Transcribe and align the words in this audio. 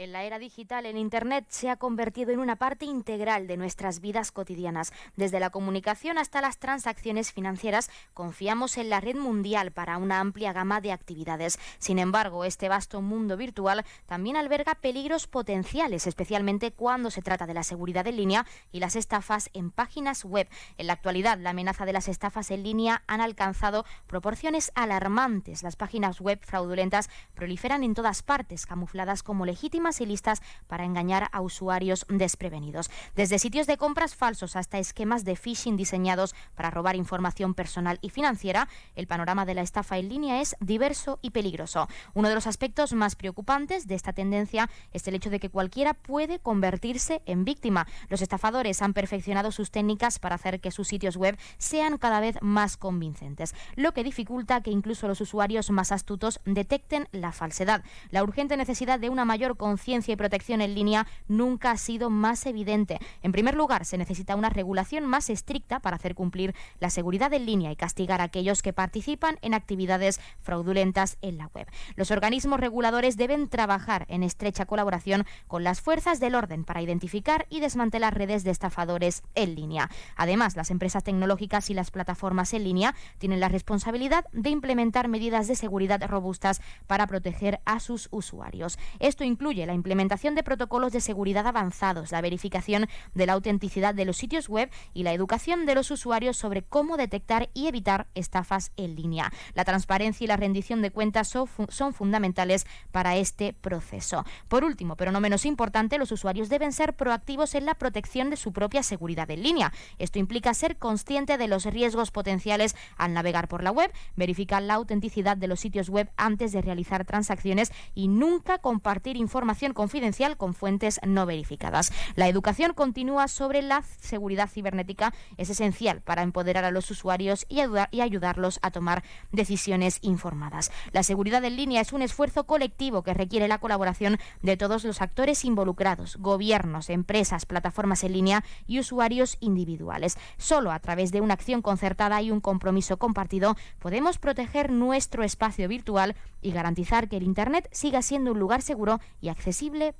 En 0.00 0.12
la 0.12 0.24
era 0.24 0.38
digital, 0.38 0.86
el 0.86 0.96
Internet 0.96 1.44
se 1.50 1.68
ha 1.68 1.76
convertido 1.76 2.32
en 2.32 2.38
una 2.38 2.56
parte 2.56 2.86
integral 2.86 3.46
de 3.46 3.58
nuestras 3.58 4.00
vidas 4.00 4.32
cotidianas. 4.32 4.94
Desde 5.14 5.40
la 5.40 5.50
comunicación 5.50 6.16
hasta 6.16 6.40
las 6.40 6.56
transacciones 6.56 7.32
financieras, 7.32 7.90
confiamos 8.14 8.78
en 8.78 8.88
la 8.88 9.00
red 9.00 9.16
mundial 9.16 9.72
para 9.72 9.98
una 9.98 10.20
amplia 10.20 10.54
gama 10.54 10.80
de 10.80 10.92
actividades. 10.92 11.58
Sin 11.78 11.98
embargo, 11.98 12.46
este 12.46 12.70
vasto 12.70 13.02
mundo 13.02 13.36
virtual 13.36 13.84
también 14.06 14.38
alberga 14.38 14.74
peligros 14.74 15.26
potenciales, 15.26 16.06
especialmente 16.06 16.72
cuando 16.72 17.10
se 17.10 17.20
trata 17.20 17.46
de 17.46 17.52
la 17.52 17.62
seguridad 17.62 18.06
en 18.06 18.16
línea 18.16 18.46
y 18.72 18.80
las 18.80 18.96
estafas 18.96 19.50
en 19.52 19.70
páginas 19.70 20.24
web. 20.24 20.48
En 20.78 20.86
la 20.86 20.94
actualidad, 20.94 21.36
la 21.36 21.50
amenaza 21.50 21.84
de 21.84 21.92
las 21.92 22.08
estafas 22.08 22.50
en 22.50 22.62
línea 22.62 23.02
han 23.06 23.20
alcanzado 23.20 23.84
proporciones 24.06 24.72
alarmantes. 24.74 25.62
Las 25.62 25.76
páginas 25.76 26.22
web 26.22 26.40
fraudulentas 26.42 27.10
proliferan 27.34 27.84
en 27.84 27.92
todas 27.92 28.22
partes, 28.22 28.64
camufladas 28.64 29.22
como 29.22 29.44
legítimas 29.44 29.89
y 29.98 30.06
listas 30.06 30.42
para 30.68 30.84
engañar 30.84 31.28
a 31.32 31.40
usuarios 31.40 32.06
desprevenidos. 32.08 32.90
Desde 33.16 33.40
sitios 33.40 33.66
de 33.66 33.78
compras 33.78 34.14
falsos 34.14 34.54
hasta 34.54 34.78
esquemas 34.78 35.24
de 35.24 35.34
phishing 35.34 35.76
diseñados 35.76 36.34
para 36.54 36.70
robar 36.70 36.94
información 36.94 37.54
personal 37.54 37.98
y 38.02 38.10
financiera, 38.10 38.68
el 38.94 39.06
panorama 39.06 39.46
de 39.46 39.54
la 39.54 39.62
estafa 39.62 39.98
en 39.98 40.08
línea 40.08 40.40
es 40.40 40.54
diverso 40.60 41.18
y 41.22 41.30
peligroso. 41.30 41.88
Uno 42.14 42.28
de 42.28 42.34
los 42.34 42.46
aspectos 42.46 42.92
más 42.92 43.16
preocupantes 43.16 43.88
de 43.88 43.94
esta 43.94 44.12
tendencia 44.12 44.68
es 44.92 45.08
el 45.08 45.14
hecho 45.14 45.30
de 45.30 45.40
que 45.40 45.50
cualquiera 45.50 45.94
puede 45.94 46.38
convertirse 46.38 47.22
en 47.26 47.44
víctima. 47.44 47.86
Los 48.08 48.22
estafadores 48.22 48.82
han 48.82 48.92
perfeccionado 48.92 49.50
sus 49.50 49.70
técnicas 49.70 50.18
para 50.18 50.34
hacer 50.34 50.60
que 50.60 50.70
sus 50.70 50.88
sitios 50.88 51.16
web 51.16 51.38
sean 51.58 51.98
cada 51.98 52.20
vez 52.20 52.36
más 52.42 52.76
convincentes, 52.76 53.54
lo 53.76 53.92
que 53.92 54.04
dificulta 54.04 54.60
que 54.60 54.70
incluso 54.70 55.08
los 55.08 55.20
usuarios 55.20 55.70
más 55.70 55.92
astutos 55.92 56.40
detecten 56.44 57.08
la 57.12 57.32
falsedad. 57.32 57.82
La 58.10 58.22
urgente 58.22 58.56
necesidad 58.56 58.98
de 58.98 59.08
una 59.08 59.24
mayor 59.24 59.56
conciencia 59.80 60.12
y 60.12 60.16
protección 60.16 60.60
en 60.60 60.74
línea 60.74 61.06
nunca 61.26 61.70
ha 61.70 61.78
sido 61.78 62.10
más 62.10 62.44
evidente. 62.44 62.98
En 63.22 63.32
primer 63.32 63.54
lugar, 63.54 63.86
se 63.86 63.96
necesita 63.96 64.36
una 64.36 64.50
regulación 64.50 65.06
más 65.06 65.30
estricta 65.30 65.80
para 65.80 65.96
hacer 65.96 66.14
cumplir 66.14 66.54
la 66.80 66.90
seguridad 66.90 67.32
en 67.32 67.46
línea 67.46 67.72
y 67.72 67.76
castigar 67.76 68.20
a 68.20 68.24
aquellos 68.24 68.60
que 68.60 68.74
participan 68.74 69.38
en 69.40 69.54
actividades 69.54 70.20
fraudulentas 70.42 71.16
en 71.22 71.38
la 71.38 71.46
web. 71.54 71.66
Los 71.96 72.10
organismos 72.10 72.60
reguladores 72.60 73.16
deben 73.16 73.48
trabajar 73.48 74.04
en 74.10 74.22
estrecha 74.22 74.66
colaboración 74.66 75.24
con 75.46 75.64
las 75.64 75.80
fuerzas 75.80 76.20
del 76.20 76.34
orden 76.34 76.64
para 76.64 76.82
identificar 76.82 77.46
y 77.48 77.60
desmantelar 77.60 78.18
redes 78.18 78.44
de 78.44 78.50
estafadores 78.50 79.22
en 79.34 79.54
línea. 79.54 79.88
Además, 80.14 80.56
las 80.56 80.70
empresas 80.70 81.04
tecnológicas 81.04 81.70
y 81.70 81.74
las 81.74 81.90
plataformas 81.90 82.52
en 82.52 82.64
línea 82.64 82.94
tienen 83.16 83.40
la 83.40 83.48
responsabilidad 83.48 84.26
de 84.32 84.50
implementar 84.50 85.08
medidas 85.08 85.48
de 85.48 85.54
seguridad 85.54 86.02
robustas 86.06 86.60
para 86.86 87.06
proteger 87.06 87.60
a 87.64 87.80
sus 87.80 88.08
usuarios. 88.10 88.78
Esto 88.98 89.24
incluye 89.24 89.69
la 89.70 89.74
implementación 89.74 90.34
de 90.34 90.42
protocolos 90.42 90.92
de 90.92 91.00
seguridad 91.00 91.46
avanzados, 91.46 92.10
la 92.10 92.20
verificación 92.20 92.88
de 93.14 93.26
la 93.26 93.34
autenticidad 93.34 93.94
de 93.94 94.04
los 94.04 94.16
sitios 94.16 94.48
web 94.48 94.68
y 94.94 95.04
la 95.04 95.12
educación 95.12 95.64
de 95.64 95.76
los 95.76 95.92
usuarios 95.92 96.36
sobre 96.36 96.62
cómo 96.62 96.96
detectar 96.96 97.50
y 97.54 97.68
evitar 97.68 98.08
estafas 98.16 98.72
en 98.76 98.96
línea. 98.96 99.32
La 99.54 99.64
transparencia 99.64 100.24
y 100.24 100.26
la 100.26 100.36
rendición 100.36 100.82
de 100.82 100.90
cuentas 100.90 101.28
son, 101.28 101.48
son 101.68 101.94
fundamentales 101.94 102.66
para 102.90 103.16
este 103.16 103.52
proceso. 103.52 104.24
Por 104.48 104.64
último, 104.64 104.96
pero 104.96 105.12
no 105.12 105.20
menos 105.20 105.46
importante, 105.46 105.98
los 105.98 106.10
usuarios 106.10 106.48
deben 106.48 106.72
ser 106.72 106.94
proactivos 106.94 107.54
en 107.54 107.64
la 107.64 107.74
protección 107.74 108.28
de 108.28 108.36
su 108.36 108.52
propia 108.52 108.82
seguridad 108.82 109.30
en 109.30 109.44
línea. 109.44 109.72
Esto 109.98 110.18
implica 110.18 110.52
ser 110.52 110.78
consciente 110.78 111.38
de 111.38 111.46
los 111.46 111.64
riesgos 111.64 112.10
potenciales 112.10 112.74
al 112.96 113.14
navegar 113.14 113.46
por 113.46 113.62
la 113.62 113.70
web, 113.70 113.92
verificar 114.16 114.62
la 114.62 114.74
autenticidad 114.74 115.36
de 115.36 115.46
los 115.46 115.60
sitios 115.60 115.88
web 115.90 116.10
antes 116.16 116.50
de 116.50 116.60
realizar 116.60 117.04
transacciones 117.04 117.70
y 117.94 118.08
nunca 118.08 118.58
compartir 118.58 119.16
información 119.16 119.49
confidencial 119.74 120.36
con 120.36 120.54
fuentes 120.54 121.00
no 121.06 121.26
verificadas. 121.26 121.92
La 122.14 122.28
educación 122.28 122.72
continúa 122.72 123.28
sobre 123.28 123.62
la 123.62 123.82
seguridad 124.00 124.48
cibernética 124.48 125.12
es 125.36 125.50
esencial 125.50 126.00
para 126.00 126.22
empoderar 126.22 126.64
a 126.64 126.70
los 126.70 126.90
usuarios 126.90 127.46
y, 127.48 127.60
ayudar, 127.60 127.88
y 127.90 128.00
ayudarlos 128.00 128.58
a 128.62 128.70
tomar 128.70 129.02
decisiones 129.32 129.98
informadas. 130.02 130.70
La 130.92 131.02
seguridad 131.02 131.44
en 131.44 131.56
línea 131.56 131.80
es 131.80 131.92
un 131.92 132.02
esfuerzo 132.02 132.44
colectivo 132.44 133.02
que 133.02 133.14
requiere 133.14 133.48
la 133.48 133.58
colaboración 133.58 134.18
de 134.42 134.56
todos 134.56 134.84
los 134.84 135.02
actores 135.02 135.44
involucrados, 135.44 136.16
gobiernos, 136.16 136.88
empresas, 136.88 137.44
plataformas 137.44 138.04
en 138.04 138.12
línea 138.12 138.44
y 138.66 138.78
usuarios 138.78 139.36
individuales. 139.40 140.16
Solo 140.38 140.72
a 140.72 140.78
través 140.78 141.12
de 141.12 141.20
una 141.20 141.34
acción 141.34 141.60
concertada 141.60 142.22
y 142.22 142.30
un 142.30 142.40
compromiso 142.40 142.98
compartido 142.98 143.56
podemos 143.78 144.18
proteger 144.18 144.70
nuestro 144.70 145.24
espacio 145.24 145.68
virtual 145.68 146.14
y 146.42 146.52
garantizar 146.52 147.08
que 147.08 147.18
el 147.18 147.24
Internet 147.24 147.68
siga 147.72 148.00
siendo 148.00 148.32
un 148.32 148.38
lugar 148.38 148.62
seguro 148.62 149.00
y 149.20 149.28
accesible 149.28 149.39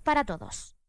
para 0.03 0.25
todos. 0.25 0.80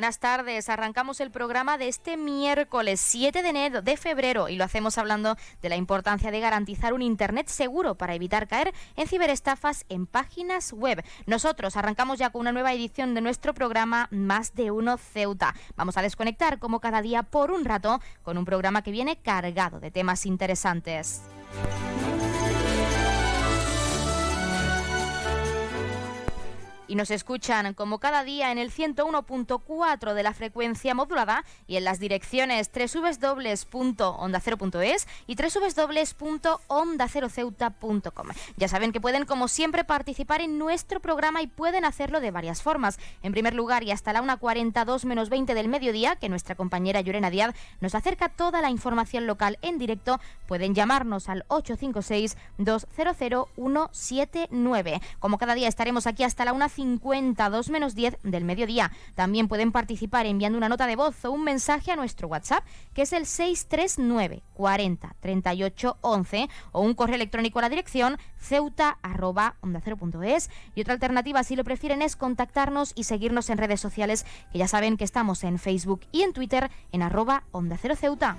Buenas 0.00 0.18
tardes. 0.18 0.70
Arrancamos 0.70 1.20
el 1.20 1.30
programa 1.30 1.76
de 1.76 1.86
este 1.88 2.16
miércoles 2.16 3.02
7 3.02 3.42
de 3.42 3.48
enero 3.50 3.82
de 3.82 3.98
febrero 3.98 4.48
y 4.48 4.56
lo 4.56 4.64
hacemos 4.64 4.96
hablando 4.96 5.36
de 5.60 5.68
la 5.68 5.76
importancia 5.76 6.30
de 6.30 6.40
garantizar 6.40 6.94
un 6.94 7.02
internet 7.02 7.48
seguro 7.48 7.96
para 7.96 8.14
evitar 8.14 8.48
caer 8.48 8.72
en 8.96 9.06
ciberestafas 9.06 9.84
en 9.90 10.06
páginas 10.06 10.72
web. 10.72 11.04
Nosotros 11.26 11.76
arrancamos 11.76 12.18
ya 12.18 12.30
con 12.30 12.40
una 12.40 12.52
nueva 12.52 12.72
edición 12.72 13.12
de 13.12 13.20
nuestro 13.20 13.52
programa 13.52 14.08
Más 14.10 14.54
de 14.54 14.70
uno 14.70 14.96
Ceuta. 14.96 15.54
Vamos 15.76 15.98
a 15.98 16.02
desconectar 16.02 16.58
como 16.58 16.80
cada 16.80 17.02
día 17.02 17.22
por 17.22 17.50
un 17.50 17.66
rato 17.66 18.00
con 18.22 18.38
un 18.38 18.46
programa 18.46 18.80
que 18.80 18.92
viene 18.92 19.16
cargado 19.16 19.80
de 19.80 19.90
temas 19.90 20.24
interesantes. 20.24 21.20
Y 26.90 26.96
nos 26.96 27.10
escuchan 27.12 27.72
como 27.74 28.00
cada 28.00 28.24
día 28.24 28.50
en 28.50 28.58
el 28.58 28.72
101.4 28.72 30.12
de 30.12 30.22
la 30.24 30.34
frecuencia 30.34 30.92
modulada 30.92 31.44
y 31.68 31.76
en 31.76 31.84
las 31.84 32.00
direcciones 32.00 32.68
www.ondacero.es 32.72 35.06
y 35.28 35.36
www.ondaceroceuta.com. 35.36 38.28
Ya 38.56 38.66
saben 38.66 38.90
que 38.90 39.00
pueden 39.00 39.24
como 39.24 39.46
siempre 39.46 39.84
participar 39.84 40.40
en 40.40 40.58
nuestro 40.58 40.98
programa 40.98 41.42
y 41.42 41.46
pueden 41.46 41.84
hacerlo 41.84 42.20
de 42.20 42.32
varias 42.32 42.60
formas. 42.60 42.98
En 43.22 43.30
primer 43.30 43.54
lugar 43.54 43.84
y 43.84 43.92
hasta 43.92 44.12
la 44.12 44.20
1.42 44.22 45.04
menos 45.04 45.28
20 45.28 45.54
del 45.54 45.68
mediodía, 45.68 46.16
que 46.16 46.28
nuestra 46.28 46.56
compañera 46.56 47.02
Llorena 47.02 47.30
Díaz 47.30 47.54
nos 47.80 47.94
acerca 47.94 48.28
toda 48.28 48.60
la 48.60 48.70
información 48.70 49.28
local 49.28 49.60
en 49.62 49.78
directo, 49.78 50.18
pueden 50.48 50.74
llamarnos 50.74 51.28
al 51.28 51.44
856 51.46 52.36
200 52.58 53.46
179. 53.54 55.00
Como 55.20 55.38
cada 55.38 55.54
día 55.54 55.68
estaremos 55.68 56.08
aquí 56.08 56.24
hasta 56.24 56.44
la 56.44 56.52
1 56.80 57.00
52 57.00 57.70
menos 57.70 57.94
10 57.94 58.18
del 58.22 58.44
mediodía. 58.44 58.90
También 59.14 59.48
pueden 59.48 59.72
participar 59.72 60.26
enviando 60.26 60.58
una 60.58 60.68
nota 60.68 60.86
de 60.86 60.96
voz 60.96 61.24
o 61.24 61.30
un 61.30 61.44
mensaje 61.44 61.92
a 61.92 61.96
nuestro 61.96 62.28
WhatsApp, 62.28 62.64
que 62.94 63.02
es 63.02 63.12
el 63.12 63.26
639 63.26 64.42
40 64.54 65.16
38 65.20 65.96
11, 66.00 66.48
o 66.72 66.80
un 66.80 66.94
correo 66.94 67.16
electrónico 67.16 67.58
a 67.58 67.62
la 67.62 67.68
dirección 67.68 68.18
ceuta 68.38 68.98
arroba 69.02 69.56
onda 69.60 69.82
Y 70.74 70.80
otra 70.80 70.94
alternativa, 70.94 71.44
si 71.44 71.56
lo 71.56 71.64
prefieren, 71.64 72.02
es 72.02 72.16
contactarnos 72.16 72.92
y 72.94 73.04
seguirnos 73.04 73.50
en 73.50 73.58
redes 73.58 73.80
sociales, 73.80 74.24
que 74.52 74.58
ya 74.58 74.68
saben 74.68 74.96
que 74.96 75.04
estamos 75.04 75.44
en 75.44 75.58
Facebook 75.58 76.00
y 76.12 76.22
en 76.22 76.32
Twitter 76.32 76.70
en 76.92 77.02
arroba 77.02 77.44
onda 77.52 77.76
cero 77.80 77.96
ceuta. 77.96 78.38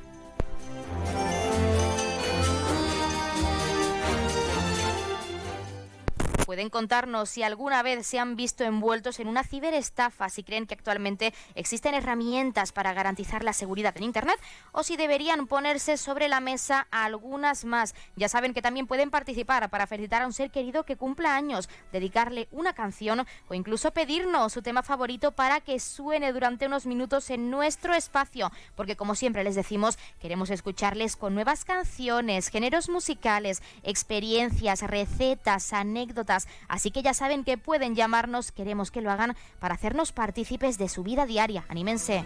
Pueden 6.51 6.69
contarnos 6.69 7.29
si 7.29 7.43
alguna 7.43 7.81
vez 7.81 8.05
se 8.05 8.19
han 8.19 8.35
visto 8.35 8.65
envueltos 8.65 9.21
en 9.21 9.29
una 9.29 9.45
ciberestafa, 9.45 10.27
si 10.27 10.43
creen 10.43 10.67
que 10.67 10.73
actualmente 10.73 11.33
existen 11.55 11.93
herramientas 11.93 12.73
para 12.73 12.91
garantizar 12.91 13.41
la 13.41 13.53
seguridad 13.53 13.95
en 13.95 14.03
Internet 14.03 14.37
o 14.73 14.83
si 14.83 14.97
deberían 14.97 15.47
ponerse 15.47 15.95
sobre 15.95 16.27
la 16.27 16.41
mesa 16.41 16.89
algunas 16.91 17.63
más. 17.63 17.95
Ya 18.17 18.27
saben 18.27 18.53
que 18.53 18.61
también 18.61 18.85
pueden 18.85 19.11
participar 19.11 19.69
para 19.69 19.87
felicitar 19.87 20.23
a 20.23 20.25
un 20.25 20.33
ser 20.33 20.51
querido 20.51 20.83
que 20.83 20.97
cumpla 20.97 21.37
años, 21.37 21.69
dedicarle 21.93 22.49
una 22.51 22.73
canción 22.73 23.25
o 23.47 23.53
incluso 23.53 23.91
pedirnos 23.91 24.51
su 24.51 24.61
tema 24.61 24.83
favorito 24.83 25.31
para 25.31 25.61
que 25.61 25.79
suene 25.79 26.33
durante 26.33 26.65
unos 26.65 26.85
minutos 26.85 27.29
en 27.29 27.49
nuestro 27.49 27.93
espacio, 27.93 28.51
porque 28.75 28.97
como 28.97 29.15
siempre 29.15 29.45
les 29.45 29.55
decimos, 29.55 29.97
queremos 30.19 30.49
escucharles 30.49 31.15
con 31.15 31.33
nuevas 31.33 31.63
canciones, 31.63 32.49
géneros 32.49 32.89
musicales, 32.89 33.63
experiencias, 33.83 34.81
recetas, 34.81 35.71
anécdotas, 35.71 36.40
Así 36.67 36.91
que 36.91 37.01
ya 37.01 37.13
saben 37.13 37.43
que 37.43 37.57
pueden 37.57 37.95
llamarnos, 37.95 38.51
queremos 38.51 38.91
que 38.91 39.01
lo 39.01 39.11
hagan 39.11 39.35
para 39.59 39.75
hacernos 39.75 40.11
partícipes 40.11 40.77
de 40.77 40.89
su 40.89 41.03
vida 41.03 41.25
diaria. 41.25 41.65
Anímense. 41.69 42.23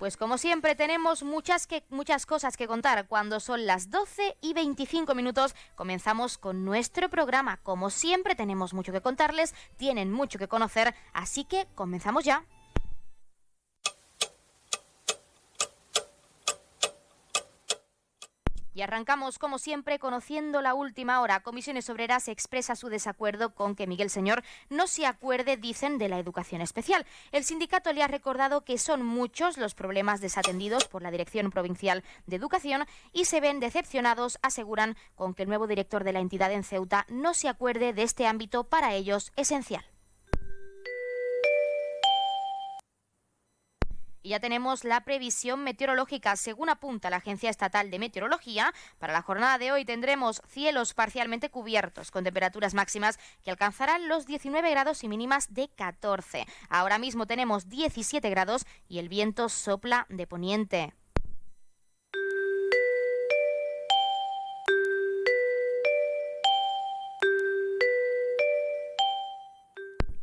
Pues 0.00 0.16
como 0.16 0.38
siempre 0.38 0.74
tenemos 0.74 1.22
muchas, 1.22 1.68
muchas 1.90 2.24
cosas 2.24 2.56
que 2.56 2.66
contar. 2.66 3.06
Cuando 3.06 3.38
son 3.38 3.66
las 3.66 3.90
12 3.90 4.38
y 4.40 4.54
25 4.54 5.14
minutos 5.14 5.54
comenzamos 5.74 6.38
con 6.38 6.64
nuestro 6.64 7.10
programa. 7.10 7.58
Como 7.58 7.90
siempre 7.90 8.34
tenemos 8.34 8.72
mucho 8.72 8.92
que 8.92 9.02
contarles, 9.02 9.54
tienen 9.76 10.10
mucho 10.10 10.38
que 10.38 10.48
conocer, 10.48 10.94
así 11.12 11.44
que 11.44 11.68
comenzamos 11.74 12.24
ya. 12.24 12.46
Y 18.74 18.82
arrancamos, 18.82 19.38
como 19.38 19.58
siempre, 19.58 19.98
conociendo 19.98 20.62
la 20.62 20.74
última 20.74 21.20
hora. 21.20 21.40
Comisiones 21.40 21.90
Obreras 21.90 22.28
expresa 22.28 22.76
su 22.76 22.88
desacuerdo 22.88 23.54
con 23.54 23.74
que 23.74 23.86
Miguel 23.86 24.10
Señor 24.10 24.42
no 24.68 24.86
se 24.86 25.06
acuerde, 25.06 25.56
dicen, 25.56 25.98
de 25.98 26.08
la 26.08 26.18
educación 26.18 26.60
especial. 26.60 27.06
El 27.32 27.44
sindicato 27.44 27.92
le 27.92 28.02
ha 28.02 28.08
recordado 28.08 28.64
que 28.64 28.78
son 28.78 29.04
muchos 29.04 29.58
los 29.58 29.74
problemas 29.74 30.20
desatendidos 30.20 30.86
por 30.86 31.02
la 31.02 31.10
Dirección 31.10 31.50
Provincial 31.50 32.04
de 32.26 32.36
Educación 32.36 32.84
y 33.12 33.24
se 33.24 33.40
ven 33.40 33.60
decepcionados, 33.60 34.38
aseguran, 34.42 34.96
con 35.14 35.34
que 35.34 35.42
el 35.42 35.48
nuevo 35.48 35.66
director 35.66 36.04
de 36.04 36.12
la 36.12 36.20
entidad 36.20 36.52
en 36.52 36.64
Ceuta 36.64 37.06
no 37.08 37.34
se 37.34 37.48
acuerde 37.48 37.92
de 37.92 38.02
este 38.02 38.26
ámbito 38.26 38.64
para 38.64 38.94
ellos 38.94 39.32
esencial. 39.36 39.84
Y 44.22 44.30
ya 44.30 44.40
tenemos 44.40 44.84
la 44.84 45.00
previsión 45.02 45.64
meteorológica. 45.64 46.36
Según 46.36 46.68
apunta 46.68 47.10
la 47.10 47.16
Agencia 47.16 47.50
Estatal 47.50 47.90
de 47.90 47.98
Meteorología, 47.98 48.72
para 48.98 49.12
la 49.12 49.22
jornada 49.22 49.58
de 49.58 49.72
hoy 49.72 49.84
tendremos 49.84 50.42
cielos 50.48 50.94
parcialmente 50.94 51.50
cubiertos, 51.50 52.10
con 52.10 52.24
temperaturas 52.24 52.74
máximas 52.74 53.18
que 53.42 53.50
alcanzarán 53.50 54.08
los 54.08 54.26
19 54.26 54.70
grados 54.70 55.04
y 55.04 55.08
mínimas 55.08 55.54
de 55.54 55.68
14. 55.68 56.46
Ahora 56.68 56.98
mismo 56.98 57.26
tenemos 57.26 57.68
17 57.68 58.28
grados 58.30 58.66
y 58.88 58.98
el 58.98 59.08
viento 59.08 59.48
sopla 59.48 60.06
de 60.08 60.26
poniente. 60.26 60.99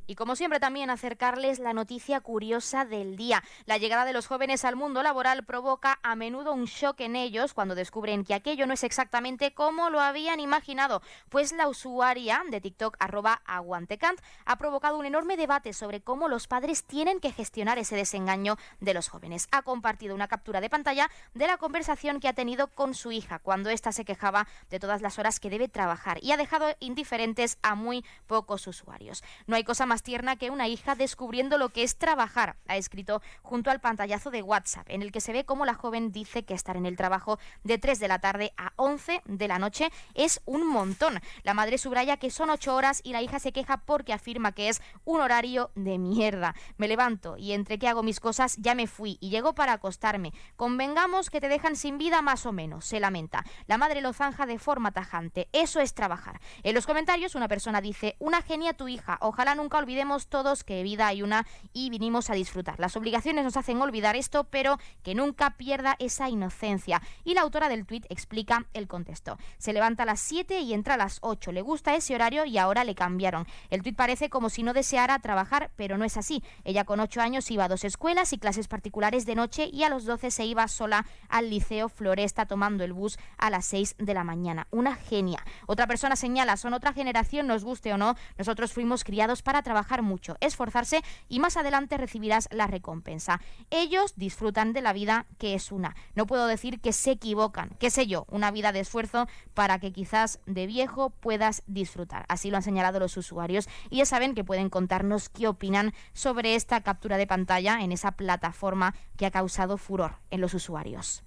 Y 0.08 0.16
como 0.16 0.38
siempre 0.38 0.62
también 0.62 0.90
acercarles 0.90 1.60
la 1.60 1.74
noticia 1.74 2.22
curiosa 2.22 2.86
del 2.86 3.18
día. 3.18 3.44
La 3.66 3.78
llegada 3.78 4.06
de 4.06 4.14
los 4.14 4.26
jóvenes 4.26 4.64
al 4.64 4.78
mundo 4.78 5.04
laboral 5.04 5.44
provoca 5.44 6.00
a 6.02 6.16
menudo 6.16 6.54
un 6.54 6.64
shock 6.64 7.02
en 7.02 7.18
ellos 7.18 7.54
cuando 7.54 7.76
descubren 7.76 8.24
que 8.24 8.34
aquello 8.34 8.66
no 8.66 8.74
es 8.74 8.86
exactamente 8.86 9.54
como 9.54 9.90
lo 9.90 10.00
habían 10.00 10.40
imaginado. 10.40 11.02
Pues 11.28 11.52
la 11.52 11.68
usuaria 11.68 12.42
de 12.50 12.62
TikTok 12.62 12.96
arroba 13.00 13.42
aguantecant 13.46 14.22
ha 14.46 14.58
provocado 14.58 14.98
un 14.98 15.06
enorme 15.06 15.36
debate 15.36 15.74
sobre 15.74 16.00
cómo 16.00 16.30
los 16.30 16.48
padres 16.48 16.86
tienen 16.86 17.20
que 17.20 17.34
gestionar 17.34 17.78
ese 17.78 17.98
desengaño 17.98 18.56
de 18.80 18.94
los 18.94 19.10
jóvenes. 19.10 19.50
Ha 19.52 19.64
compartido 19.64 20.16
una 20.16 20.30
captura 20.30 20.62
de 20.62 20.70
pantalla 20.70 21.12
de 21.34 21.48
la 21.48 21.58
conversación 21.58 22.22
que 22.22 22.30
ha 22.30 22.34
tenido 22.34 22.68
con 22.68 22.94
su 22.94 23.12
hija 23.12 23.40
cuando 23.40 23.70
ésta 23.70 23.92
se 23.92 24.06
quejaba 24.06 24.48
de 24.70 24.80
todas 24.80 25.02
las 25.02 25.20
horas 25.20 25.42
que 25.42 25.50
debe 25.50 25.68
trabajar 25.68 26.24
y 26.24 26.32
ha 26.32 26.38
dejado 26.38 26.74
indiferentes 26.80 27.58
a 27.62 27.76
muy 27.76 28.06
pocos 28.26 28.68
usuarios. 28.68 29.22
No 29.48 29.58
hay 29.58 29.66
cosa 29.66 29.86
más 29.86 29.97
tierna 30.04 30.36
que 30.36 30.50
una 30.50 30.68
hija 30.68 30.96
descubriendo 30.96 31.58
lo 31.58 31.70
que 31.70 31.84
es 31.84 31.98
trabajar, 31.98 32.58
ha 32.68 32.78
escrito 32.78 33.22
junto 33.42 33.72
al 33.72 33.80
pantallazo 33.80 34.32
de 34.32 34.42
WhatsApp, 34.42 34.90
en 34.90 35.02
el 35.02 35.12
que 35.12 35.22
se 35.22 35.34
ve 35.34 35.46
cómo 35.46 35.66
la 35.66 35.74
joven 35.74 36.12
dice 36.12 36.44
que 36.44 36.54
estar 36.54 36.78
en 36.78 36.86
el 36.86 36.98
trabajo 36.98 37.40
de 37.64 37.78
3 37.78 38.00
de 38.00 38.08
la 38.08 38.20
tarde 38.20 38.54
a 38.58 38.74
11 38.76 39.22
de 39.26 39.48
la 39.48 39.60
noche 39.60 39.92
es 40.14 40.42
un 40.46 40.68
montón. 40.68 41.20
La 41.44 41.54
madre 41.54 41.78
subraya 41.78 42.18
que 42.18 42.32
son 42.32 42.50
8 42.50 42.76
horas 42.76 43.02
y 43.04 43.14
la 43.14 43.22
hija 43.22 43.40
se 43.40 43.52
queja 43.52 43.78
porque 43.78 44.14
afirma 44.14 44.52
que 44.52 44.70
es 44.70 44.82
un 45.06 45.22
horario 45.22 45.72
de 45.76 45.98
mierda. 45.98 46.56
Me 46.78 46.88
levanto 46.88 47.38
y 47.38 47.54
entre 47.54 47.80
que 47.80 47.88
hago 47.88 48.04
mis 48.04 48.20
cosas 48.20 48.58
ya 48.58 48.76
me 48.76 48.88
fui 48.88 49.18
y 49.22 49.30
llego 49.30 49.54
para 49.54 49.74
acostarme. 49.74 50.34
Convengamos 50.56 51.30
que 51.30 51.42
te 51.42 51.50
dejan 51.50 51.76
sin 51.76 51.98
vida 51.98 52.22
más 52.22 52.46
o 52.46 52.52
menos, 52.52 52.86
se 52.86 53.00
lamenta. 53.00 53.44
La 53.68 53.78
madre 53.78 54.02
lo 54.02 54.14
zanja 54.14 54.46
de 54.46 54.60
forma 54.60 54.92
tajante. 54.92 55.50
Eso 55.54 55.80
es 55.80 55.94
trabajar. 55.94 56.40
En 56.64 56.76
los 56.76 56.86
comentarios 56.86 57.36
una 57.36 57.48
persona 57.48 57.82
dice, 57.82 58.16
una 58.20 58.42
genia 58.42 58.74
tu 58.74 58.88
hija, 58.88 59.18
ojalá 59.22 59.56
nunca 59.56 59.78
olvidemos 59.88 60.28
todos 60.28 60.66
que 60.66 60.84
vida 60.84 61.08
hay 61.08 61.22
una 61.22 61.48
y 61.72 61.90
vinimos 61.90 62.30
a 62.30 62.34
disfrutar. 62.34 62.78
Las 62.78 62.98
obligaciones 62.98 63.46
nos 63.46 63.56
hacen 63.56 63.82
olvidar 63.82 64.18
esto, 64.18 64.44
pero 64.44 64.80
que 65.02 65.16
nunca 65.16 65.52
pierda 65.52 65.96
esa 65.98 66.28
inocencia. 66.28 67.02
Y 67.24 67.36
la 67.36 67.42
autora 67.42 67.70
del 67.70 67.86
tuit 67.86 68.06
explica 68.10 68.66
el 68.74 68.90
contexto. 68.90 69.38
Se 69.58 69.72
levanta 69.72 70.04
a 70.04 70.06
las 70.06 70.20
7 70.20 70.60
y 70.60 70.74
entra 70.74 70.96
a 70.96 70.98
las 70.98 71.20
8. 71.22 71.54
Le 71.54 71.62
gusta 71.62 71.96
ese 71.96 72.16
horario 72.16 72.44
y 72.44 72.58
ahora 72.58 72.84
le 72.84 72.96
cambiaron. 72.96 73.48
El 73.70 73.82
tuit 73.82 73.96
parece 73.96 74.30
como 74.30 74.50
si 74.50 74.62
no 74.62 74.74
deseara 74.74 75.20
trabajar, 75.20 75.72
pero 75.78 75.98
no 75.98 76.04
es 76.04 76.18
así. 76.18 76.44
Ella 76.66 76.84
con 76.84 77.00
8 77.00 77.22
años 77.22 77.50
iba 77.50 77.64
a 77.64 77.70
dos 77.70 77.86
escuelas 77.86 78.34
y 78.34 78.40
clases 78.40 78.68
particulares 78.68 79.26
de 79.26 79.36
noche 79.36 79.70
y 79.72 79.84
a 79.84 79.90
los 79.90 80.04
12 80.04 80.32
se 80.32 80.46
iba 80.46 80.68
sola 80.68 81.06
al 81.30 81.50
Liceo 81.50 81.88
Floresta 81.88 82.46
tomando 82.46 82.84
el 82.84 82.92
bus 82.92 83.18
a 83.38 83.50
las 83.50 83.66
6 83.68 83.96
de 84.00 84.14
la 84.14 84.26
mañana. 84.26 84.68
Una 84.70 84.96
genia. 84.96 85.46
Otra 85.66 85.88
persona 85.88 86.18
señala, 86.18 86.58
son 86.58 86.74
otra 86.74 86.92
generación, 86.92 87.48
nos 87.48 87.64
guste 87.64 87.94
o 87.94 87.98
no, 87.98 88.18
nosotros 88.38 88.74
fuimos 88.74 89.06
criados 89.06 89.42
para 89.42 89.62
trabajar 89.62 89.77
trabajar 89.78 90.02
mucho, 90.02 90.38
esforzarse 90.42 91.04
y 91.30 91.38
más 91.38 91.56
adelante 91.56 91.98
recibirás 91.98 92.50
la 92.52 92.66
recompensa. 92.66 93.42
Ellos 93.70 94.16
disfrutan 94.16 94.74
de 94.74 94.82
la 94.82 94.92
vida 94.92 95.28
que 95.38 95.54
es 95.54 95.72
una. 95.72 95.96
No 96.16 96.26
puedo 96.26 96.48
decir 96.48 96.82
que 96.82 96.94
se 96.94 97.12
equivocan, 97.12 97.70
qué 97.78 97.92
sé 97.92 98.08
yo, 98.08 98.26
una 98.32 98.50
vida 98.50 98.72
de 98.72 98.80
esfuerzo 98.80 99.28
para 99.54 99.78
que 99.78 99.94
quizás 99.94 100.40
de 100.48 100.66
viejo 100.66 101.12
puedas 101.12 101.62
disfrutar. 101.68 102.26
Así 102.28 102.50
lo 102.50 102.58
han 102.58 102.64
señalado 102.64 103.00
los 103.00 103.18
usuarios 103.18 103.70
y 103.92 103.98
ya 103.98 104.08
saben 104.08 104.34
que 104.34 104.44
pueden 104.44 104.72
contarnos 104.72 105.30
qué 105.30 105.48
opinan 105.48 105.94
sobre 106.14 106.56
esta 106.56 106.82
captura 106.82 107.18
de 107.18 107.28
pantalla 107.28 107.82
en 107.82 107.92
esa 107.92 108.14
plataforma 108.14 108.96
que 109.16 109.28
ha 109.28 109.32
causado 109.32 109.78
furor 109.78 110.16
en 110.32 110.42
los 110.42 110.56
usuarios. 110.56 111.24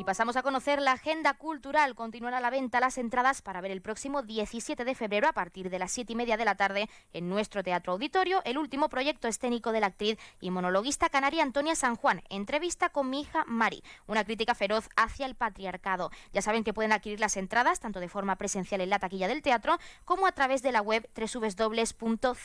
Y 0.00 0.04
pasamos 0.04 0.36
a 0.36 0.42
conocer 0.42 0.80
la 0.80 0.92
agenda 0.92 1.34
cultural. 1.34 1.94
Continúan 1.94 2.32
a 2.32 2.40
la 2.40 2.48
venta 2.48 2.80
las 2.80 2.96
entradas 2.96 3.42
para 3.42 3.60
ver 3.60 3.70
el 3.70 3.82
próximo 3.82 4.22
17 4.22 4.86
de 4.86 4.94
febrero 4.94 5.28
a 5.28 5.34
partir 5.34 5.68
de 5.68 5.78
las 5.78 5.92
7 5.92 6.14
y 6.14 6.16
media 6.16 6.38
de 6.38 6.46
la 6.46 6.54
tarde 6.54 6.88
en 7.12 7.28
nuestro 7.28 7.62
Teatro 7.62 7.92
Auditorio 7.92 8.40
el 8.46 8.56
último 8.56 8.88
proyecto 8.88 9.28
escénico 9.28 9.72
de 9.72 9.80
la 9.80 9.88
actriz 9.88 10.16
y 10.40 10.50
monologuista 10.50 11.10
canaria 11.10 11.42
Antonia 11.42 11.74
San 11.74 11.96
Juan. 11.96 12.22
Entrevista 12.30 12.88
con 12.88 13.10
mi 13.10 13.20
hija 13.20 13.44
Mari, 13.46 13.82
una 14.06 14.24
crítica 14.24 14.54
feroz 14.54 14.88
hacia 14.96 15.26
el 15.26 15.34
patriarcado. 15.34 16.10
Ya 16.32 16.40
saben 16.40 16.64
que 16.64 16.72
pueden 16.72 16.92
adquirir 16.92 17.20
las 17.20 17.36
entradas 17.36 17.80
tanto 17.80 18.00
de 18.00 18.08
forma 18.08 18.36
presencial 18.36 18.80
en 18.80 18.88
la 18.88 19.00
taquilla 19.00 19.28
del 19.28 19.42
teatro 19.42 19.76
como 20.06 20.26
a 20.26 20.32
través 20.32 20.62
de 20.62 20.72
la 20.72 20.80
web 20.80 21.10
www.ceuta.es 21.14 22.40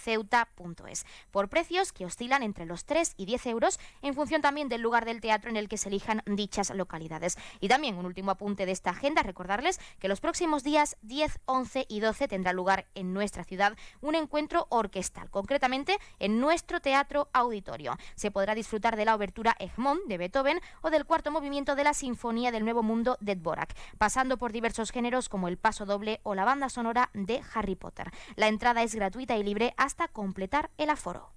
por 1.32 1.48
precios 1.48 1.94
que 1.94 2.06
oscilan 2.06 2.44
entre 2.44 2.66
los 2.66 2.84
3 2.84 3.14
y 3.16 3.26
10 3.26 3.46
euros 3.46 3.80
en 4.02 4.14
función 4.14 4.42
también 4.42 4.68
del 4.68 4.82
lugar 4.82 5.06
del 5.06 5.22
teatro 5.22 5.50
en 5.50 5.56
el 5.56 5.70
que 5.70 5.78
se 5.78 5.88
elijan 5.88 6.22
dichas 6.26 6.70
localidades. 6.76 7.38
Y 7.60 7.68
también 7.68 7.98
un 7.98 8.06
último 8.06 8.32
apunte 8.32 8.66
de 8.66 8.72
esta 8.72 8.92
agenda, 8.92 9.24
recordarles 9.24 9.80
que 10.00 10.08
los 10.08 10.22
próximos 10.22 10.64
días 10.64 10.98
10, 11.02 11.40
11 11.46 11.86
y 11.90 12.00
12 12.00 12.28
tendrá 12.28 12.54
lugar 12.54 12.88
en 12.96 13.14
nuestra 13.14 13.44
ciudad 13.44 13.78
un 14.02 14.16
encuentro 14.16 14.68
orquestal, 14.70 15.30
concretamente 15.30 15.98
en 16.20 16.40
nuestro 16.40 16.80
teatro 16.80 17.30
auditorio. 17.34 17.98
Se 18.16 18.32
podrá 18.32 18.56
disfrutar 18.56 18.96
de 18.96 19.06
la 19.06 19.16
obertura 19.16 19.56
Egmont 19.60 20.02
de 20.08 20.18
Beethoven 20.18 20.60
o 20.82 20.90
del 20.90 21.06
cuarto 21.06 21.32
movimiento 21.32 21.76
de 21.76 21.84
la 21.84 21.94
Sinfonía 21.94 22.52
del 22.52 22.64
Nuevo 22.64 22.84
Mundo 22.84 23.18
de 23.20 23.36
Dvorak, 23.36 23.76
pasando 23.98 24.38
por 24.38 24.52
diversos 24.52 24.92
géneros 24.92 25.30
como 25.30 25.48
el 25.48 25.58
paso 25.58 25.86
doble 25.86 26.20
o 26.24 26.36
la 26.36 26.46
banda 26.46 26.70
sonora 26.70 27.10
de 27.14 27.42
Harry 27.54 27.76
Potter. 27.76 28.12
La 28.36 28.48
entrada 28.48 28.84
es 28.84 28.96
gratuita 28.96 29.38
y 29.38 29.44
libre 29.44 29.74
hasta 29.78 30.08
completar 30.08 30.72
el 30.78 30.90
aforo. 30.90 31.32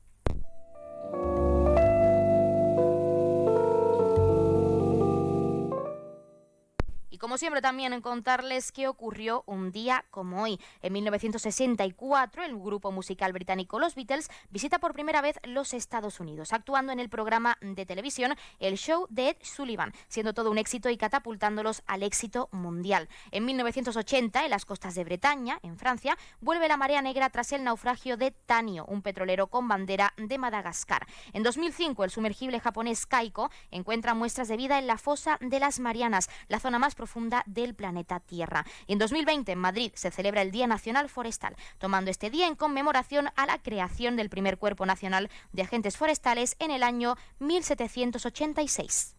Y 7.19 7.21
como 7.21 7.37
siempre 7.37 7.61
también 7.61 7.93
en 7.93 8.01
contarles 8.01 8.71
qué 8.71 8.87
ocurrió 8.87 9.43
un 9.47 9.73
día 9.73 10.05
como 10.13 10.41
hoy. 10.41 10.61
En 10.83 10.93
1964 10.93 12.45
el 12.45 12.57
grupo 12.57 12.93
musical 12.93 13.33
británico 13.33 13.81
Los 13.81 13.97
Beatles 13.97 14.31
visita 14.51 14.79
por 14.79 14.93
primera 14.93 15.21
vez 15.21 15.41
los 15.43 15.75
Estados 15.75 16.21
Unidos, 16.21 16.53
actuando 16.53 16.93
en 16.93 17.01
el 17.01 17.09
programa 17.09 17.59
de 17.61 17.85
televisión 17.87 18.37
El 18.61 18.79
Show 18.79 19.09
de 19.11 19.31
Ed 19.31 19.37
Sullivan, 19.43 19.93
siendo 20.07 20.33
todo 20.33 20.53
un 20.53 20.59
éxito 20.59 20.91
y 20.91 20.97
catapultándolos 20.97 21.83
al 21.89 22.05
éxito 22.05 22.51
mundial. 22.53 23.09
En 23.33 23.45
1980 23.47 24.45
en 24.45 24.51
las 24.51 24.65
costas 24.65 24.95
de 24.95 25.03
Bretaña, 25.03 25.59
en 25.65 25.77
Francia, 25.77 26.17
vuelve 26.41 26.69
la 26.69 26.77
marea 26.77 27.03
negra 27.03 27.31
tras 27.31 27.51
el 27.51 27.65
naufragio 27.65 28.17
de 28.17 28.31
Tanio, 28.31 28.85
un 28.85 29.03
petrolero 29.03 29.49
con 29.49 29.67
bandera 29.67 30.15
de 30.19 30.39
Madagascar. 30.39 31.05
En 31.33 31.43
2005 31.43 32.05
el 32.05 32.11
sumergible 32.11 32.61
japonés 32.61 33.07
Kaiko 33.07 33.51
encuentra 33.73 34.15
muestras 34.15 34.47
de 34.47 34.57
vida 34.57 34.79
en 34.79 34.87
la 34.87 34.99
fosa 34.99 35.37
de 35.41 35.59
las 35.59 35.81
Marianas, 35.81 36.31
la 36.47 36.61
zona 36.61 36.79
más 36.79 36.95
profunda 36.95 37.08
profunda 37.09 37.43
del 37.47 37.75
planeta 37.75 38.21
Tierra. 38.21 38.67
En 38.87 38.99
2020 38.99 39.53
en 39.53 39.59
Madrid 39.59 39.93
se 39.95 40.11
celebra 40.11 40.43
el 40.43 40.51
Día 40.51 40.67
Nacional 40.67 41.09
Forestal, 41.09 41.57
tomando 41.79 42.11
este 42.11 42.29
día 42.29 42.47
en 42.47 42.55
conmemoración 42.55 43.31
a 43.35 43.47
la 43.47 43.57
creación 43.63 44.15
del 44.17 44.29
primer 44.29 44.59
Cuerpo 44.59 44.85
Nacional 44.85 45.31
de 45.53 45.63
Agentes 45.63 45.97
Forestales 45.97 46.55
en 46.59 46.71
el 46.71 46.83
año 46.83 47.17
1786. 47.39 49.15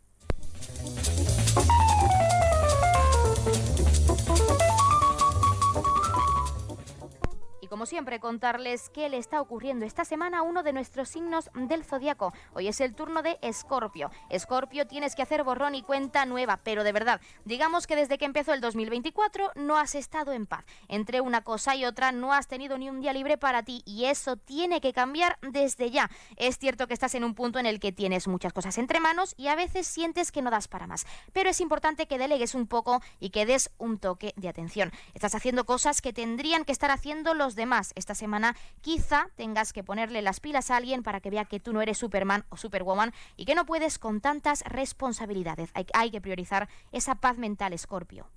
Siempre, 7.85 8.19
contarles 8.19 8.89
qué 8.89 9.09
le 9.09 9.17
está 9.17 9.41
ocurriendo 9.41 9.85
esta 9.85 10.05
semana 10.05 10.39
a 10.39 10.41
uno 10.41 10.63
de 10.63 10.73
nuestros 10.73 11.09
signos 11.09 11.49
del 11.53 11.83
zodiaco. 11.83 12.33
Hoy 12.53 12.67
es 12.67 12.81
el 12.81 12.95
turno 12.95 13.21
de 13.21 13.37
Escorpio. 13.41 14.11
Escorpio, 14.29 14.87
tienes 14.87 15.15
que 15.15 15.21
hacer 15.21 15.43
borrón 15.43 15.75
y 15.75 15.83
cuenta 15.83 16.25
nueva, 16.25 16.57
pero 16.63 16.83
de 16.83 16.91
verdad, 16.91 17.21
digamos 17.45 17.87
que 17.87 17.95
desde 17.95 18.17
que 18.17 18.25
empezó 18.25 18.53
el 18.53 18.61
2024 18.61 19.51
no 19.55 19.77
has 19.77 19.95
estado 19.95 20.33
en 20.33 20.45
paz. 20.45 20.65
Entre 20.87 21.21
una 21.21 21.43
cosa 21.43 21.75
y 21.75 21.85
otra 21.85 22.11
no 22.11 22.33
has 22.33 22.47
tenido 22.47 22.77
ni 22.77 22.89
un 22.89 23.01
día 23.01 23.13
libre 23.13 23.37
para 23.37 23.63
ti 23.63 23.81
y 23.85 24.05
eso 24.05 24.37
tiene 24.37 24.81
que 24.81 24.93
cambiar 24.93 25.37
desde 25.41 25.91
ya. 25.91 26.09
Es 26.35 26.57
cierto 26.57 26.87
que 26.87 26.93
estás 26.93 27.15
en 27.15 27.23
un 27.23 27.35
punto 27.35 27.59
en 27.59 27.65
el 27.65 27.79
que 27.79 27.91
tienes 27.91 28.27
muchas 28.27 28.53
cosas 28.53 28.77
entre 28.77 28.99
manos 28.99 29.33
y 29.37 29.47
a 29.47 29.55
veces 29.55 29.87
sientes 29.87 30.31
que 30.31 30.41
no 30.41 30.51
das 30.51 30.67
para 30.67 30.87
más, 30.87 31.05
pero 31.33 31.49
es 31.49 31.61
importante 31.61 32.07
que 32.07 32.17
delegues 32.17 32.55
un 32.55 32.67
poco 32.67 33.01
y 33.19 33.29
que 33.29 33.45
des 33.45 33.71
un 33.77 33.99
toque 33.99 34.33
de 34.35 34.49
atención. 34.49 34.91
Estás 35.13 35.35
haciendo 35.35 35.65
cosas 35.65 36.01
que 36.01 36.13
tendrían 36.13 36.65
que 36.65 36.71
estar 36.71 36.91
haciendo 36.91 37.33
los 37.33 37.55
demás. 37.55 37.68
Esta 37.69 38.15
semana 38.15 38.55
quizá 38.81 39.27
tengas 39.35 39.73
que 39.73 39.83
ponerle 39.83 40.23
las 40.23 40.39
pilas 40.39 40.71
a 40.71 40.77
alguien 40.77 41.03
para 41.03 41.19
que 41.19 41.29
vea 41.29 41.45
que 41.45 41.59
tú 41.59 41.71
no 41.71 41.81
eres 41.81 41.99
Superman 41.99 42.43
o 42.49 42.57
Superwoman 42.57 43.13
y 43.37 43.45
que 43.45 43.53
no 43.53 43.65
puedes 43.65 43.99
con 43.99 44.21
tantas 44.21 44.63
responsabilidades. 44.63 45.69
Hay, 45.75 45.85
hay 45.93 46.09
que 46.09 46.19
priorizar 46.19 46.67
esa 46.91 47.15
paz 47.15 47.37
mental, 47.37 47.73
Escorpio. 47.73 48.27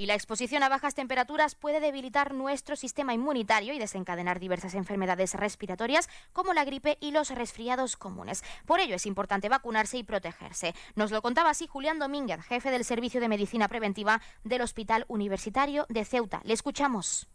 Y 0.00 0.06
la 0.06 0.14
exposición 0.14 0.62
a 0.62 0.70
bajas 0.70 0.94
temperaturas 0.94 1.54
puede 1.54 1.78
debilitar 1.78 2.32
nuestro 2.32 2.74
sistema 2.74 3.12
inmunitario 3.12 3.74
y 3.74 3.78
desencadenar 3.78 4.40
diversas 4.40 4.74
enfermedades 4.74 5.34
respiratorias 5.34 6.08
como 6.32 6.54
la 6.54 6.64
gripe 6.64 6.96
y 7.02 7.10
los 7.10 7.28
resfriados 7.28 7.98
comunes. 7.98 8.42
Por 8.64 8.80
ello 8.80 8.94
es 8.94 9.04
importante 9.04 9.50
vacunarse 9.50 9.98
y 9.98 10.02
protegerse. 10.02 10.72
Nos 10.94 11.10
lo 11.10 11.20
contaba 11.20 11.50
así 11.50 11.66
Julián 11.66 11.98
Domínguez, 11.98 12.40
jefe 12.46 12.70
del 12.70 12.84
Servicio 12.84 13.20
de 13.20 13.28
Medicina 13.28 13.68
Preventiva 13.68 14.22
del 14.42 14.62
Hospital 14.62 15.04
Universitario 15.06 15.84
de 15.90 16.06
Ceuta. 16.06 16.40
Le 16.44 16.54
escuchamos 16.54 17.28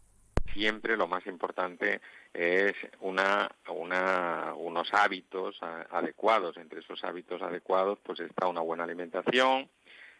siempre 0.52 0.96
lo 0.96 1.06
más 1.06 1.24
importante 1.26 2.00
es 2.32 2.74
unos 3.00 4.88
hábitos 4.92 5.56
adecuados. 5.90 6.56
Entre 6.56 6.80
esos 6.80 7.04
hábitos 7.04 7.42
adecuados 7.42 8.00
pues 8.02 8.18
está 8.20 8.48
una 8.48 8.62
buena 8.62 8.84
alimentación, 8.84 9.68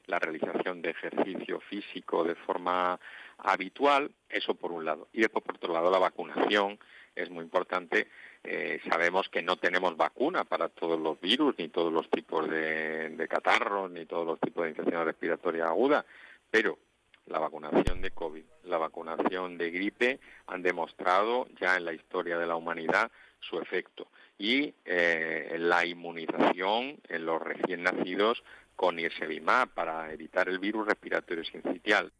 la 0.06 0.18
realización 0.18 0.82
de 0.82 0.90
ejercicio 0.90 1.60
físico 1.60 2.24
de 2.24 2.34
forma 2.34 2.98
habitual, 3.38 4.10
eso 4.28 4.54
por 4.54 4.72
un 4.72 4.84
lado. 4.84 5.08
Y 5.12 5.20
después, 5.20 5.44
por 5.44 5.56
otro 5.56 5.72
lado, 5.72 5.90
la 5.90 5.98
vacunación 5.98 6.78
es 7.14 7.30
muy 7.30 7.42
importante. 7.42 8.08
Eh, 8.44 8.80
sabemos 8.88 9.28
que 9.28 9.42
no 9.42 9.56
tenemos 9.56 9.96
vacuna 9.96 10.44
para 10.44 10.68
todos 10.68 11.00
los 11.00 11.20
virus, 11.20 11.54
ni 11.58 11.68
todos 11.68 11.92
los 11.92 12.08
tipos 12.10 12.48
de, 12.48 13.26
catarros, 13.28 13.90
ni 13.90 14.06
todos 14.06 14.26
los 14.26 14.40
tipos 14.40 14.64
de 14.64 14.70
infección 14.70 15.04
respiratoria 15.04 15.66
aguda, 15.66 16.04
pero 16.50 16.78
la 17.26 17.40
vacunación 17.40 18.00
de 18.00 18.12
COVID, 18.12 18.44
la 18.64 18.78
vacunación 18.78 19.58
de 19.58 19.70
gripe 19.72 20.20
han 20.46 20.62
demostrado 20.62 21.48
ya 21.60 21.76
en 21.76 21.84
la 21.84 21.92
historia 21.92 22.38
de 22.38 22.46
la 22.46 22.54
humanidad 22.54 23.10
su 23.40 23.58
efecto. 23.58 24.06
Y 24.38 24.74
eh, 24.84 25.56
la 25.58 25.84
inmunización 25.84 26.98
en 27.08 27.26
los 27.26 27.42
recién 27.42 27.82
nacidos 27.82 28.44
con 28.76 28.96
Nirsevimab 28.96 29.74
para 29.74 30.12
evitar 30.12 30.48
el 30.48 30.58
virus 30.58 30.86
respiratorio 30.86 31.44
sincitial. 31.44 32.12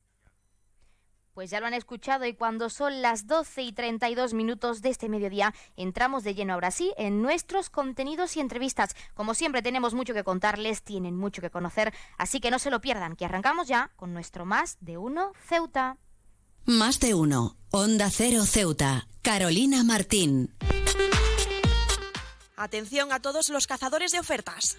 Pues 1.35 1.51
ya 1.51 1.61
lo 1.61 1.67
han 1.67 1.75
escuchado 1.75 2.25
y 2.25 2.33
cuando 2.33 2.71
son 2.71 3.03
las 3.03 3.27
12 3.27 3.61
y 3.61 3.73
32 3.73 4.33
minutos 4.33 4.81
de 4.81 4.89
este 4.89 5.11
mediodía, 5.11 5.53
entramos 5.77 6.25
de 6.25 6.35
lleno 6.35 6.55
ahora 6.55 6.71
sí 6.71 6.95
en 6.97 7.21
nuestros 7.21 7.69
contenidos 7.69 8.39
y 8.39 8.41
entrevistas. 8.41 8.97
Como 9.13 9.35
siempre 9.35 9.61
tenemos 9.61 9.93
mucho 9.93 10.15
que 10.15 10.25
contarles, 10.25 10.83
tienen 10.83 11.15
mucho 11.15 11.43
que 11.43 11.51
conocer, 11.51 11.93
así 12.17 12.41
que 12.41 12.51
no 12.51 12.59
se 12.59 12.71
lo 12.71 12.81
pierdan, 12.81 13.17
que 13.17 13.27
arrancamos 13.27 13.69
ya 13.69 13.91
con 13.97 14.15
nuestro 14.15 14.47
Más 14.47 14.79
de 14.81 14.97
Uno 14.97 15.35
Ceuta. 15.47 15.99
Más 16.65 17.01
de 17.01 17.13
Uno, 17.13 17.59
Onda 17.71 18.09
Cero 18.11 18.47
Ceuta, 18.47 19.07
Carolina 19.21 19.85
Martín. 19.85 20.55
Atención 22.57 23.13
a 23.13 23.21
todos 23.21 23.51
los 23.51 23.67
cazadores 23.67 24.13
de 24.13 24.21
ofertas. 24.21 24.79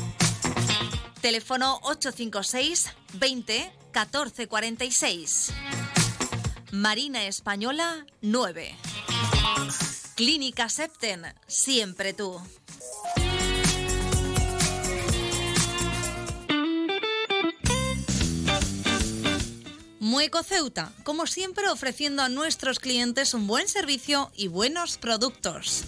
Teléfono 1.21 1.79
856 1.83 2.93
20 3.13 3.71
14 3.91 4.47
46. 4.47 5.53
Marina 6.71 7.25
Española 7.25 8.07
9. 8.21 8.75
Clínica 10.15 10.67
Septen, 10.69 11.25
siempre 11.45 12.13
tú. 12.13 12.41
Mueco 19.99 20.41
Ceuta, 20.43 20.91
como 21.03 21.27
siempre 21.27 21.69
ofreciendo 21.69 22.23
a 22.23 22.29
nuestros 22.29 22.79
clientes 22.79 23.35
un 23.35 23.45
buen 23.45 23.67
servicio 23.67 24.31
y 24.35 24.47
buenos 24.47 24.97
productos. 24.97 25.83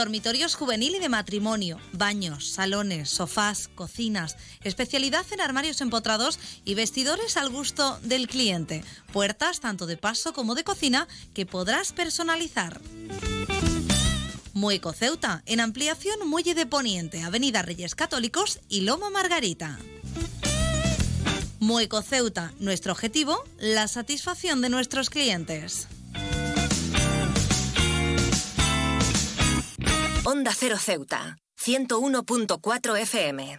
Dormitorios 0.00 0.54
juvenil 0.54 0.94
y 0.94 0.98
de 0.98 1.10
matrimonio, 1.10 1.78
baños, 1.92 2.48
salones, 2.48 3.10
sofás, 3.10 3.68
cocinas, 3.68 4.38
especialidad 4.64 5.26
en 5.30 5.42
armarios 5.42 5.82
empotrados 5.82 6.38
y 6.64 6.74
vestidores 6.74 7.36
al 7.36 7.50
gusto 7.50 8.00
del 8.02 8.26
cliente. 8.26 8.82
Puertas 9.12 9.60
tanto 9.60 9.84
de 9.84 9.98
paso 9.98 10.32
como 10.32 10.54
de 10.54 10.64
cocina 10.64 11.06
que 11.34 11.44
podrás 11.44 11.92
personalizar. 11.92 12.80
Mueco 14.54 14.94
Ceuta, 14.94 15.42
en 15.44 15.60
ampliación 15.60 16.26
Muelle 16.26 16.54
de 16.54 16.64
Poniente, 16.64 17.22
Avenida 17.22 17.60
Reyes 17.60 17.94
Católicos 17.94 18.60
y 18.70 18.80
Loma 18.80 19.10
Margarita. 19.10 19.78
Mueco 21.58 22.00
Ceuta, 22.00 22.54
nuestro 22.58 22.92
objetivo, 22.92 23.44
la 23.58 23.86
satisfacción 23.86 24.62
de 24.62 24.70
nuestros 24.70 25.10
clientes. 25.10 25.88
Onda 30.32 30.52
Cero 30.56 30.76
Ceuta, 30.78 31.38
101.4 31.58 33.00
FM. 33.00 33.58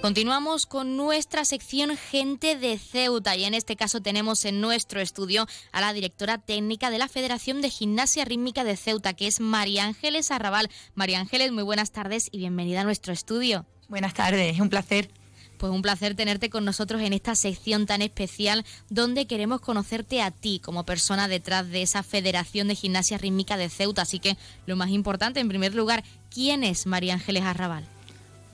Continuamos 0.00 0.64
con 0.64 0.96
nuestra 0.96 1.44
sección 1.44 1.94
Gente 1.94 2.56
de 2.56 2.78
Ceuta 2.78 3.36
y 3.36 3.44
en 3.44 3.52
este 3.52 3.76
caso 3.76 4.00
tenemos 4.00 4.46
en 4.46 4.62
nuestro 4.62 5.02
estudio 5.02 5.46
a 5.72 5.82
la 5.82 5.92
directora 5.92 6.38
técnica 6.38 6.88
de 6.88 6.96
la 6.96 7.08
Federación 7.08 7.60
de 7.60 7.68
Gimnasia 7.68 8.24
Rítmica 8.24 8.64
de 8.64 8.78
Ceuta, 8.78 9.12
que 9.12 9.26
es 9.26 9.40
María 9.40 9.84
Ángeles 9.84 10.30
Arrabal. 10.30 10.70
María 10.94 11.20
Ángeles, 11.20 11.52
muy 11.52 11.64
buenas 11.64 11.92
tardes 11.92 12.30
y 12.32 12.38
bienvenida 12.38 12.80
a 12.80 12.84
nuestro 12.84 13.12
estudio. 13.12 13.66
Buenas 13.88 14.14
tardes, 14.14 14.54
es 14.54 14.60
un 14.60 14.70
placer. 14.70 15.10
Pues 15.58 15.72
un 15.72 15.82
placer 15.82 16.14
tenerte 16.14 16.50
con 16.50 16.64
nosotros 16.64 17.02
en 17.02 17.12
esta 17.12 17.34
sección 17.34 17.86
tan 17.86 18.00
especial 18.00 18.64
donde 18.88 19.26
queremos 19.26 19.60
conocerte 19.60 20.22
a 20.22 20.30
ti 20.30 20.60
como 20.64 20.84
persona 20.84 21.28
detrás 21.28 21.68
de 21.68 21.82
esa 21.82 22.02
Federación 22.02 22.68
de 22.68 22.76
Gimnasia 22.76 23.18
Rítmica 23.18 23.56
de 23.56 23.68
Ceuta. 23.68 24.02
Así 24.02 24.20
que 24.20 24.36
lo 24.66 24.76
más 24.76 24.90
importante, 24.90 25.40
en 25.40 25.48
primer 25.48 25.74
lugar, 25.74 26.04
¿quién 26.32 26.64
es 26.64 26.86
María 26.86 27.14
Ángeles 27.14 27.42
Arrabal? 27.42 27.84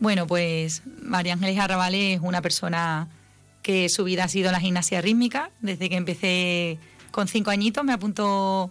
Bueno, 0.00 0.26
pues 0.26 0.82
María 1.02 1.34
Ángeles 1.34 1.58
Arrabal 1.58 1.94
es 1.94 2.20
una 2.20 2.42
persona 2.42 3.08
que 3.62 3.88
su 3.88 4.04
vida 4.04 4.24
ha 4.24 4.28
sido 4.28 4.50
la 4.52 4.60
gimnasia 4.60 5.00
rítmica. 5.00 5.50
Desde 5.60 5.88
que 5.88 5.96
empecé 5.96 6.78
con 7.10 7.28
cinco 7.28 7.50
añitos 7.50 7.84
me 7.84 7.92
apuntó 7.92 8.70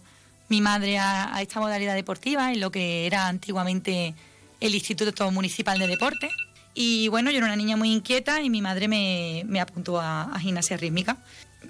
mi 0.50 0.62
madre 0.62 1.00
a, 1.00 1.42
esta 1.42 1.60
modalidad 1.60 1.96
deportiva 1.96 2.52
en 2.54 2.60
lo 2.60 2.72
que 2.72 3.08
era 3.08 3.28
antiguamente 3.28 4.14
el 4.60 4.76
Instituto 4.76 5.30
Municipal 5.32 5.80
de 5.80 5.88
Deporte. 5.88 6.30
Y 6.76 7.08
bueno, 7.10 7.30
yo 7.30 7.38
era 7.38 7.46
una 7.46 7.56
niña 7.56 7.78
muy 7.78 7.92
inquieta 7.92 8.42
y 8.42 8.50
mi 8.50 8.62
madre 8.62 8.88
me, 8.88 9.62
apuntó 9.62 10.00
a, 10.00 10.38
gimnasia 10.40 10.78
rítmica. 10.78 11.18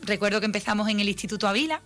Recuerdo 0.03 0.39
que 0.39 0.45
empezamos 0.45 0.87
en 0.89 0.99
el 0.99 1.09
Instituto 1.09 1.47
Avila. 1.47 1.81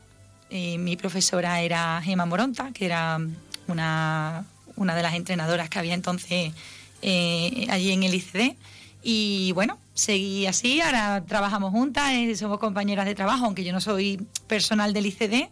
Eh, 0.50 0.78
mi 0.78 0.96
profesora 0.96 1.62
era 1.62 2.02
Gema 2.04 2.26
Moronta, 2.26 2.72
que 2.74 2.86
era 2.86 3.20
una, 3.68 4.46
una 4.76 4.96
de 4.96 5.02
las 5.02 5.16
entrenadoras 5.16 5.70
que 5.70 5.80
había 5.80 5.94
entonces 5.94 6.54
eh, 7.02 7.68
allí 7.70 7.92
en 7.92 8.04
el 8.04 8.14
ICD. 8.14 8.56
Y 9.04 9.52
bueno, 9.54 9.80
seguí 9.94 10.46
así, 10.46 10.82
ahora 10.82 11.24
trabajamos 11.26 11.72
juntas, 11.72 12.12
eh, 12.12 12.36
somos 12.36 12.60
compañeras 12.60 13.06
de 13.06 13.16
trabajo, 13.16 13.46
aunque 13.46 13.64
yo 13.64 13.74
no 13.74 13.82
soy 13.82 14.26
personal 14.48 14.94
del 14.94 15.08
ICD. 15.08 15.50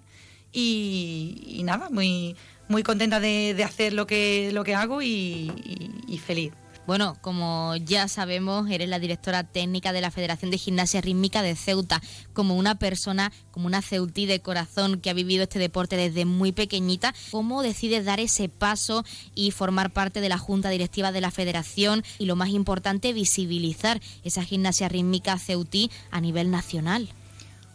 Y, 0.53 1.61
nada, 1.65 1.89
muy, 1.89 2.35
muy 2.69 2.83
contenta 2.83 3.19
de, 3.19 3.61
hacer 3.65 3.91
lo 3.91 4.07
que, 4.07 4.51
lo 4.53 4.63
que 4.63 4.75
hago 4.75 5.01
y 5.01 6.21
feliz. 6.25 6.53
Bueno, 6.87 7.17
como 7.21 7.75
ya 7.77 8.07
sabemos, 8.07 8.69
eres 8.69 8.87
la 8.87 8.99
directora 8.99 9.43
técnica 9.43 9.91
de 9.91 10.01
la 10.01 10.11
Federación 10.11 10.51
de 10.51 10.59
Gimnasia 10.59 11.01
Rítmica 11.01 11.41
de 11.41 11.55
Ceuta, 11.55 11.99
como 12.33 12.55
una 12.55 12.75
persona, 12.75 13.31
como 13.49 13.65
una 13.65 13.81
ceutí 13.81 14.27
de 14.27 14.39
corazón 14.39 15.01
que 15.01 15.09
ha 15.09 15.13
vivido 15.13 15.43
este 15.43 15.57
deporte 15.57 15.97
desde 15.97 16.25
muy 16.25 16.51
pequeñita. 16.51 17.15
¿Cómo 17.31 17.63
decides 17.63 18.05
dar 18.05 18.19
ese 18.19 18.49
paso 18.49 19.03
y 19.33 19.49
formar 19.49 19.93
parte 19.93 20.21
de 20.21 20.29
la 20.29 20.37
Junta 20.37 20.69
Directiva 20.69 21.11
de 21.11 21.21
la 21.21 21.31
Federación 21.31 22.03
y 22.19 22.25
lo 22.25 22.35
más 22.35 22.49
importante, 22.49 23.13
visibilizar 23.13 23.99
esa 24.23 24.43
gimnasia 24.43 24.87
rítmica 24.87 25.39
ceutí 25.39 25.89
a 26.11 26.21
nivel 26.21 26.51
nacional? 26.51 27.09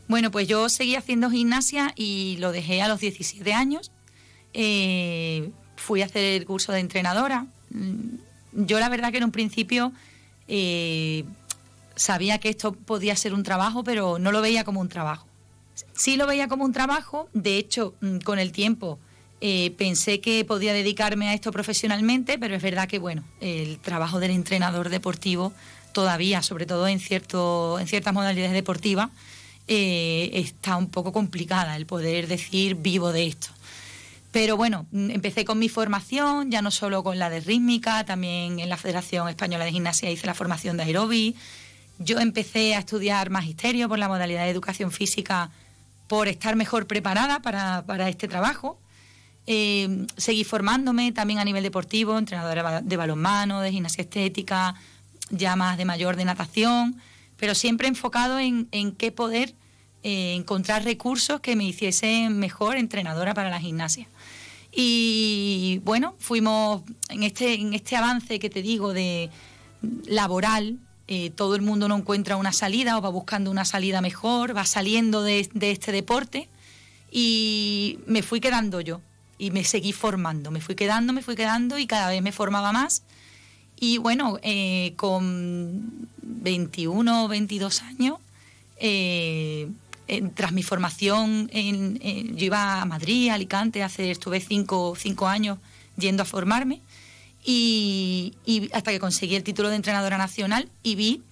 Bueno, 0.06 0.30
pues 0.30 0.46
yo 0.46 0.68
seguí 0.68 0.94
haciendo 0.94 1.30
gimnasia 1.30 1.92
y 1.96 2.36
lo 2.38 2.52
dejé 2.52 2.80
a 2.80 2.86
los 2.86 3.00
17 3.00 3.52
años. 3.54 3.90
Eh, 4.54 5.50
fui 5.74 6.02
a 6.02 6.04
hacer 6.04 6.22
el 6.22 6.46
curso 6.46 6.70
de 6.70 6.78
entrenadora 6.78 7.46
yo 8.52 8.78
la 8.80 8.88
verdad 8.88 9.10
que 9.10 9.18
en 9.18 9.24
un 9.24 9.32
principio 9.32 9.92
eh, 10.48 11.24
sabía 11.96 12.38
que 12.38 12.48
esto 12.48 12.72
podía 12.72 13.14
ser 13.16 13.34
un 13.34 13.42
trabajo, 13.42 13.84
pero 13.84 14.18
no 14.18 14.32
lo 14.32 14.40
veía 14.40 14.64
como 14.64 14.80
un 14.80 14.88
trabajo. 14.88 15.26
Sí 15.94 16.16
lo 16.16 16.26
veía 16.26 16.48
como 16.48 16.64
un 16.64 16.72
trabajo, 16.72 17.28
de 17.32 17.56
hecho, 17.56 17.94
mm, 18.00 18.18
con 18.18 18.38
el 18.38 18.52
tiempo 18.52 18.98
eh, 19.42 19.74
pensé 19.78 20.20
que 20.20 20.44
podía 20.44 20.74
dedicarme 20.74 21.28
a 21.28 21.34
esto 21.34 21.50
profesionalmente, 21.50 22.38
pero 22.38 22.54
es 22.54 22.62
verdad 22.62 22.86
que, 22.86 22.98
bueno, 22.98 23.24
el 23.40 23.78
trabajo 23.78 24.20
del 24.20 24.32
entrenador 24.32 24.90
deportivo 24.90 25.52
todavía, 25.92 26.42
sobre 26.42 26.66
todo 26.66 26.86
en, 26.88 27.00
cierto, 27.00 27.78
en 27.78 27.86
ciertas 27.86 28.12
modalidades 28.12 28.52
deportivas, 28.52 29.08
eh, 29.66 30.30
está 30.34 30.76
un 30.76 30.88
poco 30.88 31.12
complicada 31.12 31.76
el 31.76 31.86
poder 31.86 32.26
decir 32.26 32.74
vivo 32.74 33.12
de 33.12 33.28
esto. 33.28 33.48
Pero 34.32 34.56
bueno, 34.56 34.86
mm, 34.92 35.10
empecé 35.10 35.44
con 35.44 35.58
mi 35.58 35.68
formación, 35.68 36.50
ya 36.50 36.62
no 36.62 36.70
solo 36.70 37.02
con 37.02 37.18
la 37.18 37.30
de 37.30 37.40
rítmica, 37.40 38.04
también 38.04 38.60
en 38.60 38.68
la 38.68 38.76
Federación 38.76 39.28
Española 39.28 39.64
de 39.64 39.72
Gimnasia 39.72 40.10
hice 40.10 40.26
la 40.26 40.34
formación 40.34 40.76
de 40.76 40.84
aerobi. 40.84 41.36
Yo 41.98 42.18
empecé 42.20 42.74
a 42.74 42.80
estudiar 42.80 43.30
magisterio 43.30 43.88
por 43.88 43.98
la 43.98 44.08
modalidad 44.08 44.44
de 44.44 44.50
educación 44.50 44.92
física 44.92 45.50
por 46.06 46.28
estar 46.28 46.56
mejor 46.56 46.86
preparada 46.86 47.40
para, 47.40 48.08
este 48.08 48.26
trabajo. 48.26 48.78
Eh, 49.46 50.06
seguí 50.16 50.44
formándome 50.44 51.12
también 51.12 51.40
a 51.40 51.44
nivel 51.44 51.62
deportivo, 51.62 52.18
entrenadora 52.18 52.80
de 52.82 52.96
balonmano, 52.96 53.60
de 53.60 53.72
gimnasia 53.72 54.02
estética, 54.02 54.74
ya 55.30 55.56
más 55.56 55.76
de 55.76 55.84
mayor 55.84 56.16
de 56.16 56.24
natación, 56.24 57.00
pero 57.36 57.54
siempre 57.54 57.88
enfocado 57.88 58.38
en, 58.38 58.66
qué 58.96 59.12
poder 59.12 59.54
eh, 60.02 60.34
encontrar 60.34 60.84
recursos 60.84 61.40
que 61.40 61.56
me 61.56 61.64
hiciesen 61.64 62.38
mejor 62.38 62.76
entrenadora 62.76 63.34
para 63.34 63.50
la 63.50 63.60
gimnasia. 63.60 64.08
Y 64.72 65.80
bueno, 65.84 66.14
fuimos 66.18 66.82
en 67.08 67.22
este, 67.22 67.54
en 67.54 67.74
este 67.74 67.96
avance 67.96 68.38
que 68.38 68.50
te 68.50 68.62
digo 68.62 68.92
de 68.92 69.30
laboral, 70.06 70.78
eh, 71.12 71.30
todo 71.30 71.56
el 71.56 71.62
mundo 71.62 71.88
no 71.88 71.96
encuentra 71.96 72.36
una 72.36 72.52
salida 72.52 72.96
o 72.96 73.02
va 73.02 73.08
buscando 73.08 73.50
una 73.50 73.64
salida 73.64 74.00
mejor, 74.00 74.56
va 74.56 74.64
saliendo 74.64 75.24
de, 75.24 75.48
este 75.60 75.90
deporte 75.90 76.48
y 77.10 77.98
me 78.06 78.22
fui 78.22 78.40
quedando 78.40 78.80
yo 78.80 79.00
y 79.36 79.50
me 79.50 79.64
seguí 79.64 79.92
formando, 79.92 80.52
me 80.52 80.60
fui 80.60 80.76
quedando, 80.76 81.12
me 81.12 81.22
fui 81.22 81.34
quedando 81.34 81.78
y 81.78 81.88
cada 81.88 82.10
vez 82.10 82.22
me 82.22 82.30
formaba 82.30 82.70
más. 82.70 83.02
Y 83.80 83.98
bueno, 83.98 84.38
eh, 84.42 84.92
con 84.96 86.08
21 86.22 87.24
o 87.24 87.28
22 87.28 87.82
años, 87.82 88.18
eh, 88.76 89.68
tras 90.34 90.52
mi 90.52 90.62
formación, 90.62 91.50
en, 91.52 91.98
yo 92.36 92.46
iba 92.46 92.80
a 92.80 92.84
Madrid, 92.84 93.28
a 93.28 93.34
Alicante, 93.34 93.82
hace, 93.82 94.10
estuve 94.10 94.40
cinco, 94.40 94.94
cinco 94.96 95.28
años 95.28 95.58
yendo 95.96 96.22
a 96.22 96.26
formarme 96.26 96.80
y, 97.44 98.34
hasta 98.72 98.90
que 98.90 98.98
conseguí 98.98 99.36
el 99.36 99.42
título 99.42 99.68
de 99.70 99.76
entrenadora 99.76 100.18
nacional 100.18 100.68
y 100.82 100.94
vi 100.94 101.22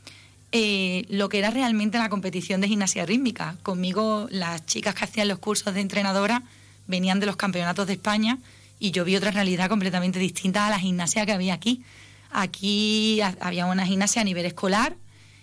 eh, 0.53 1.05
lo 1.11 1.29
que 1.29 1.39
era 1.39 1.51
realmente 1.51 1.99
la 1.99 2.09
competición 2.09 2.61
de 2.61 2.69
gimnasia 2.69 3.05
rítmica. 3.05 3.57
Conmigo 3.63 4.29
las 4.31 4.65
chicas 4.67 4.95
que 4.95 5.05
hacían 5.05 5.29
los 5.29 5.39
cursos 5.39 5.75
de 5.75 5.81
entrenadora 5.81 6.43
venían 6.87 7.21
de 7.21 7.27
los 7.27 7.37
campeonatos 7.37 7.87
de 7.87 7.95
España 7.95 8.39
y 8.79 8.93
yo 8.93 9.05
vi 9.05 9.17
otra 9.17 9.31
realidad 9.31 9.69
completamente 9.69 10.19
distinta 10.19 10.67
a 10.67 10.71
la 10.71 10.79
gimnasia 10.79 11.27
que 11.27 11.33
había 11.33 11.55
aquí. 11.55 11.83
Aquí 12.31 13.21
había 13.41 13.67
una 13.67 13.87
gimnasia 13.87 14.23
a 14.23 14.25
nivel 14.25 14.47
escolar 14.47 14.97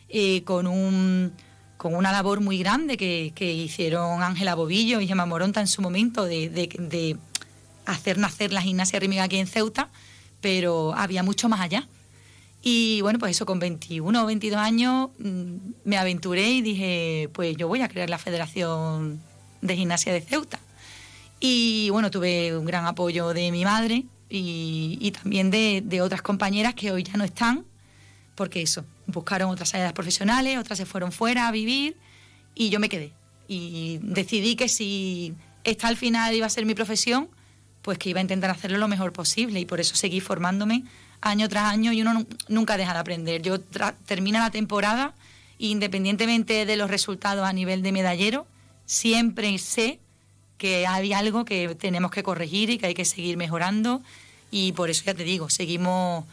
eh, 0.09 0.43
con 0.43 0.67
un 0.67 1.33
con 1.85 1.93
una 1.93 2.11
labor 2.11 2.41
muy 2.41 2.57
grande 2.57 2.97
que, 2.97 3.53
hicieron 3.53 4.23
Ángela 4.23 4.55
Bobillo 4.55 5.01
y 5.01 5.07
Gemma 5.07 5.27
Moronta 5.27 5.61
en 5.61 5.67
su 5.67 5.83
momento 5.83 6.25
de, 6.25 7.15
hacer 7.85 8.17
nacer 8.17 8.51
la 8.51 8.63
gimnasia 8.63 8.99
rítmica 8.99 9.21
aquí 9.21 9.37
en 9.37 9.45
Ceuta, 9.45 9.91
pero 10.41 10.95
había 10.95 11.21
mucho 11.21 11.47
más 11.47 11.61
allá. 11.61 11.87
Y 12.63 13.01
bueno, 13.01 13.19
pues 13.19 13.35
eso, 13.35 13.45
con 13.45 13.59
21 13.59 14.19
o 14.19 14.25
22 14.25 14.59
años 14.59 15.11
mm, 15.19 15.57
me 15.83 15.97
aventuré 15.99 16.49
y 16.49 16.63
dije, 16.63 17.29
pues 17.33 17.55
yo 17.55 17.67
voy 17.67 17.81
a 17.81 17.87
crear 17.87 18.09
la 18.09 18.17
Federación 18.17 19.21
de 19.61 19.75
Gimnasia 19.75 20.11
de 20.11 20.21
Ceuta. 20.21 20.57
Y 21.39 21.91
bueno, 21.91 22.09
tuve 22.09 22.57
un 22.57 22.65
gran 22.65 22.87
apoyo 22.87 23.31
de 23.31 23.51
mi 23.51 23.63
madre 23.63 24.05
y, 24.27 25.11
también 25.11 25.51
de, 25.51 25.83
de 25.85 26.01
otras 26.01 26.23
compañeras 26.23 26.73
que 26.73 26.91
hoy 26.91 27.03
ya 27.03 27.13
no 27.15 27.25
están, 27.25 27.63
porque 28.33 28.63
eso, 28.63 28.85
buscaron 29.07 29.49
otras 29.49 29.69
salidas 29.69 29.93
profesionales, 29.93 30.57
otras 30.57 30.77
se 30.77 30.85
fueron 30.85 31.11
fuera 31.11 31.47
a 31.47 31.51
vivir 31.51 31.97
y 32.53 32.69
yo 32.69 32.79
me 32.79 32.89
quedé. 32.89 33.11
Y 33.47 33.99
decidí 34.01 34.55
que 34.55 34.69
si 34.69 35.33
esta 35.63 35.87
al 35.87 35.97
final 35.97 36.33
iba 36.33 36.45
a 36.45 36.49
ser 36.49 36.65
mi 36.65 36.75
profesión, 36.75 37.29
pues 37.81 37.97
que 37.97 38.09
iba 38.09 38.19
a 38.19 38.21
intentar 38.21 38.49
hacerlo 38.49 38.77
lo 38.77 38.87
mejor 38.87 39.13
posible 39.13 39.59
y 39.59 39.65
por 39.65 39.79
eso 39.79 39.95
seguí 39.95 40.19
formándome 40.19 40.83
año 41.21 41.47
tras 41.49 41.71
año 41.71 41.91
y 41.91 42.01
uno 42.01 42.25
nunca 42.47 42.77
deja 42.77 42.93
de 42.93 42.99
aprender. 42.99 43.41
Yo 43.41 43.59
termina 43.59 44.39
la 44.39 44.51
temporada 44.51 45.13
independientemente 45.57 46.65
de 46.65 46.75
los 46.75 46.89
resultados 46.89 47.45
a 47.45 47.53
nivel 47.53 47.81
de 47.81 47.91
medallero, 47.91 48.45
siempre 48.85 49.57
sé 49.57 49.99
que 50.57 50.87
hay 50.87 51.13
algo 51.13 51.45
que 51.45 51.75
tenemos 51.75 52.11
que 52.11 52.23
corregir 52.23 52.69
y 52.69 52.77
que 52.77 52.87
hay 52.87 52.93
que 52.93 53.05
seguir 53.05 53.37
mejorando 53.37 54.01
y 54.51 54.71
por 54.73 54.89
eso 54.89 55.03
ya 55.05 55.13
te 55.13 55.23
digo, 55.23 55.49
seguimos 55.49 56.25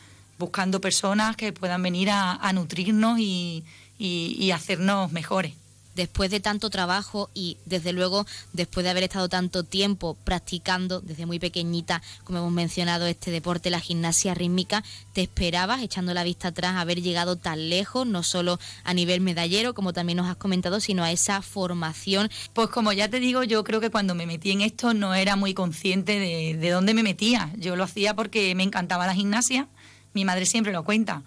buscando 0.43 0.81
personas 0.81 1.37
que 1.37 1.53
puedan 1.53 1.83
venir 1.83 2.11
a, 2.11 2.53
nutrirnos 2.53 3.19
y 3.19 3.65
hacernos 4.53 5.13
mejores 5.13 5.55
después 5.95 6.31
de 6.31 6.41
tanto 6.41 6.71
trabajo 6.71 7.31
y 7.35 7.59
desde 7.67 7.93
luego 7.93 8.27
después 8.53 8.85
de 8.85 8.91
haber 8.91 9.05
estado 9.05 9.29
tanto 9.29 9.65
tiempo 9.65 10.17
practicando 10.25 11.01
desde 11.01 11.27
muy 11.27 11.39
pequeñita, 11.39 12.03
como 12.25 12.39
hemos 12.39 12.53
mencionado, 12.53 13.07
este 13.07 13.31
deporte, 13.31 13.71
la 13.71 13.81
gimnasia 13.81 14.35
rítmica, 14.35 14.83
¿te 15.13 15.23
esperabas, 15.23 15.83
echando 15.83 16.15
la 16.15 16.25
vista 16.25 16.49
atrás, 16.49 16.77
haber 16.77 17.03
llegado 17.03 17.37
tan 17.37 17.69
lejos, 17.69 18.07
no 18.07 18.23
solo 18.23 18.59
a 18.85 18.95
nivel 18.95 19.21
medallero, 19.21 19.75
como 19.75 19.93
también 19.93 20.17
nos 20.17 20.29
has 20.29 20.37
comentado, 20.37 20.81
sino 20.81 21.05
a 21.05 21.13
esa 21.13 21.43
formación? 21.43 22.31
Pues 22.53 22.69
como 22.69 22.93
ya 22.93 23.09
te 23.09 23.21
digo, 23.21 23.43
yo 23.43 23.65
creo 23.65 23.81
que 23.81 23.91
cuando 23.91 24.15
me 24.15 24.27
metí 24.27 24.51
en 24.51 24.63
esto 24.63 24.95
no 24.95 25.15
era 25.15 25.37
muy 25.37 25.55
consciente 25.55 26.19
de, 26.19 26.57
de 26.57 26.71
dónde 26.71 26.95
me 26.95 27.03
metía. 27.03 27.53
Yo 27.57 27.77
lo 27.77 27.85
hacía 27.85 28.15
porque 28.15 28.55
me 28.55 28.63
encantaba 28.63 29.07
la 29.07 29.15
gimnasia, 29.15 29.69
mi 30.15 30.25
madre 30.25 30.47
siempre 30.47 30.73
lo 30.73 30.85
cuenta. 30.85 31.23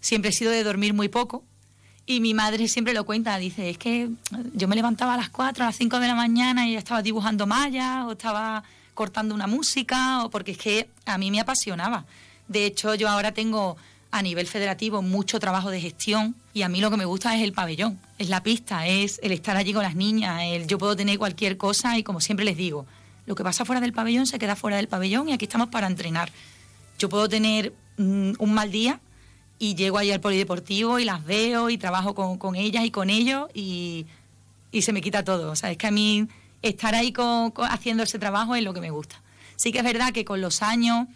Siempre 0.00 0.30
he 0.30 0.32
sido 0.32 0.50
de 0.50 0.62
dormir 0.62 0.94
muy 0.94 1.08
poco, 1.08 1.44
y 2.08 2.20
mi 2.20 2.34
madre 2.34 2.68
siempre 2.68 2.94
lo 2.94 3.04
cuenta, 3.04 3.36
dice, 3.36 3.68
es 3.68 3.78
que 3.78 4.08
yo 4.54 4.68
me 4.68 4.76
levantaba 4.76 5.14
a 5.14 5.16
las 5.16 5.28
4, 5.28 5.64
a 5.64 5.66
las 5.66 5.76
5 5.76 5.98
de 5.98 6.06
la 6.06 6.14
mañana 6.14 6.68
y 6.68 6.76
estaba 6.76 7.02
dibujando 7.02 7.48
mallas 7.48 8.04
o 8.06 8.12
estaba 8.12 8.62
cortando 8.94 9.34
una 9.34 9.48
música, 9.48 10.24
o 10.24 10.30
porque 10.30 10.52
es 10.52 10.58
que 10.58 10.88
a 11.04 11.18
mí 11.18 11.32
me 11.32 11.40
apasionaba. 11.40 12.04
De 12.46 12.64
hecho, 12.64 12.94
yo 12.94 13.08
ahora 13.08 13.32
tengo 13.32 13.76
a 14.12 14.22
nivel 14.22 14.46
federativo 14.46 15.02
mucho 15.02 15.40
trabajo 15.40 15.70
de 15.70 15.80
gestión 15.80 16.36
y 16.54 16.62
a 16.62 16.68
mí 16.68 16.80
lo 16.80 16.92
que 16.92 16.96
me 16.96 17.04
gusta 17.04 17.34
es 17.34 17.42
el 17.42 17.52
pabellón, 17.52 17.98
es 18.18 18.28
la 18.28 18.42
pista, 18.42 18.86
es 18.86 19.18
el 19.24 19.32
estar 19.32 19.56
allí 19.56 19.72
con 19.72 19.82
las 19.82 19.96
niñas, 19.96 20.40
yo 20.68 20.78
puedo 20.78 20.94
tener 20.94 21.18
cualquier 21.18 21.56
cosa 21.56 21.98
y 21.98 22.04
como 22.04 22.20
siempre 22.20 22.44
les 22.44 22.56
digo, 22.56 22.86
lo 23.26 23.34
que 23.34 23.42
pasa 23.42 23.64
fuera 23.64 23.80
del 23.80 23.92
pabellón 23.92 24.26
se 24.26 24.38
queda 24.38 24.54
fuera 24.54 24.76
del 24.76 24.86
pabellón 24.86 25.28
y 25.28 25.32
aquí 25.32 25.44
estamos 25.44 25.68
para 25.68 25.88
entrenar. 25.88 26.30
Yo 26.98 27.08
puedo 27.08 27.28
tener 27.28 27.74
mm, 27.96 28.32
un 28.38 28.54
mal 28.54 28.70
día 28.70 29.00
y 29.58 29.74
llego 29.74 29.98
ahí 29.98 30.10
al 30.10 30.20
polideportivo 30.20 30.98
y 30.98 31.04
las 31.04 31.24
veo 31.24 31.70
y 31.70 31.78
trabajo 31.78 32.14
con, 32.14 32.56
ellas 32.56 32.84
y 32.84 32.90
con 32.90 33.10
ellos 33.10 33.48
y, 33.54 34.06
se 34.80 34.92
me 34.92 35.00
quita 35.00 35.24
todo. 35.24 35.50
O 35.50 35.56
sea, 35.56 35.70
es 35.70 35.78
que 35.78 35.86
a 35.86 35.90
mí 35.90 36.28
estar 36.60 36.94
ahí 36.94 37.14
haciendo 37.70 38.02
ese 38.02 38.18
trabajo 38.18 38.54
es 38.54 38.62
lo 38.62 38.74
que 38.74 38.80
me 38.80 38.90
gusta. 38.90 39.22
Sí 39.56 39.72
que 39.72 39.78
es 39.78 39.84
verdad 39.84 40.12
que 40.12 40.26
con 40.26 40.42
los 40.42 40.62
años, 40.62 41.08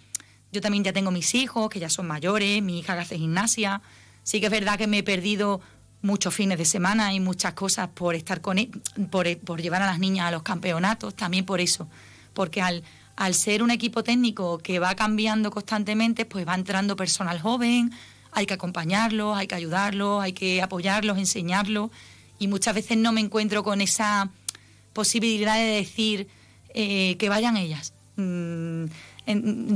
yo 0.50 0.62
también 0.62 0.82
ya 0.82 0.94
tengo 0.94 1.10
mis 1.10 1.34
hijos, 1.34 1.68
que 1.68 1.78
ya 1.78 1.90
son 1.90 2.06
mayores, 2.06 2.62
mi 2.62 2.78
hija 2.78 2.94
que 2.94 3.00
hace 3.00 3.18
gimnasia, 3.18 3.82
sí 4.22 4.40
que 4.40 4.46
es 4.46 4.52
verdad 4.52 4.78
que 4.78 4.86
me 4.86 4.98
he 4.98 5.02
perdido 5.02 5.60
muchos 6.00 6.34
fines 6.34 6.56
de 6.56 6.64
semana 6.64 7.12
y 7.12 7.20
muchas 7.20 7.52
cosas 7.52 7.88
por 7.88 8.14
estar 8.14 8.40
con 8.40 8.58
e, 8.58 8.70
por, 9.10 9.36
por 9.40 9.60
llevar 9.60 9.82
a 9.82 9.86
las 9.86 9.98
niñas 9.98 10.28
a 10.28 10.30
los 10.30 10.42
campeonatos, 10.42 11.14
también 11.14 11.44
por 11.44 11.60
eso, 11.60 11.86
porque 12.32 12.62
al, 12.62 12.82
al 13.20 13.34
ser 13.34 13.62
un 13.62 13.70
equipo 13.70 14.02
técnico 14.02 14.56
que 14.56 14.78
va 14.78 14.94
cambiando 14.94 15.50
constantemente, 15.50 16.24
pues 16.24 16.48
va 16.48 16.54
entrando 16.54 16.96
personal 16.96 17.38
joven, 17.38 17.92
hay 18.32 18.46
que 18.46 18.54
acompañarlos, 18.54 19.36
hay 19.36 19.46
que 19.46 19.54
ayudarlos, 19.54 20.22
hay 20.22 20.32
que 20.32 20.62
apoyarlos, 20.62 21.18
enseñarlos 21.18 21.90
y 22.38 22.48
muchas 22.48 22.74
veces 22.74 22.96
no 22.96 23.12
me 23.12 23.20
encuentro 23.20 23.62
con 23.62 23.82
esa 23.82 24.30
posibilidad 24.94 25.56
de 25.56 25.64
decir 25.64 26.28
eh, 26.72 27.16
que 27.18 27.28
vayan 27.28 27.58
ellas. 27.58 27.92
Mm, 28.16 28.86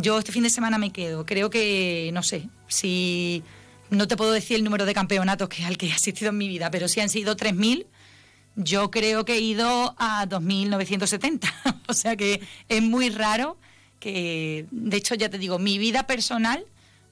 yo 0.01 0.19
este 0.19 0.33
fin 0.33 0.45
de 0.45 0.49
semana 0.49 0.79
me 0.79 0.91
quedo. 0.91 1.27
Creo 1.27 1.51
que, 1.51 2.09
no 2.15 2.23
sé, 2.23 2.49
si 2.67 3.43
no 3.91 4.09
te 4.09 4.17
puedo 4.17 4.33
decir 4.33 4.57
el 4.57 4.65
número 4.65 4.87
de 4.87 4.95
campeonatos 4.95 5.51
que 5.51 5.67
al 5.67 5.77
que 5.77 5.89
he 5.89 5.93
asistido 5.93 6.31
en 6.31 6.39
mi 6.39 6.49
vida, 6.49 6.71
pero 6.71 6.89
si 6.89 7.01
han 7.01 7.11
sido 7.11 7.37
3.000, 7.37 7.85
yo 8.57 8.91
creo 8.91 9.25
que 9.25 9.35
he 9.35 9.41
ido 9.41 9.95
a 9.99 10.27
2.970. 10.27 11.53
o 11.89 11.95
sea 11.95 12.17
que 12.17 12.41
es 12.69 12.83
muy 12.83 13.11
raro 13.11 13.57
que, 14.01 14.67
de 14.71 14.97
hecho, 14.97 15.15
ya 15.15 15.29
te 15.29 15.39
digo, 15.39 15.59
mi 15.59 15.79
vida 15.79 16.07
personal 16.07 16.65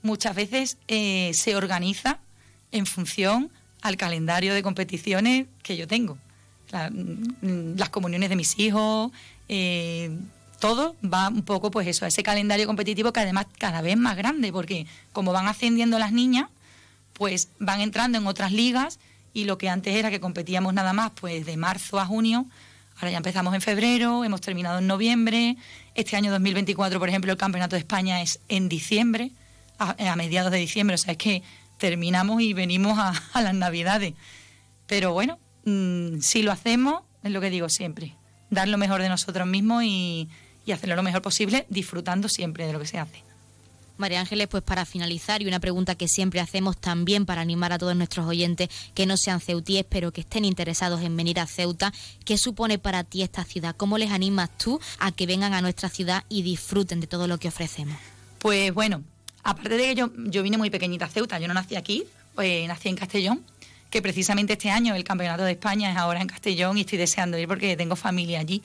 muchas 0.03 0.35
veces 0.35 0.79
eh, 0.89 1.31
se 1.35 1.57
organiza 1.57 2.19
en 2.71 2.87
función 2.87 3.51
al 3.83 3.97
calendario 3.97 4.55
de 4.55 4.63
competiciones 4.63 5.47
que 5.63 5.77
yo 5.77 5.87
tengo. 5.87 6.19
Mm, 6.73 7.77
las 7.77 7.91
comuniones 7.91 8.31
de 8.31 8.37
mis 8.37 8.59
hijos, 8.59 9.13
eh, 9.49 10.17
todo 10.59 10.97
va 11.03 11.29
un 11.29 11.43
poco 11.43 11.71
pues 11.71 11.87
eso, 11.87 12.05
a 12.05 12.09
ese 12.09 12.23
calendario 12.23 12.67
competitivo 12.67 13.13
que 13.13 13.21
además 13.21 13.47
cada 13.59 13.83
vez 13.83 13.97
más 13.97 14.17
grande, 14.17 14.53
porque 14.53 14.87
como 15.13 15.33
van 15.33 15.49
ascendiendo 15.49 15.99
las 15.99 16.13
niñas, 16.13 16.49
pues 17.13 17.49
van 17.59 17.81
entrando 17.81 18.19
en 18.19 18.27
otras 18.27 18.53
ligas 18.53 18.99
y 19.33 19.45
lo 19.45 19.59
que 19.59 19.69
antes 19.69 19.95
era 19.95 20.11
que 20.11 20.21
competíamos 20.21 20.75
nada 20.75 20.93
más 20.93 21.13
pues 21.19 21.47
de 21.47 21.57
marzo 21.57 21.99
a 22.01 22.07
junio, 22.07 22.47
ahora 22.97 23.11
ya 23.11 23.17
empezamos 23.17 23.55
en 23.55 23.61
febrero, 23.61 24.25
hemos 24.25 24.41
terminado 24.41 24.79
en 24.79 24.87
noviembre, 24.87 25.57
este 25.95 26.17
año 26.17 26.31
2024 26.31 26.99
por 26.99 27.09
ejemplo 27.09 27.33
el 27.33 27.39
Campeonato 27.39 27.77
de 27.77 27.81
España 27.81 28.23
es 28.23 28.41
en 28.49 28.69
diciembre, 28.69 29.33
a, 29.79 30.17
mediados 30.17 30.53
de 30.53 30.59
diciembre, 30.59 30.95
o 30.95 30.99
sea, 30.99 31.13
es 31.13 31.19
que 31.19 31.43
terminamos 31.79 32.41
y 32.41 32.53
venimos 32.53 32.99
a, 32.99 33.41
las 33.41 33.55
navidades. 33.55 34.15
Pero 34.87 35.13
bueno, 35.13 35.39
mm, 35.65 36.21
si 36.21 36.43
lo 36.43 36.53
hacemos, 36.53 37.03
es 37.25 37.33
lo 37.33 37.41
que 37.41 37.51
digo 37.51 37.69
siempre, 37.69 38.15
dar 38.51 38.69
lo 38.69 38.79
mejor 38.79 39.03
de 39.03 39.09
nosotros 39.09 39.47
mismos 39.49 39.83
y, 39.83 40.29
y 40.65 40.73
hacerlo 40.73 40.97
lo 40.97 41.03
mejor 41.03 41.23
posible, 41.23 41.67
disfrutando 41.69 42.29
siempre 42.29 42.67
de 42.67 42.73
lo 42.73 42.79
que 42.79 42.87
se 42.87 42.99
hace. 42.99 43.32
María 44.03 44.21
Ángeles, 44.21 44.49
pues 44.49 44.63
para 44.63 44.85
finalizar 44.85 45.41
y 45.41 45.47
una 45.47 45.61
pregunta 45.61 45.95
que 45.95 46.09
siempre 46.09 46.41
hacemos 46.41 46.77
también 46.77 47.25
para 47.25 47.41
animar 47.41 47.73
a 47.73 47.79
todos 47.79 47.97
nuestros 47.97 48.27
oyentes 48.27 48.69
que 48.95 49.07
no 49.07 49.17
sean 49.17 49.41
ceutíes 49.41 49.87
pero 49.89 50.13
que 50.13 50.21
estén 50.21 50.45
interesados 50.45 51.01
en 51.01 51.17
venir 51.17 51.41
a 51.41 51.47
Ceuta, 51.47 51.93
¿qué 52.27 52.37
supone 52.37 52.79
para 52.79 53.05
ti 53.05 53.23
esta 53.23 53.45
ciudad? 53.45 53.75
¿Cómo 53.77 53.97
les 53.97 54.11
animas 54.11 54.51
tú 54.59 54.79
a 54.99 55.13
que 55.13 55.27
vengan 55.27 55.55
a 55.55 55.63
nuestra 55.63 55.89
ciudad 55.89 56.25
y 56.29 56.43
disfruten 56.43 57.01
de 57.01 57.07
todo 57.07 57.27
lo 57.27 57.39
que 57.39 57.49
ofrecemos? 57.49 57.97
Pues 58.39 58.75
bueno, 58.75 59.03
Aparte 59.45 59.77
de 59.77 59.83
que 59.85 59.95
yo, 59.95 60.11
yo 60.17 60.43
vine 60.43 60.57
muy 60.57 60.71
pequeñita 60.71 61.07
a 61.07 61.09
Ceuta, 61.09 61.39
yo 61.39 61.49
no 61.49 61.55
nací 61.55 61.75
aquí, 61.75 62.05
pues 62.35 62.69
nací 62.69 62.89
en 62.89 62.97
Castellón, 62.97 63.45
que 63.91 64.01
precisamente 64.01 64.53
este 64.53 64.71
año 64.71 64.95
el 64.95 65.03
Campeonato 65.03 65.43
de 65.43 65.53
España 65.53 65.91
es 65.91 65.97
ahora 65.97 66.21
en 66.21 66.29
Castellón 66.29 66.79
y 66.79 66.83
estoy 66.83 66.99
deseando 66.99 67.37
ir 67.39 67.49
porque 67.49 67.77
tengo 67.77 67.97
familia 67.97 68.39
allí. 68.39 68.63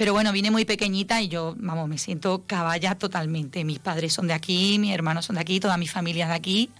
Pero 0.00 0.14
bueno, 0.14 0.32
vine 0.32 0.50
muy 0.50 0.64
pequeñita 0.64 1.20
y 1.20 1.28
yo, 1.28 1.54
vamos, 1.58 1.86
me 1.86 1.98
siento 1.98 2.44
caballa 2.46 2.94
totalmente. 2.94 3.64
Mis 3.64 3.80
padres 3.80 4.14
son 4.14 4.28
de 4.28 4.32
aquí, 4.32 4.78
mis 4.78 4.94
hermanos 4.94 5.26
son 5.26 5.34
de 5.36 5.42
aquí, 5.42 5.60
toda 5.60 5.76
mi 5.76 5.86
familia 5.86 6.24
es 6.24 6.30
de 6.30 6.34
aquí. 6.36 6.70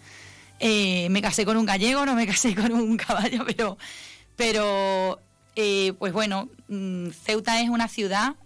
Eh, 0.58 1.06
me 1.10 1.20
casé 1.20 1.44
con 1.44 1.58
un 1.58 1.66
gallego, 1.66 2.06
no 2.06 2.14
me 2.14 2.26
casé 2.26 2.54
con 2.56 2.72
un 2.72 2.96
caballo, 2.96 3.44
pero, 3.44 3.76
pero 4.36 5.20
eh, 5.54 5.92
pues 5.98 6.14
bueno, 6.14 6.48
mm, 6.68 7.10
Ceuta 7.10 7.60
es 7.60 7.68
una 7.68 7.88
ciudad 7.88 8.36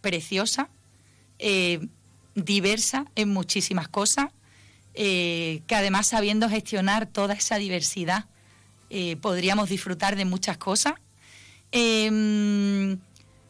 preciosa, 0.00 0.68
eh, 1.40 1.84
diversa 2.36 3.04
en 3.16 3.30
muchísimas 3.30 3.88
cosas, 3.88 4.26
que 4.94 5.64
además 5.70 6.06
sabiendo 6.06 6.48
gestionar 6.48 7.06
toda 7.06 7.34
esa 7.34 7.56
diversidad 7.56 8.26
podríamos 9.20 9.68
disfrutar 9.68 10.14
de 10.14 10.24
muchas 10.24 10.56
cosas, 10.56 10.94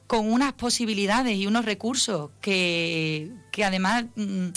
con 0.08 0.30
unas 0.32 0.52
posibilidades 0.54 1.38
y 1.38 1.46
unos 1.46 1.64
recursos 1.64 2.30
que, 2.40 3.30
que 3.52 3.64
además 3.64 4.06
mm, 4.16 4.48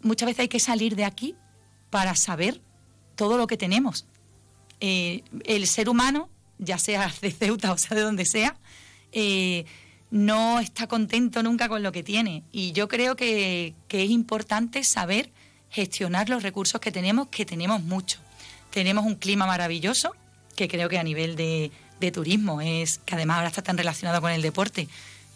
muchas 0.00 0.26
veces 0.26 0.40
hay 0.40 0.48
que 0.48 0.58
salir 0.58 0.96
de 0.96 1.04
aquí 1.04 1.36
para 1.90 2.16
saber 2.16 2.60
todo 3.14 3.38
lo 3.38 3.46
que 3.46 3.56
tenemos. 3.56 4.06
Eh, 4.80 5.22
el 5.44 5.68
ser 5.68 5.88
humano, 5.88 6.28
ya 6.58 6.78
sea 6.78 7.12
de 7.20 7.30
Ceuta 7.30 7.70
o 7.70 7.78
sea 7.78 7.96
de 7.96 8.02
donde 8.02 8.24
sea, 8.24 8.56
no 10.12 10.60
está 10.60 10.86
contento 10.86 11.42
nunca 11.42 11.68
con 11.68 11.82
lo 11.82 11.90
que 11.90 12.02
tiene. 12.02 12.44
Y 12.52 12.72
yo 12.72 12.86
creo 12.86 13.16
que, 13.16 13.74
es 13.88 14.10
importante 14.10 14.84
saber 14.84 15.30
gestionar 15.70 16.28
los 16.28 16.42
recursos 16.42 16.80
que 16.80 16.92
tenemos, 16.92 17.28
que 17.28 17.46
tenemos 17.46 17.82
mucho. 17.82 18.20
Tenemos 18.70 19.06
un 19.06 19.14
clima 19.14 19.46
maravilloso, 19.46 20.14
que 20.54 20.68
creo 20.68 20.90
que 20.90 20.98
a 20.98 21.02
nivel 21.02 21.34
de, 21.34 21.70
turismo 22.10 22.60
es, 22.60 23.00
que 23.04 23.14
además 23.14 23.36
ahora 23.36 23.48
está 23.48 23.62
tan 23.62 23.78
relacionado 23.78 24.20
con 24.20 24.32
el 24.32 24.42
deporte, 24.42 24.88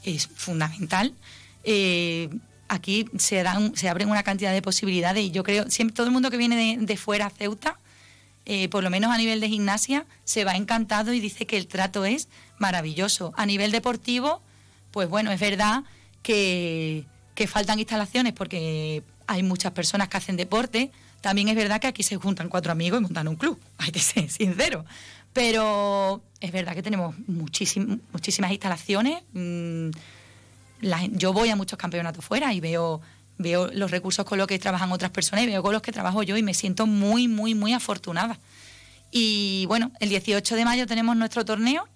es 0.05 0.27
fundamental. 0.27 1.13
Eh, 1.65 2.31
aquí 2.69 3.07
se, 3.19 3.43
dan, 3.43 3.77
se 3.77 3.89
abren 3.89 4.11
una 4.11 4.23
cantidad 4.23 4.53
de 4.53 4.63
posibilidades 4.63 5.25
y 5.25 5.31
yo 5.31 5.43
creo, 5.43 5.71
siempre 5.71 5.95
todo 5.95 6.07
el 6.07 6.13
mundo 6.13 6.31
que 6.31 6.37
viene 6.37 6.79
de, 6.81 6.97
fuera 6.97 7.27
a 7.27 7.31
Ceuta, 7.31 7.79
eh, 8.45 8.69
por 8.69 8.83
lo 8.83 8.91
menos 8.91 9.13
a 9.13 9.19
nivel 9.19 9.41
de 9.41 9.49
gimnasia, 9.49 10.07
se 10.25 10.45
va 10.45 10.57
encantado 10.57 11.13
y 11.13 11.21
dice 11.21 11.47
que 11.47 11.57
el 11.57 11.67
trato 11.67 12.05
es 12.05 12.29
maravilloso. 12.59 13.33
A 13.37 13.47
nivel 13.47 13.73
deportivo, 13.73 14.43
pues 14.91 15.09
bueno, 15.09 15.33
es 15.33 15.41
verdad 15.41 15.85
que, 16.23 17.05
faltan 17.49 17.79
instalaciones 17.79 18.33
porque 18.33 19.03
hay 19.27 19.43
muchas 19.43 19.73
personas 19.73 20.09
que 20.09 20.17
hacen 20.17 20.37
deporte. 20.37 20.91
También 21.21 21.49
es 21.49 21.57
verdad 21.57 21.81
que 21.81 21.87
aquí 21.87 22.03
se 22.03 22.17
juntan 22.17 22.49
cuatro 22.49 22.73
amigos 22.73 23.01
y 23.01 23.03
montan 23.03 23.29
un 23.29 23.37
club, 23.37 23.61
hay 23.79 23.91
que 23.91 24.01
ser 24.01 24.31
sincero. 24.31 24.85
Pero 25.37 26.23
es 26.41 26.51
verdad 26.51 26.75
que 26.75 26.83
tenemos 26.83 27.15
muchísimas 27.29 28.51
instalaciones. 28.51 29.23
Mm, 29.35 29.91
yo 31.11 31.35
voy 31.35 31.51
a 31.51 31.57
muchos 31.57 31.79
campeonatos 31.79 32.25
fuera 32.25 32.55
y 32.55 32.61
veo 32.61 33.03
veo 33.37 33.71
los 33.71 33.91
recursos 33.91 34.25
con 34.25 34.39
los 34.39 34.47
que 34.47 34.59
trabajan 34.59 34.91
otras 34.93 35.11
personas 35.11 35.45
y 35.45 35.49
veo 35.49 35.63
con 35.63 35.75
los 35.75 35.83
que 35.83 35.93
trabajo 35.93 36.23
yo 36.23 36.39
y 36.39 36.43
me 36.43 36.55
siento 36.55 36.87
muy, 36.87 37.29
muy, 37.29 37.55
muy 37.55 37.75
afortunada. 37.75 38.39
Y 39.11 39.67
bueno, 39.67 39.93
el 40.01 40.09
18 40.09 40.57
de 40.57 40.65
mayo 40.65 40.87
tenemos 40.87 41.15
nuestro 41.19 41.45
torneo. 41.45 41.87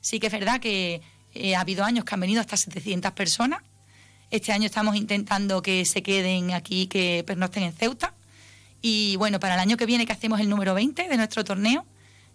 Sí 0.00 0.18
que 0.18 0.28
es 0.28 0.32
verdad 0.32 0.58
que 0.58 1.02
eh, 1.34 1.56
ha 1.56 1.60
habido 1.60 1.84
años 1.84 2.06
que 2.06 2.14
han 2.14 2.20
venido 2.20 2.40
hasta 2.40 2.56
700 2.56 3.12
personas. 3.12 3.60
Este 4.30 4.50
año 4.50 4.64
estamos 4.64 4.96
intentando 4.96 5.60
que 5.60 5.84
se 5.84 6.02
queden 6.02 6.52
aquí, 6.52 6.86
que 6.86 7.22
pernocten 7.26 7.64
en 7.64 7.74
Ceuta. 7.74 8.14
Y 8.80 9.16
bueno, 9.16 9.40
para 9.40 9.56
el 9.56 9.60
año 9.60 9.76
que 9.76 9.84
viene, 9.84 10.06
que 10.06 10.12
hacemos 10.12 10.40
el 10.40 10.48
número 10.48 10.72
20 10.72 11.06
de 11.06 11.16
nuestro 11.18 11.44
torneo, 11.44 11.84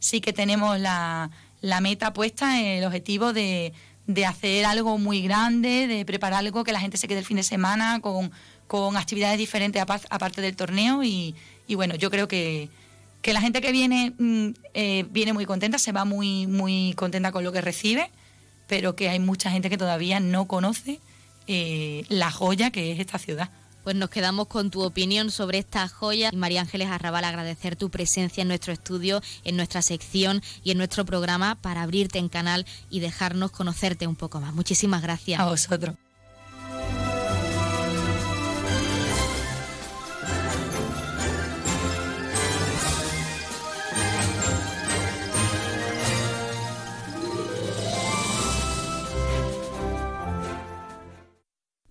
sí 0.03 0.19
que 0.19 0.33
tenemos 0.33 0.77
la, 0.79 1.31
la 1.61 1.79
meta 1.79 2.11
puesta, 2.11 2.61
el 2.61 2.83
objetivo 2.83 3.31
de, 3.31 3.71
de 4.05 4.25
hacer 4.25 4.65
algo 4.65 4.97
muy 4.97 5.21
grande, 5.21 5.87
de 5.87 6.03
preparar 6.03 6.39
algo 6.39 6.65
que 6.65 6.73
la 6.73 6.81
gente 6.81 6.97
se 6.97 7.07
quede 7.07 7.19
el 7.19 7.25
fin 7.25 7.37
de 7.37 7.43
semana 7.43 8.01
con, 8.01 8.31
actividades 8.97 9.37
diferentes 9.37 9.81
aparte 9.81 10.41
del 10.41 10.55
torneo 10.55 11.03
y, 11.03 11.35
y 11.67 11.75
bueno, 11.75 11.95
yo 11.95 12.09
creo 12.09 12.27
que, 12.27 12.69
que, 13.21 13.31
la 13.31 13.39
gente 13.39 13.61
que 13.61 13.71
viene 13.71 14.13
mm, 14.17 14.49
eh, 14.73 15.05
viene 15.11 15.31
muy 15.31 15.45
contenta, 15.45 15.77
se 15.77 15.91
va 15.91 16.05
muy, 16.05 16.47
muy 16.47 16.93
contenta 16.97 17.31
con 17.31 17.43
lo 17.43 17.51
que 17.51 17.61
recibe, 17.61 18.09
pero 18.67 18.95
que 18.95 19.09
hay 19.09 19.19
mucha 19.19 19.51
gente 19.51 19.69
que 19.69 19.77
todavía 19.77 20.19
no 20.19 20.47
conoce 20.47 20.99
eh, 21.47 22.03
la 22.09 22.31
joya 22.31 22.71
que 22.71 22.91
es 22.91 22.99
esta 22.99 23.19
ciudad. 23.19 23.51
Pues 23.83 23.95
nos 23.97 24.09
quedamos 24.09 24.47
con 24.47 24.71
tu 24.71 24.81
opinión 24.81 25.29
sobre 25.29 25.57
esta 25.57 25.87
joya. 25.89 26.31
María 26.33 26.61
Ángeles 26.61 26.87
Arrabal, 26.89 27.25
agradecer 27.25 27.75
tu 27.75 27.89
presencia 27.89 28.41
en 28.41 28.47
nuestro 28.47 28.71
estudio, 28.71 29.21
en 29.43 29.57
nuestra 29.57 29.81
sección 29.81 30.41
y 30.63 30.71
en 30.71 30.77
nuestro 30.77 31.05
programa 31.05 31.55
para 31.55 31.81
abrirte 31.81 32.17
en 32.17 32.29
canal 32.29 32.65
y 32.89 33.01
dejarnos 33.01 33.51
conocerte 33.51 34.07
un 34.07 34.15
poco 34.15 34.39
más. 34.39 34.53
Muchísimas 34.53 35.01
gracias. 35.01 35.39
A 35.39 35.45
vosotros. 35.45 35.95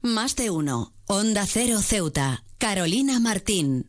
Más 0.00 0.36
de 0.36 0.50
uno. 0.50 0.92
Onda 1.14 1.44
Cero 1.44 1.82
Ceuta. 1.82 2.42
Carolina 2.56 3.20
Martín. 3.20 3.86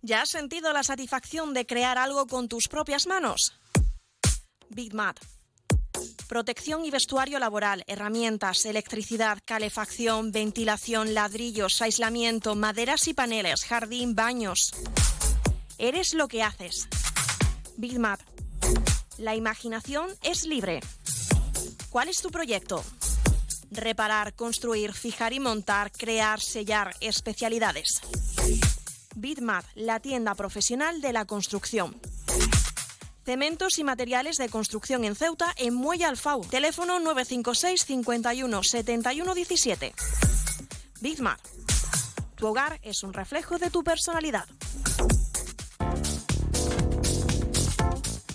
¿Ya 0.00 0.22
has 0.22 0.30
sentido 0.30 0.72
la 0.72 0.82
satisfacción 0.82 1.52
de 1.52 1.66
crear 1.66 1.98
algo 1.98 2.26
con 2.26 2.48
tus 2.48 2.68
propias 2.68 3.06
manos? 3.06 3.52
Big 4.70 4.94
Mat. 4.94 5.20
Protección 6.26 6.86
y 6.86 6.90
vestuario 6.90 7.38
laboral, 7.38 7.84
herramientas, 7.86 8.64
electricidad, 8.64 9.40
calefacción, 9.44 10.32
ventilación, 10.32 11.12
ladrillos, 11.12 11.82
aislamiento, 11.82 12.54
maderas 12.54 13.06
y 13.06 13.12
paneles, 13.12 13.66
jardín, 13.66 14.14
baños. 14.14 14.72
Eres 15.76 16.14
lo 16.14 16.28
que 16.28 16.42
haces. 16.42 16.88
Big 17.76 17.98
Mat. 17.98 18.22
La 19.18 19.34
imaginación 19.34 20.08
es 20.22 20.46
libre. 20.46 20.80
¿Cuál 21.90 22.08
es 22.08 22.22
tu 22.22 22.30
proyecto? 22.30 22.82
Reparar, 23.72 24.34
construir, 24.34 24.92
fijar 24.92 25.32
y 25.32 25.40
montar, 25.40 25.90
crear, 25.92 26.40
sellar, 26.40 26.94
especialidades. 27.00 28.00
Bitmat, 29.14 29.64
la 29.74 30.00
tienda 30.00 30.34
profesional 30.34 31.00
de 31.00 31.12
la 31.12 31.24
construcción. 31.24 32.00
Cementos 33.24 33.78
y 33.78 33.84
materiales 33.84 34.36
de 34.36 34.48
construcción 34.48 35.04
en 35.04 35.14
Ceuta, 35.14 35.54
en 35.56 35.74
Muelle 35.74 36.06
Alfau. 36.06 36.40
Teléfono 36.44 36.98
956 36.98 37.84
51 37.84 38.62
71 38.62 39.34
17. 39.34 39.94
Bitmat. 41.00 41.40
Tu 42.36 42.46
hogar 42.48 42.80
es 42.82 43.04
un 43.04 43.12
reflejo 43.12 43.58
de 43.58 43.70
tu 43.70 43.84
personalidad. 43.84 44.46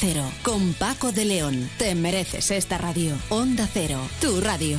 Cero, 0.00 0.22
con 0.44 0.74
Paco 0.74 1.10
de 1.10 1.24
León. 1.24 1.68
Te 1.76 1.96
mereces 1.96 2.52
esta 2.52 2.78
radio. 2.78 3.16
Onda 3.30 3.68
Cero, 3.72 3.98
tu 4.20 4.40
radio. 4.40 4.78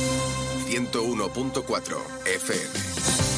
101.4 0.71 2.01
FM. 2.25 3.30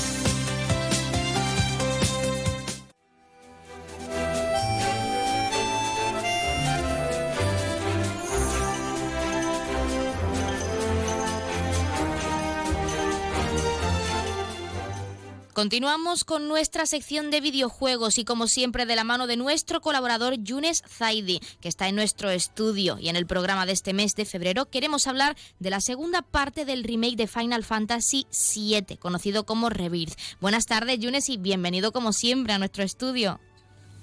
Continuamos 15.54 16.24
con 16.24 16.48
nuestra 16.48 16.88
sección 16.88 17.30
de 17.30 17.40
videojuegos 17.40 18.18
y 18.18 18.26
como 18.26 18.48
siempre 18.48 18.88
de 18.88 18.96
la 18.96 19.04
mano 19.04 19.28
de 19.28 19.38
nuestro 19.38 19.82
colaborador 19.82 20.34
Yunes 20.42 20.82
Zaidi, 20.90 21.42
que 21.62 21.70
está 21.70 21.88
en 21.88 21.96
nuestro 21.96 22.32
estudio 22.32 22.98
y 22.98 23.10
en 23.10 23.16
el 23.16 23.28
programa 23.28 23.68
de 23.68 23.74
este 23.74 23.94
mes 23.94 24.16
de 24.16 24.26
febrero 24.26 24.66
queremos 24.66 25.06
hablar 25.06 25.38
de 25.60 25.70
la 25.70 25.80
segunda 25.80 26.24
parte 26.24 26.66
del 26.66 26.84
remake 26.84 27.18
de 27.18 27.28
Final 27.28 27.64
Fantasy 27.64 28.26
VII, 28.56 28.98
conocido 28.98 29.46
como 29.46 29.70
Rebirth. 29.70 30.18
Buenas 30.42 30.66
tardes 30.66 30.98
Yunes 30.98 31.30
y 31.30 31.38
bienvenido 31.38 31.92
como 31.92 32.14
siempre 32.14 32.54
a 32.54 32.58
nuestro 32.58 32.84
estudio. 32.84 33.40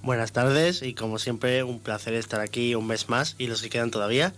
Buenas 0.02 0.30
tardes 0.30 0.82
y 0.82 0.94
como 0.94 1.18
siempre 1.18 1.64
un 1.64 1.80
placer 1.80 2.14
estar 2.14 2.40
aquí 2.40 2.76
un 2.76 2.86
mes 2.86 3.08
más 3.08 3.34
y 3.38 3.48
los 3.48 3.60
que 3.60 3.70
quedan 3.70 3.90
todavía. 3.90 4.34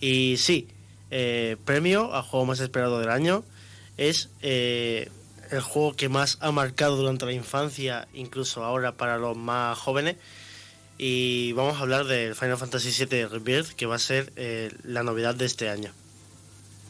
Y 0.00 0.38
sí, 0.38 0.66
eh, 1.12 1.56
premio 1.64 2.12
a 2.16 2.24
juego 2.24 2.46
más 2.46 2.58
esperado 2.58 2.98
del 2.98 3.10
año 3.10 3.44
es 3.96 4.28
eh, 4.42 5.08
el 5.50 5.60
juego 5.60 5.94
que 5.94 6.08
más 6.08 6.38
ha 6.40 6.52
marcado 6.52 6.96
durante 6.96 7.26
la 7.26 7.32
infancia, 7.32 8.08
incluso 8.12 8.64
ahora 8.64 8.92
para 8.92 9.18
los 9.18 9.36
más 9.36 9.78
jóvenes. 9.78 10.16
Y 10.98 11.52
vamos 11.52 11.76
a 11.76 11.80
hablar 11.80 12.06
del 12.06 12.34
Final 12.34 12.58
Fantasy 12.58 13.04
VII 13.04 13.26
Rebirth, 13.26 13.70
que 13.70 13.86
va 13.86 13.96
a 13.96 14.00
ser 14.00 14.32
eh, 14.36 14.72
la 14.82 15.02
novedad 15.02 15.34
de 15.34 15.44
este 15.44 15.68
año. 15.68 15.92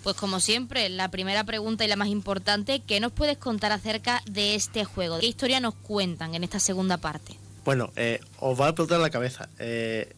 Pues 0.02 0.16
como 0.16 0.40
siempre, 0.40 0.88
la 0.88 1.10
primera 1.10 1.44
pregunta 1.44 1.84
y 1.84 1.88
la 1.88 1.96
más 1.96 2.08
importante, 2.08 2.80
¿qué 2.86 3.00
nos 3.00 3.12
puedes 3.12 3.36
contar 3.36 3.72
acerca 3.72 4.22
de 4.26 4.54
este 4.54 4.84
juego? 4.84 5.18
¿Qué 5.18 5.26
historia 5.26 5.60
nos 5.60 5.74
cuentan 5.74 6.34
en 6.34 6.44
esta 6.44 6.60
segunda 6.60 6.96
parte? 6.96 7.36
Bueno, 7.64 7.92
eh, 7.96 8.20
os 8.38 8.58
va 8.58 8.66
a 8.66 8.68
explotar 8.70 9.00
la 9.00 9.10
cabeza. 9.10 9.48
Eh, 9.58 10.14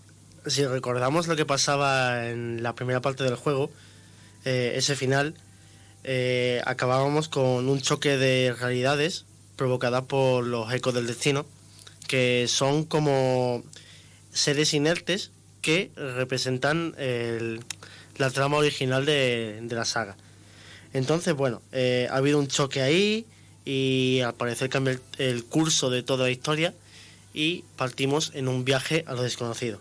si 0.46 0.64
recordamos 0.66 1.26
lo 1.26 1.37
que 1.37 1.46
pasaba 1.46 2.29
en 2.29 2.62
la 2.62 2.74
primera 2.74 3.00
parte 3.00 3.24
del 3.24 3.35
juego, 3.35 3.70
eh, 4.44 4.74
ese 4.76 4.96
final, 4.96 5.35
eh, 6.04 6.62
acabábamos 6.66 7.28
con 7.28 7.68
un 7.68 7.80
choque 7.80 8.16
de 8.16 8.54
realidades 8.58 9.24
provocada 9.56 10.02
por 10.02 10.44
los 10.44 10.72
ecos 10.72 10.94
del 10.94 11.06
destino, 11.06 11.44
que 12.08 12.46
son 12.48 12.84
como 12.84 13.62
seres 14.32 14.72
inertes 14.74 15.30
que 15.62 15.90
representan 15.96 16.94
el- 16.98 17.60
la 18.16 18.30
trama 18.30 18.56
original 18.58 19.04
de, 19.04 19.62
la 19.70 19.84
saga. 19.84 20.16
Entonces, 20.92 21.34
bueno, 21.34 21.62
eh, 21.72 22.08
ha 22.10 22.16
habido 22.16 22.38
un 22.38 22.48
choque 22.48 22.82
ahí 22.82 23.26
y 23.64 24.20
al 24.20 24.34
parecer 24.34 24.68
cambia 24.70 24.94
el, 24.94 25.00
el 25.18 25.44
curso 25.44 25.90
de 25.90 26.02
toda 26.02 26.24
la 26.24 26.30
historia 26.30 26.74
y 27.32 27.64
partimos 27.76 28.32
en 28.34 28.48
un 28.48 28.64
viaje 28.64 29.04
a 29.06 29.14
lo 29.14 29.22
desconocido. 29.22 29.80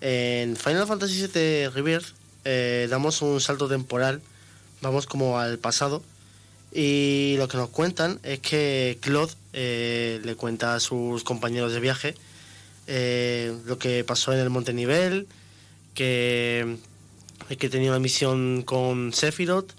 En 0.00 0.56
Final 0.56 0.86
Fantasy 0.86 1.26
VII 1.26 1.68
Rebirth 1.68 2.14
eh, 2.44 2.86
damos 2.90 3.22
un 3.22 3.40
salto 3.40 3.68
temporal, 3.68 4.20
vamos 4.80 5.06
como 5.06 5.38
al 5.38 5.58
pasado 5.58 6.02
y 6.72 7.36
lo 7.38 7.48
que 7.48 7.56
nos 7.56 7.70
cuentan 7.70 8.20
es 8.22 8.40
que 8.40 8.98
Claude 9.00 9.32
eh, 9.52 10.20
le 10.24 10.34
cuenta 10.34 10.74
a 10.74 10.80
sus 10.80 11.24
compañeros 11.24 11.72
de 11.72 11.80
viaje 11.80 12.14
eh, 12.86 13.56
lo 13.64 13.78
que 13.78 14.04
pasó 14.04 14.32
en 14.32 14.38
el 14.38 14.50
Monte 14.50 14.72
Nivel, 14.72 15.26
que, 15.94 16.76
que 17.58 17.68
tenía 17.68 17.90
una 17.90 17.98
misión 17.98 18.62
con 18.62 19.12
Sephiroth 19.12 19.72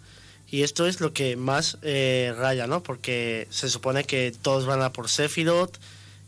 y 0.49 0.63
esto 0.63 0.88
es 0.88 1.01
lo 1.01 1.13
que 1.13 1.36
más 1.36 1.77
eh, 1.81 2.33
raya, 2.38 2.67
¿no? 2.67 2.81
Porque 2.83 3.47
se 3.49 3.69
supone 3.69 4.03
que 4.05 4.33
todos 4.41 4.65
van 4.65 4.81
a 4.81 4.93
por 4.93 5.10
Sephiroth, 5.10 5.77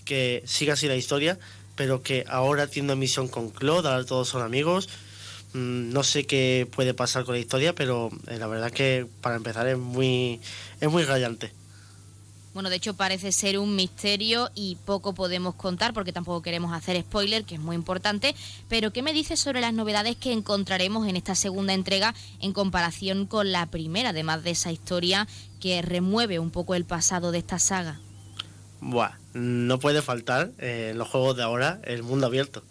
que 0.05 0.43
siga 0.45 0.73
así 0.73 0.87
la 0.87 0.95
historia, 0.95 1.39
pero 1.75 2.01
que 2.01 2.25
ahora 2.27 2.67
tiene 2.67 2.87
una 2.87 2.95
misión 2.95 3.27
con 3.29 3.49
Claude, 3.49 3.87
ahora 3.87 4.05
todos 4.05 4.27
son 4.27 4.41
amigos. 4.41 4.89
Mm, 5.53 5.91
No 5.91 6.03
sé 6.03 6.25
qué 6.25 6.67
puede 6.71 6.93
pasar 6.93 7.25
con 7.25 7.35
la 7.35 7.39
historia, 7.39 7.73
pero 7.73 8.09
eh, 8.27 8.37
la 8.37 8.47
verdad 8.47 8.71
que 8.71 9.07
para 9.21 9.35
empezar 9.35 9.67
es 9.67 9.77
muy, 9.77 10.39
es 10.79 10.89
muy 10.89 11.03
rayante. 11.03 11.51
Bueno, 12.53 12.69
de 12.71 12.77
hecho 12.77 12.95
parece 12.95 13.31
ser 13.31 13.59
un 13.59 13.75
misterio 13.75 14.49
y 14.55 14.75
poco 14.83 15.13
podemos 15.13 15.53
contar 15.53 15.93
porque 15.93 16.11
tampoco 16.11 16.41
queremos 16.41 16.73
hacer 16.73 16.99
spoiler, 16.99 17.45
que 17.45 17.55
es 17.55 17.61
muy 17.61 17.75
importante. 17.75 18.35
Pero 18.67 18.91
¿qué 18.91 19.03
me 19.03 19.13
dices 19.13 19.39
sobre 19.39 19.61
las 19.61 19.73
novedades 19.73 20.15
que 20.15 20.33
encontraremos 20.33 21.07
en 21.07 21.15
esta 21.15 21.35
segunda 21.35 21.73
entrega 21.73 22.15
en 22.41 22.51
comparación 22.51 23.27
con 23.27 23.51
la 23.51 23.67
primera, 23.67 24.09
además 24.09 24.43
de 24.43 24.51
esa 24.51 24.71
historia 24.71 25.27
que 25.61 25.81
remueve 25.83 26.39
un 26.39 26.49
poco 26.49 26.73
el 26.73 26.85
pasado 26.85 27.31
de 27.31 27.37
esta 27.37 27.59
saga? 27.59 27.99
Buah, 28.81 29.11
no 29.33 29.79
puede 29.79 30.01
faltar 30.01 30.51
eh, 30.57 30.89
en 30.91 30.97
los 30.97 31.07
juegos 31.07 31.37
de 31.37 31.43
ahora 31.43 31.79
el 31.83 32.01
mundo 32.01 32.25
abierto. 32.25 32.63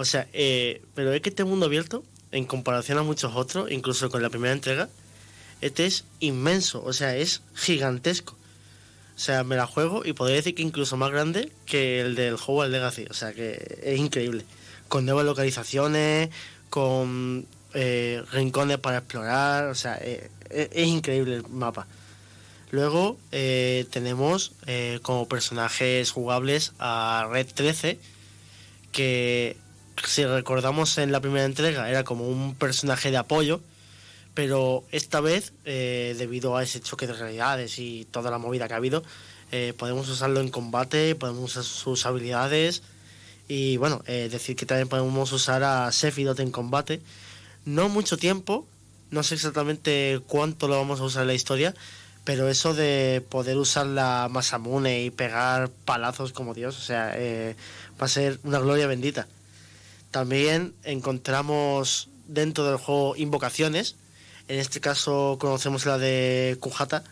O 0.00 0.06
sea, 0.06 0.26
eh, 0.32 0.80
pero 0.94 1.12
es 1.12 1.20
que 1.20 1.28
este 1.28 1.44
mundo 1.44 1.66
abierto, 1.66 2.02
en 2.32 2.46
comparación 2.46 2.96
a 2.96 3.02
muchos 3.02 3.36
otros, 3.36 3.70
incluso 3.70 4.08
con 4.08 4.22
la 4.22 4.30
primera 4.30 4.54
entrega, 4.54 4.88
este 5.60 5.84
es 5.84 6.06
inmenso, 6.20 6.82
o 6.82 6.94
sea, 6.94 7.14
es 7.16 7.42
gigantesco. 7.54 8.32
O 9.14 9.18
sea, 9.18 9.44
me 9.44 9.56
la 9.56 9.66
juego 9.66 10.00
y 10.02 10.14
podría 10.14 10.36
decir 10.36 10.54
que 10.54 10.62
incluso 10.62 10.96
más 10.96 11.10
grande 11.10 11.52
que 11.66 12.00
el 12.00 12.14
del 12.14 12.36
Hogwarts 12.36 12.72
Legacy. 12.72 13.08
O 13.10 13.12
sea, 13.12 13.34
que 13.34 13.78
es 13.82 13.98
increíble. 13.98 14.46
Con 14.88 15.04
nuevas 15.04 15.26
localizaciones, 15.26 16.30
con 16.70 17.46
eh, 17.74 18.22
rincones 18.32 18.78
para 18.78 18.98
explorar. 18.98 19.66
O 19.66 19.74
sea, 19.74 19.98
eh, 20.00 20.30
es, 20.48 20.86
increíble 20.86 21.34
el 21.34 21.48
mapa. 21.48 21.86
Luego 22.70 23.18
tenemos 23.30 24.52
como 25.02 25.28
personajes 25.28 26.10
jugables 26.10 26.72
a 26.78 27.28
Red 27.30 27.48
13, 27.52 27.98
que 28.92 29.58
si 30.06 30.24
recordamos 30.24 30.98
en 30.98 31.12
la 31.12 31.20
primera 31.20 31.44
entrega 31.44 31.88
era 31.90 32.04
como 32.04 32.28
un 32.28 32.54
personaje 32.54 33.10
de 33.10 33.16
apoyo, 33.16 33.60
pero 34.34 34.84
esta 34.92 35.20
vez, 35.20 35.52
eh, 35.64 36.14
debido 36.18 36.56
a 36.56 36.62
ese 36.62 36.80
choque 36.80 37.06
de 37.06 37.12
realidades 37.14 37.78
y 37.78 38.06
toda 38.10 38.30
la 38.30 38.38
movida 38.38 38.68
que 38.68 38.74
ha 38.74 38.78
habido, 38.78 39.02
eh, 39.52 39.74
podemos 39.76 40.08
usarlo 40.08 40.40
en 40.40 40.48
combate, 40.48 41.14
podemos 41.16 41.50
usar 41.50 41.64
sus 41.64 42.06
habilidades 42.06 42.82
y 43.48 43.76
bueno, 43.78 44.02
eh, 44.06 44.28
decir 44.30 44.54
que 44.54 44.64
también 44.64 44.88
podemos 44.88 45.32
usar 45.32 45.64
a 45.64 45.90
Sephiroth 45.90 46.38
en 46.38 46.52
combate. 46.52 47.00
No 47.64 47.88
mucho 47.88 48.16
tiempo, 48.16 48.66
no 49.10 49.24
sé 49.24 49.34
exactamente 49.34 50.20
cuánto 50.28 50.68
lo 50.68 50.76
vamos 50.76 51.00
a 51.00 51.04
usar 51.04 51.22
en 51.22 51.28
la 51.28 51.34
historia, 51.34 51.74
pero 52.24 52.48
eso 52.48 52.74
de 52.74 53.24
poder 53.28 53.56
usar 53.56 53.86
la 53.86 54.28
Masamune 54.30 55.02
y 55.02 55.10
pegar 55.10 55.68
palazos 55.84 56.32
como 56.32 56.54
Dios, 56.54 56.78
o 56.78 56.80
sea, 56.80 57.12
eh, 57.16 57.56
va 58.00 58.06
a 58.06 58.08
ser 58.08 58.38
una 58.44 58.60
gloria 58.60 58.86
bendita. 58.86 59.26
También 60.10 60.74
encontramos 60.84 62.08
dentro 62.26 62.64
del 62.64 62.76
juego 62.76 63.16
invocaciones. 63.16 63.96
En 64.48 64.58
este 64.58 64.80
caso 64.80 65.36
conocemos 65.40 65.86
la 65.86 65.98
de 65.98 66.56
Kujata, 66.60 67.04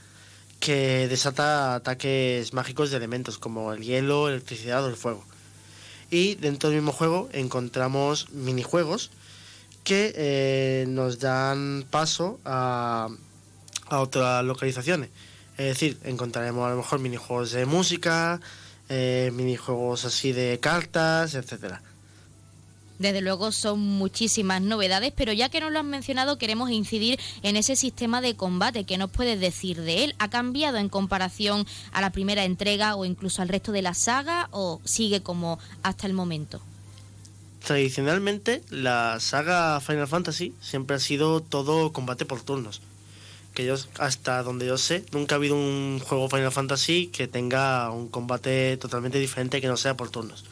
que 0.61 1.07
desata 1.09 1.77
ataques 1.77 2.53
mágicos 2.53 2.91
de 2.91 2.97
elementos 2.97 3.39
como 3.39 3.73
el 3.73 3.83
hielo, 3.83 4.29
electricidad 4.29 4.85
o 4.85 4.89
el 4.89 4.97
fuego. 4.97 5.25
Y 6.11 6.35
dentro 6.37 6.71
del 6.71 6.79
mismo 6.81 6.93
juego 6.93 7.29
encontramos 7.33 8.31
minijuegos 8.31 9.11
que 9.85 10.13
eh, 10.17 10.87
nos 10.89 11.19
dan 11.19 11.85
paso 11.91 12.41
a, 12.45 13.09
a 13.87 14.01
otras 14.01 14.45
localizaciones. 14.45 15.11
Es 15.57 15.67
decir, 15.67 15.99
encontraremos 16.05 16.67
a 16.67 16.71
lo 16.71 16.77
mejor 16.77 16.99
minijuegos 16.99 17.53
de 17.53 17.67
música, 17.67 18.41
eh, 18.89 19.31
minijuegos 19.35 20.05
así 20.05 20.33
de 20.33 20.59
cartas, 20.61 21.35
etcétera. 21.35 21.83
Desde 22.99 23.21
luego 23.21 23.53
son 23.53 23.79
muchísimas 23.81 24.61
novedades, 24.61 25.13
pero 25.15 25.33
ya 25.33 25.49
que 25.49 25.61
nos 25.61 25.73
lo 25.73 25.79
han 25.79 25.91
mencionado, 25.91 26.39
queremos 26.39 26.71
incidir 26.71 27.21
en 27.43 27.57
ese 27.57 27.77
sistema 27.77 28.21
de 28.21 28.35
combate. 28.35 28.85
¿Qué 28.85 28.99
nos 28.99 29.11
puedes 29.11 29.39
decir 29.39 29.83
de 29.83 30.05
él? 30.05 30.15
¿Ha 30.19 30.31
cambiado 30.31 30.79
en 30.79 30.89
comparación 30.89 31.67
a 31.93 32.01
la 32.01 32.11
primera 32.11 32.45
entrega 32.45 32.97
o 32.97 33.05
incluso 33.05 33.41
al 33.41 33.49
resto 33.49 33.73
de 33.73 33.83
la 33.83 33.95
saga 33.95 34.49
o 34.51 34.81
sigue 34.85 35.23
como 35.23 35.59
hasta 35.83 36.07
el 36.07 36.13
momento? 36.13 36.61
Tradicionalmente, 37.65 38.63
la 38.71 39.21
saga 39.21 39.81
Final 39.81 40.09
Fantasy 40.09 40.55
siempre 40.61 40.97
ha 40.97 41.01
sido 41.01 41.41
todo 41.41 41.93
combate 41.93 42.25
por 42.25 42.43
turnos. 42.43 42.81
Que 43.55 43.65
yo, 43.65 43.75
hasta 43.99 44.43
donde 44.43 44.67
yo 44.67 44.79
sé, 44.79 45.05
nunca 45.13 45.35
ha 45.35 45.39
habido 45.39 45.55
un 45.55 46.01
juego 46.01 46.29
Final 46.29 46.53
Fantasy 46.53 47.09
que 47.09 47.29
tenga 47.29 47.91
un 47.91 48.09
combate 48.09 48.77
totalmente 48.77 49.19
diferente 49.19 49.61
que 49.61 49.67
no 49.67 49.77
sea 49.77 49.97
por 49.97 50.11
turnos. 50.11 50.45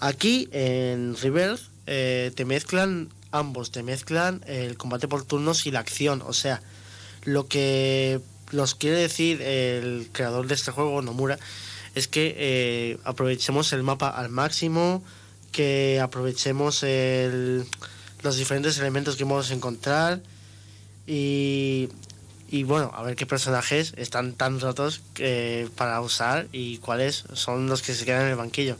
Aquí 0.00 0.48
en 0.52 1.16
Rebirth 1.16 1.60
eh, 1.86 2.32
te 2.34 2.44
mezclan 2.44 3.10
ambos, 3.32 3.70
te 3.70 3.82
mezclan 3.82 4.42
el 4.46 4.76
combate 4.76 5.08
por 5.08 5.24
turnos 5.24 5.66
y 5.66 5.70
la 5.70 5.80
acción. 5.80 6.22
O 6.26 6.32
sea, 6.32 6.62
lo 7.24 7.46
que 7.46 8.20
nos 8.52 8.74
quiere 8.74 8.96
decir 8.96 9.42
el 9.42 10.08
creador 10.12 10.46
de 10.46 10.54
este 10.54 10.70
juego, 10.72 11.02
Nomura, 11.02 11.38
es 11.94 12.08
que 12.08 12.34
eh, 12.38 12.98
aprovechemos 13.04 13.72
el 13.72 13.82
mapa 13.82 14.08
al 14.08 14.30
máximo, 14.30 15.02
que 15.52 16.00
aprovechemos 16.02 16.82
el- 16.82 17.64
los 18.22 18.36
diferentes 18.36 18.78
elementos 18.78 19.16
que 19.16 19.24
vamos 19.24 19.50
a 19.50 19.54
encontrar 19.54 20.20
y, 21.06 21.88
y 22.48 22.62
bueno, 22.62 22.90
a 22.94 23.02
ver 23.02 23.16
qué 23.16 23.26
personajes 23.26 23.92
están 23.96 24.34
tan 24.34 24.60
rotos 24.60 25.02
eh, 25.18 25.68
para 25.76 26.00
usar 26.00 26.46
y 26.52 26.78
cuáles 26.78 27.24
son 27.34 27.66
los 27.68 27.82
que 27.82 27.94
se 27.94 28.04
quedan 28.04 28.22
en 28.22 28.28
el 28.28 28.36
banquillo. 28.36 28.76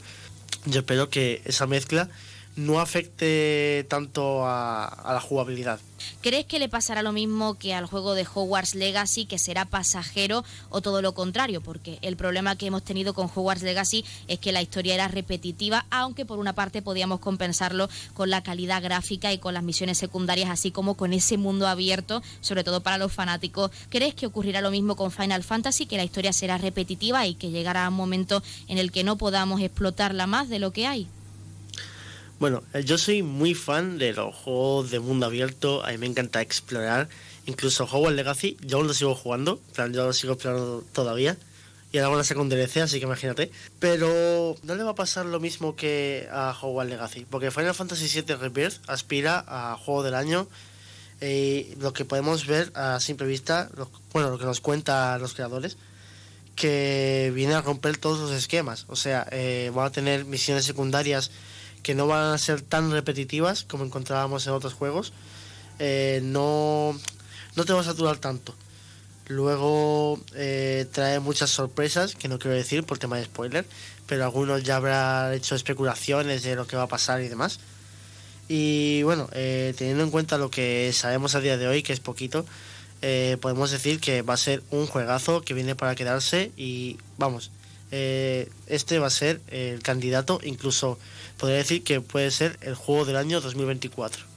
Yo 0.67 0.81
espero 0.81 1.09
que 1.09 1.43
esa 1.45 1.67
mezcla 1.67 2.09
no 2.57 2.81
afecte 2.81 3.87
tanto 3.89 4.47
a, 4.47 5.03
la 5.05 5.21
jugabilidad. 5.21 5.81
¿Crees 6.23 6.47
que 6.47 6.59
le 6.59 6.69
pasará 6.69 7.03
lo 7.03 7.13
mismo 7.13 7.55
que 7.55 7.75
al 7.75 7.87
juego 7.87 8.15
de 8.15 8.27
Hogwarts 8.33 8.75
Legacy, 8.75 9.27
que 9.27 9.39
será 9.39 9.65
pasajero 9.65 10.45
o 10.69 10.81
todo 10.81 11.03
lo 11.03 11.15
contrario? 11.15 11.61
Porque 11.61 11.99
el 12.03 12.17
problema 12.17 12.57
que 12.57 12.67
hemos 12.67 12.83
tenido 12.83 13.15
con 13.15 13.31
Hogwarts 13.35 13.63
Legacy 13.63 14.05
es 14.29 14.39
que 14.39 14.53
la 14.53 14.63
historia 14.63 14.95
era 14.95 15.09
repetitiva, 15.09 15.87
aunque 15.91 16.27
por 16.27 16.39
una 16.39 16.55
parte 16.55 16.83
podíamos 16.83 17.21
compensarlo 17.21 17.89
con 18.15 18.31
la 18.31 18.43
calidad 18.43 18.83
gráfica 18.83 19.33
y 19.33 19.39
con 19.39 19.55
las 19.55 19.63
misiones 19.63 19.99
secundarias, 19.99 20.51
así 20.51 20.71
como 20.71 20.95
con 20.95 21.13
ese 21.13 21.37
mundo 21.37 21.69
abierto, 21.69 22.23
sobre 22.41 22.65
todo 22.65 22.83
para 22.83 22.99
los 22.99 23.13
fanáticos. 23.13 23.71
¿Crees 23.89 24.15
que 24.15 24.27
ocurrirá 24.27 24.61
lo 24.61 24.71
mismo 24.71 24.97
con 24.97 25.11
Final 25.11 25.45
Fantasy, 25.45 25.87
que 25.87 25.97
la 25.97 26.05
historia 26.05 26.33
será 26.33 26.59
repetitiva 26.59 27.27
y 27.27 27.35
que 27.35 27.51
llegará 27.51 27.89
un 27.89 27.95
momento 27.95 28.43
en 28.69 28.79
el 28.79 28.91
que 28.91 29.05
no 29.05 29.17
podamos 29.17 29.61
explotarla 29.61 30.27
más 30.27 30.49
de 30.49 30.59
lo 30.59 30.73
que 30.73 30.87
hay? 30.87 31.09
Bueno, 32.41 32.63
eh, 32.73 32.83
yo 32.85 32.97
soy 32.99 33.23
muy 33.23 33.55
fan 33.55 33.99
de 33.99 34.13
los 34.15 34.35
juegos 34.35 34.91
de 34.91 34.99
mundo 34.99 35.27
abierto, 35.27 35.85
a 35.85 35.91
mí 35.91 35.99
me 35.99 36.07
encanta 36.07 36.41
explorar, 36.41 37.09
incluso 37.47 37.85
Hogwarts 37.85 38.17
Legacy, 38.17 38.57
yo 38.63 38.79
aún 38.79 38.87
lo 38.87 38.95
sigo 38.95 39.15
jugando, 39.15 39.59
plan, 39.75 39.93
yo 39.93 40.07
lo 40.07 40.13
sigo 40.15 40.33
explorando 40.33 40.83
todavía, 40.93 41.37
y 41.93 41.99
ahora 41.99 42.09
van 42.09 42.21
a 42.21 42.25
sacar 42.25 42.41
un 42.43 42.53
así 42.83 42.99
que 42.99 43.05
imagínate, 43.05 43.51
pero 43.79 44.57
no 44.63 44.75
le 44.75 44.83
va 44.83 44.93
a 44.93 44.95
pasar 44.95 45.27
lo 45.27 45.39
mismo 45.39 45.77
que 45.77 46.29
a 46.33 46.57
Hogwarts 46.59 46.91
Legacy, 46.91 47.27
porque 47.29 47.51
Final 47.51 47.75
Fantasy 47.75 48.09
VII 48.23 48.35
Rebirth 48.37 48.79
aspira 48.89 49.45
a 49.47 49.77
Juego 49.77 50.03
del 50.03 50.15
Año, 50.15 50.49
y 51.21 51.75
lo 51.79 51.93
que 51.93 52.07
podemos 52.07 52.47
ver 52.47 52.73
a 52.75 53.01
simple 53.01 53.27
vista, 53.27 53.69
lo- 53.77 53.91
bueno, 54.15 54.31
lo 54.31 54.39
que 54.39 54.47
nos 54.47 54.63
cuentan 54.63 55.21
los 55.21 55.35
creadores, 55.35 55.77
que 56.57 57.31
viene 57.35 57.53
a 57.55 57.61
romper 57.61 57.99
todos 57.99 58.19
los 58.19 58.31
esquemas, 58.33 58.87
o 58.89 58.97
sea, 58.97 59.27
eh, 59.31 59.71
van 59.75 59.87
a 59.87 59.91
tener 59.93 60.25
misiones 60.25 60.65
secundarias 60.65 61.31
que 61.83 61.95
no 61.95 62.07
van 62.07 62.35
a 62.35 62.39
ser 62.39 62.61
tan 62.61 62.91
repetitivas 62.91 63.65
como 63.65 63.85
encontrábamos 63.85 64.47
en 64.47 64.53
otros 64.53 64.75
juegos. 64.75 65.13
Eh, 65.79 66.21
no, 66.23 66.99
no 67.57 67.65
te 67.65 67.73
va 67.73 67.81
a 67.81 67.85
saturar 67.85 68.19
tanto. 68.19 68.55
Luego 69.29 70.21
eh, 70.35 70.87
trae 70.93 71.21
muchas 71.21 71.51
sorpresas, 71.51 72.15
que 72.15 72.29
no 72.29 72.39
quiero 72.39 72.57
decir 72.57 72.85
por 72.85 72.99
tema 72.99 73.17
de 73.17 73.25
spoiler, 73.25 73.65
pero 74.07 74.25
algunos 74.25 74.63
ya 74.63 74.77
habrán 74.77 75.33
hecho 75.33 75.55
especulaciones 75.55 76.43
de 76.43 76.57
lo 76.57 76.67
que 76.67 76.77
va 76.77 76.83
a 76.83 76.89
pasar 76.89 77.23
y 77.23 77.29
demás. 77.29 77.61
Y 78.49 79.03
bueno, 79.05 79.29
eh, 79.33 79.73
teniendo 79.79 80.03
en 80.03 80.11
cuenta 80.11 80.37
lo 80.37 80.51
que 80.51 80.93
sabemos 80.93 81.35
a 81.35 81.41
día 81.41 81.57
de 81.57 81.69
hoy, 81.69 81.83
que 81.83 81.93
es 81.93 82.01
poquito, 82.01 82.45
podemos 83.41 83.71
decir 83.71 83.99
que 83.99 84.21
va 84.21 84.35
a 84.35 84.37
ser 84.37 84.63
un 84.71 84.87
juegazo 84.87 85.41
que 85.41 85.55
viene 85.55 85.75
para 85.75 85.95
quedarse 85.95 86.53
y 86.59 86.99
vamos, 87.17 87.51
este 87.91 88.99
va 88.99 89.07
a 89.07 89.11
ser 89.11 89.41
el 89.49 89.83
candidato, 89.83 90.39
incluso 90.43 90.99
podría 91.41 91.59
decir 91.59 91.83
que 91.83 92.01
puede 92.01 92.31
ser 92.31 92.59
el 92.61 92.75
juego 92.75 93.07
del 93.07 93.17
año 93.17 93.41
2024. 93.41 94.31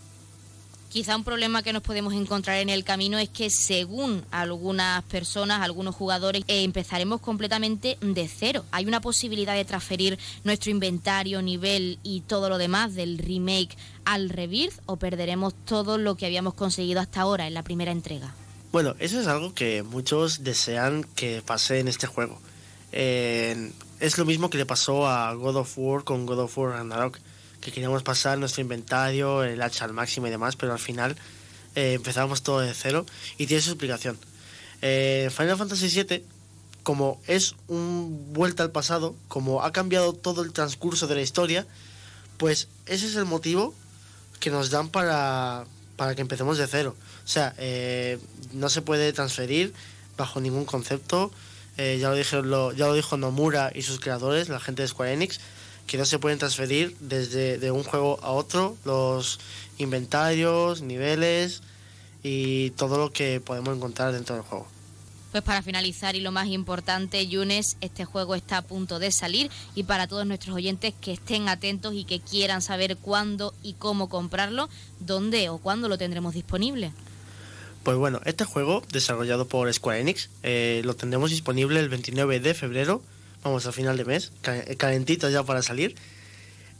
Quizá 0.93 1.15
un 1.15 1.23
problema 1.23 1.63
que 1.63 1.73
nos 1.73 1.81
podemos 1.81 2.13
encontrar 2.13 2.59
en 2.59 2.69
el 2.69 2.83
camino 2.83 3.17
es 3.17 3.27
que 3.27 3.49
según 3.49 4.23
algunas 4.29 5.03
personas, 5.05 5.63
algunos 5.63 5.95
jugadores, 5.95 6.43
eh, 6.47 6.63
empezaremos 6.63 7.19
completamente 7.19 7.97
de 7.99 8.27
cero. 8.27 8.63
Hay 8.69 8.85
una 8.85 9.01
posibilidad 9.01 9.55
de 9.55 9.65
transferir 9.65 10.19
nuestro 10.43 10.69
inventario, 10.69 11.41
nivel 11.41 11.97
y 12.03 12.21
todo 12.21 12.47
lo 12.47 12.59
demás 12.59 12.93
del 12.93 13.17
remake 13.17 13.75
al 14.05 14.29
Rebirth 14.29 14.81
o 14.85 14.97
perderemos 14.97 15.55
todo 15.65 15.97
lo 15.97 16.15
que 16.15 16.27
habíamos 16.27 16.53
conseguido 16.53 17.01
hasta 17.01 17.21
ahora 17.21 17.47
en 17.47 17.55
la 17.55 17.63
primera 17.63 17.91
entrega. 17.91 18.35
Bueno, 18.71 18.95
eso 18.99 19.19
es 19.19 19.25
algo 19.25 19.55
que 19.55 19.81
muchos 19.81 20.43
desean 20.43 21.05
que 21.15 21.41
pase 21.43 21.79
en 21.79 21.87
este 21.87 22.05
juego. 22.05 22.39
Eh, 22.91 23.71
es 24.03 24.17
lo 24.17 24.25
mismo 24.25 24.49
que 24.49 24.57
le 24.57 24.65
pasó 24.65 25.07
a 25.07 25.33
God 25.33 25.55
of 25.55 25.77
War 25.77 26.03
con 26.03 26.25
God 26.25 26.39
of 26.39 26.57
War 26.57 26.71
Ragnarok 26.71 27.19
que 27.61 27.71
queríamos 27.71 28.03
pasar 28.03 28.37
nuestro 28.37 28.61
inventario, 28.61 29.45
el 29.45 29.61
hacha 29.61 29.85
al 29.85 29.93
máximo 29.93 30.27
y 30.27 30.29
demás, 30.29 30.57
pero 30.57 30.73
al 30.73 30.79
final 30.79 31.15
eh, 31.75 31.93
empezamos 31.93 32.43
todo 32.43 32.59
de 32.59 32.73
cero 32.73 33.05
y 33.37 33.47
tiene 33.47 33.63
su 33.63 33.69
explicación. 33.69 34.17
Eh, 34.81 35.31
Final 35.33 35.55
Fantasy 35.55 35.87
VII, 35.87 36.25
como 36.83 37.21
es 37.27 37.55
un 37.69 38.33
vuelta 38.33 38.63
al 38.63 38.71
pasado, 38.71 39.15
como 39.29 39.63
ha 39.63 39.71
cambiado 39.71 40.11
todo 40.11 40.43
el 40.43 40.51
transcurso 40.51 41.07
de 41.07 41.15
la 41.15 41.21
historia, 41.21 41.65
pues 42.35 42.67
ese 42.85 43.07
es 43.07 43.15
el 43.15 43.23
motivo 43.23 43.73
que 44.41 44.49
nos 44.49 44.69
dan 44.69 44.89
para, 44.89 45.63
para 45.95 46.13
que 46.13 46.21
empecemos 46.21 46.57
de 46.57 46.67
cero. 46.67 46.97
O 47.23 47.27
sea, 47.29 47.55
eh, 47.57 48.19
no 48.51 48.67
se 48.67 48.81
puede 48.81 49.13
transferir 49.13 49.73
bajo 50.17 50.41
ningún 50.41 50.65
concepto. 50.65 51.31
Eh, 51.77 51.97
ya, 51.99 52.09
lo 52.09 52.15
dijeron, 52.15 52.49
lo, 52.49 52.71
ya 52.71 52.87
lo 52.87 52.93
dijo 52.93 53.17
Nomura 53.17 53.71
y 53.73 53.81
sus 53.81 53.99
creadores, 53.99 54.49
la 54.49 54.59
gente 54.59 54.83
de 54.83 54.87
Square 54.87 55.13
Enix, 55.13 55.39
que 55.87 55.97
no 55.97 56.05
se 56.05 56.19
pueden 56.19 56.39
transferir 56.39 56.95
desde 56.99 57.57
de 57.57 57.71
un 57.71 57.83
juego 57.83 58.19
a 58.21 58.31
otro 58.31 58.77
los 58.85 59.39
inventarios, 59.77 60.81
niveles 60.81 61.61
y 62.21 62.69
todo 62.71 62.97
lo 62.97 63.11
que 63.11 63.41
podemos 63.41 63.75
encontrar 63.75 64.13
dentro 64.13 64.35
del 64.35 64.43
juego. 64.43 64.67
Pues 65.31 65.43
para 65.43 65.63
finalizar 65.63 66.15
y 66.15 66.21
lo 66.21 66.31
más 66.31 66.47
importante, 66.47 67.27
Yunes, 67.27 67.77
este 67.81 68.05
juego 68.05 68.35
está 68.35 68.57
a 68.57 68.61
punto 68.61 68.99
de 68.99 69.11
salir 69.11 69.49
y 69.73 69.81
para 69.81 70.05
todos 70.05 70.27
nuestros 70.27 70.55
oyentes 70.55 70.93
que 71.01 71.13
estén 71.13 71.49
atentos 71.49 71.95
y 71.95 72.03
que 72.03 72.19
quieran 72.19 72.61
saber 72.61 72.97
cuándo 72.97 73.51
y 73.63 73.73
cómo 73.73 74.09
comprarlo, 74.09 74.69
dónde 74.99 75.49
o 75.49 75.57
cuándo 75.57 75.89
lo 75.89 75.97
tendremos 75.97 76.35
disponible. 76.35 76.91
Pues 77.83 77.97
bueno, 77.97 78.21
este 78.25 78.45
juego, 78.45 78.81
desarrollado 78.91 79.47
por 79.47 79.71
Square 79.73 79.99
Enix, 79.99 80.29
eh, 80.41 80.81
lo 80.85 80.95
tendremos 80.95 81.31
disponible 81.31 81.79
el 81.79 81.89
29 81.89 82.39
de 82.39 82.53
febrero 82.53 83.01
vamos, 83.43 83.65
a 83.65 83.71
final 83.71 83.97
de 83.97 84.05
mes, 84.05 84.31
calentito 84.77 85.29
ya 85.29 85.43
para 85.43 85.61
salir. 85.61 85.95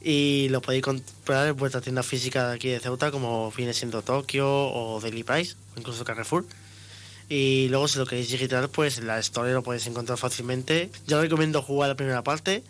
Y 0.02 0.50
lo 0.50 0.62
podéis 0.62 0.84
comprar 0.84 1.48
en 1.48 1.56
vuestra 1.56 1.80
tienda 1.80 2.04
física 2.04 2.50
de 2.50 2.56
aquí 2.56 2.70
de 2.70 2.80
Ceuta, 2.80 3.12
como 3.12 3.52
viene 3.52 3.74
siendo 3.74 4.02
Tokio 4.02 4.48
o 4.50 5.00
Daily 5.00 5.24
Price, 5.24 5.56
o 5.76 5.80
incluso 5.80 6.04
Carrefour. 6.04 6.46
Y 7.30 7.70
luego, 7.70 7.88
si 7.88 8.00
lo 8.00 8.06
queréis 8.06 8.30
digital, 8.30 8.70
pues 8.70 8.98
en 8.98 9.08
la 9.08 9.18
Store 9.20 9.54
lo 9.54 9.64
podéis 9.64 9.88
encontrar 9.88 10.18
fácilmente. 10.18 10.90
Yo 11.08 11.22
recomiendo 11.22 11.62
jugar 11.62 11.90
la 11.90 11.96
primera 11.96 12.22
parte, 12.22 12.64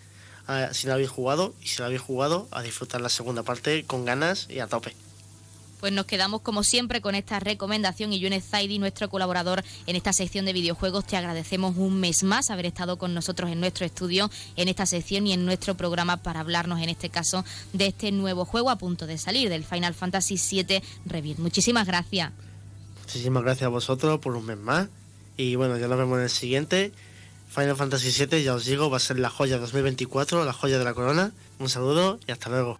si 0.74 0.88
la 0.88 0.94
habéis 0.94 1.10
jugado, 1.10 1.56
y 1.62 1.68
si 1.68 1.80
la 1.80 1.88
habéis 1.88 2.02
jugado, 2.02 2.48
a 2.52 2.62
disfrutar 2.62 3.02
la 3.02 3.10
segunda 3.10 3.42
parte 3.42 3.84
con 3.86 4.06
ganas 4.06 4.48
y 4.50 4.60
a 4.60 4.68
tope 4.68 4.94
pues 5.84 5.92
nos 5.92 6.06
quedamos 6.06 6.40
como 6.40 6.64
siempre 6.64 7.02
con 7.02 7.14
esta 7.14 7.42
recomendación 7.42 8.14
y 8.14 8.20
Yunes 8.22 8.46
Zaidi, 8.46 8.80
nuestro 8.80 9.10
colaborador 9.10 9.66
en 9.86 9.98
esta 9.98 10.14
sección 10.14 10.46
de 10.46 10.54
videojuegos, 10.54 11.06
te 11.06 11.18
agradecemos 11.18 11.76
un 11.76 12.00
mes 12.00 12.24
más 12.24 12.52
haber 12.52 12.68
estado 12.68 12.98
con 12.98 13.14
nosotros 13.14 13.52
en 13.52 13.60
nuestro 13.60 13.86
estudio, 13.86 14.32
en 14.56 14.70
esta 14.70 14.86
sección 14.86 15.28
y 15.28 15.34
en 15.34 15.46
nuestro 15.46 15.76
programa 15.76 16.24
para 16.24 16.40
hablarnos 16.40 16.80
en 16.80 16.88
este 16.88 17.10
caso 17.10 17.44
de 17.74 17.88
este 17.88 18.14
nuevo 18.14 18.46
juego 18.46 18.70
a 18.70 18.78
punto 18.78 19.08
de 19.08 19.18
salir, 19.18 19.50
del 19.50 19.66
Final 19.66 19.94
Fantasy 19.94 20.38
VII 20.38 20.82
Rebirth. 21.06 21.40
Muchísimas 21.40 21.86
gracias. 21.86 22.32
Muchísimas 23.02 23.44
gracias 23.44 23.66
a 23.66 23.70
vosotros 23.70 24.22
por 24.22 24.38
un 24.38 24.46
mes 24.46 24.58
más 24.58 24.88
y 25.36 25.56
bueno, 25.56 25.78
ya 25.78 25.90
nos 25.90 25.98
vemos 25.98 26.18
en 26.18 26.24
el 26.24 26.30
siguiente. 26.30 26.94
Final 27.50 27.76
Fantasy 27.76 28.26
VII, 28.26 28.42
ya 28.42 28.54
os 28.54 28.64
digo, 28.64 28.90
va 28.90 28.96
a 28.96 29.02
ser 29.02 29.20
la 29.20 29.30
joya 29.30 29.58
2024, 29.58 30.46
la 30.46 30.54
joya 30.54 30.80
de 30.80 30.86
la 30.86 30.94
corona. 30.94 31.34
Un 31.60 31.68
saludo 31.68 32.22
y 32.26 32.32
hasta 32.32 32.50
luego. 32.50 32.80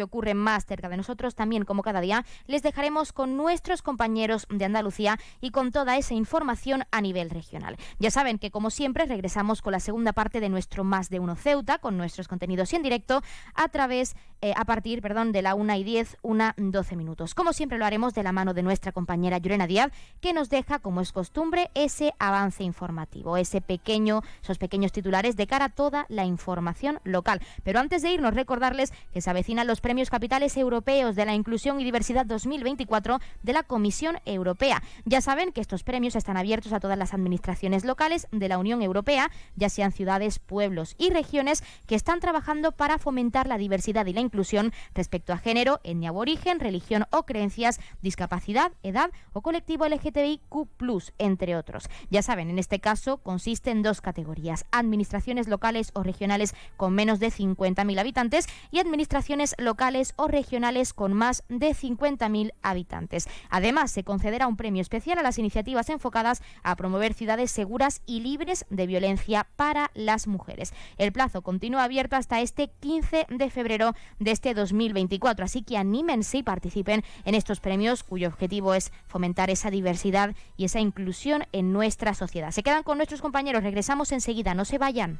ocurre 0.03 0.33
más 0.33 0.65
cerca 0.65 0.89
de 0.89 0.97
nosotros, 0.97 1.35
también 1.35 1.65
como 1.65 1.83
cada 1.83 2.01
día, 2.01 2.25
les 2.47 2.63
dejaremos 2.63 3.13
con 3.13 3.37
nuestros 3.37 3.81
compañeros 3.81 4.47
de 4.49 4.65
Andalucía 4.65 5.19
y 5.39 5.51
con 5.51 5.71
toda 5.71 5.97
esa 5.97 6.13
información 6.13 6.83
a 6.91 7.01
nivel 7.01 7.29
regional. 7.29 7.77
Ya 7.99 8.11
saben 8.11 8.39
que 8.39 8.51
como 8.51 8.69
siempre 8.69 9.05
regresamos 9.05 9.61
con 9.61 9.71
la 9.71 9.79
segunda 9.79 10.13
parte 10.13 10.39
de 10.39 10.49
nuestro 10.49 10.83
Más 10.83 11.09
de 11.09 11.19
Uno 11.19 11.35
Ceuta, 11.35 11.79
con 11.79 11.97
nuestros 11.97 12.27
contenidos 12.27 12.73
en 12.73 12.83
directo 12.83 13.21
a 13.53 13.69
través, 13.69 14.15
eh, 14.41 14.53
a 14.55 14.65
partir, 14.65 15.01
perdón, 15.01 15.31
de 15.31 15.41
la 15.41 15.55
1 15.55 15.75
y 15.75 15.83
10, 15.83 16.17
una 16.21 16.53
12 16.57 16.95
minutos. 16.95 17.35
Como 17.35 17.53
siempre 17.53 17.77
lo 17.77 17.85
haremos 17.85 18.13
de 18.13 18.23
la 18.23 18.31
mano 18.31 18.53
de 18.53 18.63
nuestra 18.63 18.91
compañera 18.91 19.37
Llorena 19.37 19.67
Díaz, 19.67 19.91
que 20.19 20.33
nos 20.33 20.49
deja, 20.49 20.79
como 20.79 21.01
es 21.01 21.11
costumbre, 21.11 21.69
ese 21.73 22.13
avance 22.19 22.63
informativo, 22.63 23.37
ese 23.37 23.61
pequeño, 23.61 24.21
esos 24.41 24.57
pequeños 24.57 24.91
titulares 24.91 25.35
de 25.35 25.47
cara 25.47 25.65
a 25.65 25.69
toda 25.69 26.05
la 26.09 26.25
información 26.25 26.99
local. 27.03 27.41
Pero 27.63 27.79
antes 27.79 28.01
de 28.01 28.11
irnos, 28.11 28.33
recordarles 28.33 28.93
que 29.13 29.21
se 29.21 29.29
avecinan 29.29 29.67
los 29.67 29.81
Premios 29.81 29.90
Capitales 29.91 30.55
Europeos 30.55 31.17
de 31.17 31.25
la 31.25 31.35
Inclusión 31.35 31.81
y 31.81 31.83
Diversidad 31.83 32.25
2024 32.25 33.19
de 33.43 33.53
la 33.53 33.63
Comisión 33.63 34.19
Europea. 34.25 34.81
Ya 35.03 35.19
saben 35.19 35.51
que 35.51 35.59
estos 35.59 35.83
premios 35.83 36.15
están 36.15 36.37
abiertos 36.37 36.71
a 36.71 36.79
todas 36.79 36.97
las 36.97 37.13
administraciones 37.13 37.83
locales 37.83 38.27
de 38.31 38.47
la 38.47 38.57
Unión 38.57 38.81
Europea, 38.81 39.29
ya 39.57 39.67
sean 39.67 39.91
ciudades, 39.91 40.39
pueblos 40.39 40.95
y 40.97 41.09
regiones 41.09 41.61
que 41.87 41.95
están 41.95 42.21
trabajando 42.21 42.71
para 42.71 42.99
fomentar 42.99 43.47
la 43.47 43.57
diversidad 43.57 44.05
y 44.05 44.13
la 44.13 44.21
inclusión 44.21 44.71
respecto 44.95 45.33
a 45.33 45.37
género, 45.37 45.81
etnia 45.83 46.13
o 46.13 46.17
origen, 46.19 46.61
religión 46.61 47.05
o 47.11 47.23
creencias, 47.23 47.81
discapacidad, 48.01 48.71
edad 48.83 49.11
o 49.33 49.41
colectivo 49.41 49.85
LGTBIQ+, 49.85 50.69
entre 51.17 51.57
otros. 51.57 51.89
Ya 52.09 52.21
saben, 52.21 52.49
en 52.49 52.59
este 52.59 52.79
caso 52.79 53.17
consiste 53.17 53.71
en 53.71 53.83
dos 53.83 53.99
categorías, 53.99 54.65
administraciones 54.71 55.49
locales 55.49 55.91
o 55.95 56.01
regionales 56.01 56.55
con 56.77 56.95
menos 56.95 57.19
de 57.19 57.27
50.000 57.27 57.99
habitantes 57.99 58.47
y 58.71 58.79
administraciones 58.79 59.53
locales 59.57 59.80
o 60.15 60.27
regionales 60.27 60.93
con 60.93 61.13
más 61.13 61.43
de 61.49 61.71
50.000 61.71 62.53
habitantes. 62.61 63.27
Además, 63.49 63.89
se 63.89 64.03
concederá 64.03 64.45
un 64.45 64.55
premio 64.55 64.79
especial 64.79 65.17
a 65.17 65.23
las 65.23 65.39
iniciativas 65.39 65.89
enfocadas 65.89 66.43
a 66.61 66.75
promover 66.75 67.15
ciudades 67.15 67.49
seguras 67.49 68.03
y 68.05 68.19
libres 68.19 68.67
de 68.69 68.85
violencia 68.85 69.47
para 69.55 69.89
las 69.95 70.27
mujeres. 70.27 70.71
El 70.97 71.11
plazo 71.11 71.41
continúa 71.41 71.83
abierto 71.83 72.15
hasta 72.15 72.41
este 72.41 72.69
15 72.79 73.25
de 73.27 73.49
febrero 73.49 73.95
de 74.19 74.29
este 74.29 74.53
2024, 74.53 75.45
así 75.45 75.63
que 75.63 75.77
anímense 75.77 76.37
y 76.37 76.43
participen 76.43 77.03
en 77.25 77.33
estos 77.33 77.59
premios 77.59 78.03
cuyo 78.03 78.27
objetivo 78.27 78.75
es 78.75 78.91
fomentar 79.07 79.49
esa 79.49 79.71
diversidad 79.71 80.35
y 80.57 80.65
esa 80.65 80.79
inclusión 80.79 81.45
en 81.53 81.73
nuestra 81.73 82.13
sociedad. 82.13 82.51
Se 82.51 82.61
quedan 82.61 82.83
con 82.83 82.97
nuestros 82.97 83.21
compañeros, 83.21 83.63
regresamos 83.63 84.11
enseguida, 84.11 84.53
no 84.53 84.63
se 84.63 84.77
vayan. 84.77 85.19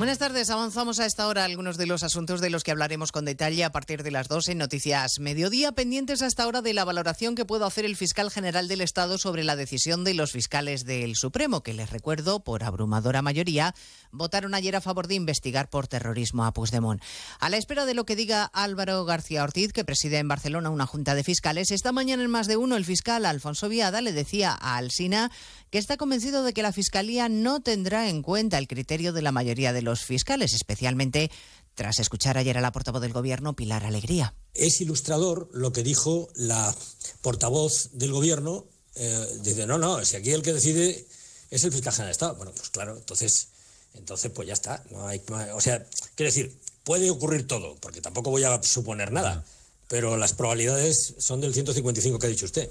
Buenas 0.00 0.16
tardes. 0.16 0.48
Avanzamos 0.48 0.98
a 0.98 1.04
esta 1.04 1.26
hora 1.26 1.44
algunos 1.44 1.76
de 1.76 1.84
los 1.84 2.02
asuntos 2.04 2.40
de 2.40 2.48
los 2.48 2.64
que 2.64 2.70
hablaremos 2.70 3.12
con 3.12 3.26
detalle 3.26 3.64
a 3.64 3.70
partir 3.70 4.02
de 4.02 4.10
las 4.10 4.28
2 4.28 4.48
en 4.48 4.56
Noticias 4.56 5.18
Mediodía, 5.20 5.72
pendientes 5.72 6.22
hasta 6.22 6.44
ahora 6.44 6.62
de 6.62 6.72
la 6.72 6.86
valoración 6.86 7.34
que 7.34 7.44
pueda 7.44 7.66
hacer 7.66 7.84
el 7.84 7.96
fiscal 7.96 8.30
general 8.30 8.66
del 8.66 8.80
Estado 8.80 9.18
sobre 9.18 9.44
la 9.44 9.56
decisión 9.56 10.02
de 10.02 10.14
los 10.14 10.32
fiscales 10.32 10.86
del 10.86 11.16
Supremo, 11.16 11.62
que 11.62 11.74
les 11.74 11.90
recuerdo, 11.90 12.40
por 12.40 12.64
abrumadora 12.64 13.20
mayoría, 13.20 13.74
votaron 14.10 14.54
ayer 14.54 14.74
a 14.74 14.80
favor 14.80 15.06
de 15.06 15.16
investigar 15.16 15.68
por 15.68 15.86
terrorismo 15.86 16.46
a 16.46 16.54
Puigdemont. 16.54 17.02
A 17.38 17.50
la 17.50 17.58
espera 17.58 17.84
de 17.84 17.92
lo 17.92 18.06
que 18.06 18.16
diga 18.16 18.44
Álvaro 18.54 19.04
García 19.04 19.44
Ortiz, 19.44 19.74
que 19.74 19.84
preside 19.84 20.16
en 20.16 20.28
Barcelona 20.28 20.70
una 20.70 20.86
junta 20.86 21.14
de 21.14 21.24
fiscales, 21.24 21.70
esta 21.70 21.92
mañana 21.92 22.22
en 22.22 22.30
más 22.30 22.46
de 22.46 22.56
uno 22.56 22.78
el 22.78 22.86
fiscal 22.86 23.26
Alfonso 23.26 23.68
Viada 23.68 24.00
le 24.00 24.14
decía 24.14 24.56
a 24.58 24.78
Alsina 24.78 25.30
que 25.70 25.76
está 25.76 25.98
convencido 25.98 26.42
de 26.42 26.52
que 26.52 26.62
la 26.62 26.72
Fiscalía 26.72 27.28
no 27.28 27.60
tendrá 27.60 28.08
en 28.08 28.22
cuenta 28.22 28.58
el 28.58 28.66
criterio 28.66 29.12
de 29.12 29.22
la 29.22 29.30
mayoría 29.30 29.72
de 29.72 29.82
los 29.82 29.89
fiscales, 29.98 30.54
especialmente 30.54 31.32
tras 31.74 31.98
escuchar 31.98 32.38
ayer 32.38 32.56
a 32.56 32.60
la 32.60 32.70
portavoz 32.70 33.02
del 33.02 33.12
Gobierno, 33.12 33.56
Pilar 33.56 33.84
Alegría. 33.84 34.34
Es 34.54 34.80
ilustrador 34.80 35.48
lo 35.52 35.72
que 35.72 35.82
dijo 35.82 36.28
la 36.36 36.72
portavoz 37.22 37.90
del 37.92 38.12
Gobierno. 38.12 38.66
Eh, 38.94 39.26
dice, 39.42 39.66
no, 39.66 39.78
no, 39.78 40.04
si 40.04 40.16
aquí 40.16 40.30
el 40.30 40.42
que 40.42 40.52
decide 40.52 41.06
es 41.50 41.64
el 41.64 41.72
fiscal 41.72 41.92
general 41.92 42.08
de 42.08 42.12
Estado. 42.12 42.34
Bueno, 42.36 42.52
pues 42.54 42.70
claro, 42.70 42.96
entonces, 42.96 43.48
entonces 43.94 44.30
pues 44.30 44.46
ya 44.46 44.54
está. 44.54 44.84
No 44.90 45.06
hay, 45.06 45.20
o 45.54 45.60
sea, 45.60 45.84
quiere 46.14 46.30
decir, 46.30 46.56
puede 46.84 47.10
ocurrir 47.10 47.46
todo, 47.46 47.76
porque 47.80 48.00
tampoco 48.00 48.30
voy 48.30 48.44
a 48.44 48.62
suponer 48.62 49.12
nada, 49.12 49.44
pero 49.88 50.16
las 50.16 50.32
probabilidades 50.32 51.14
son 51.18 51.40
del 51.40 51.54
155 51.54 52.18
que 52.18 52.26
ha 52.26 52.30
dicho 52.30 52.46
usted. 52.46 52.70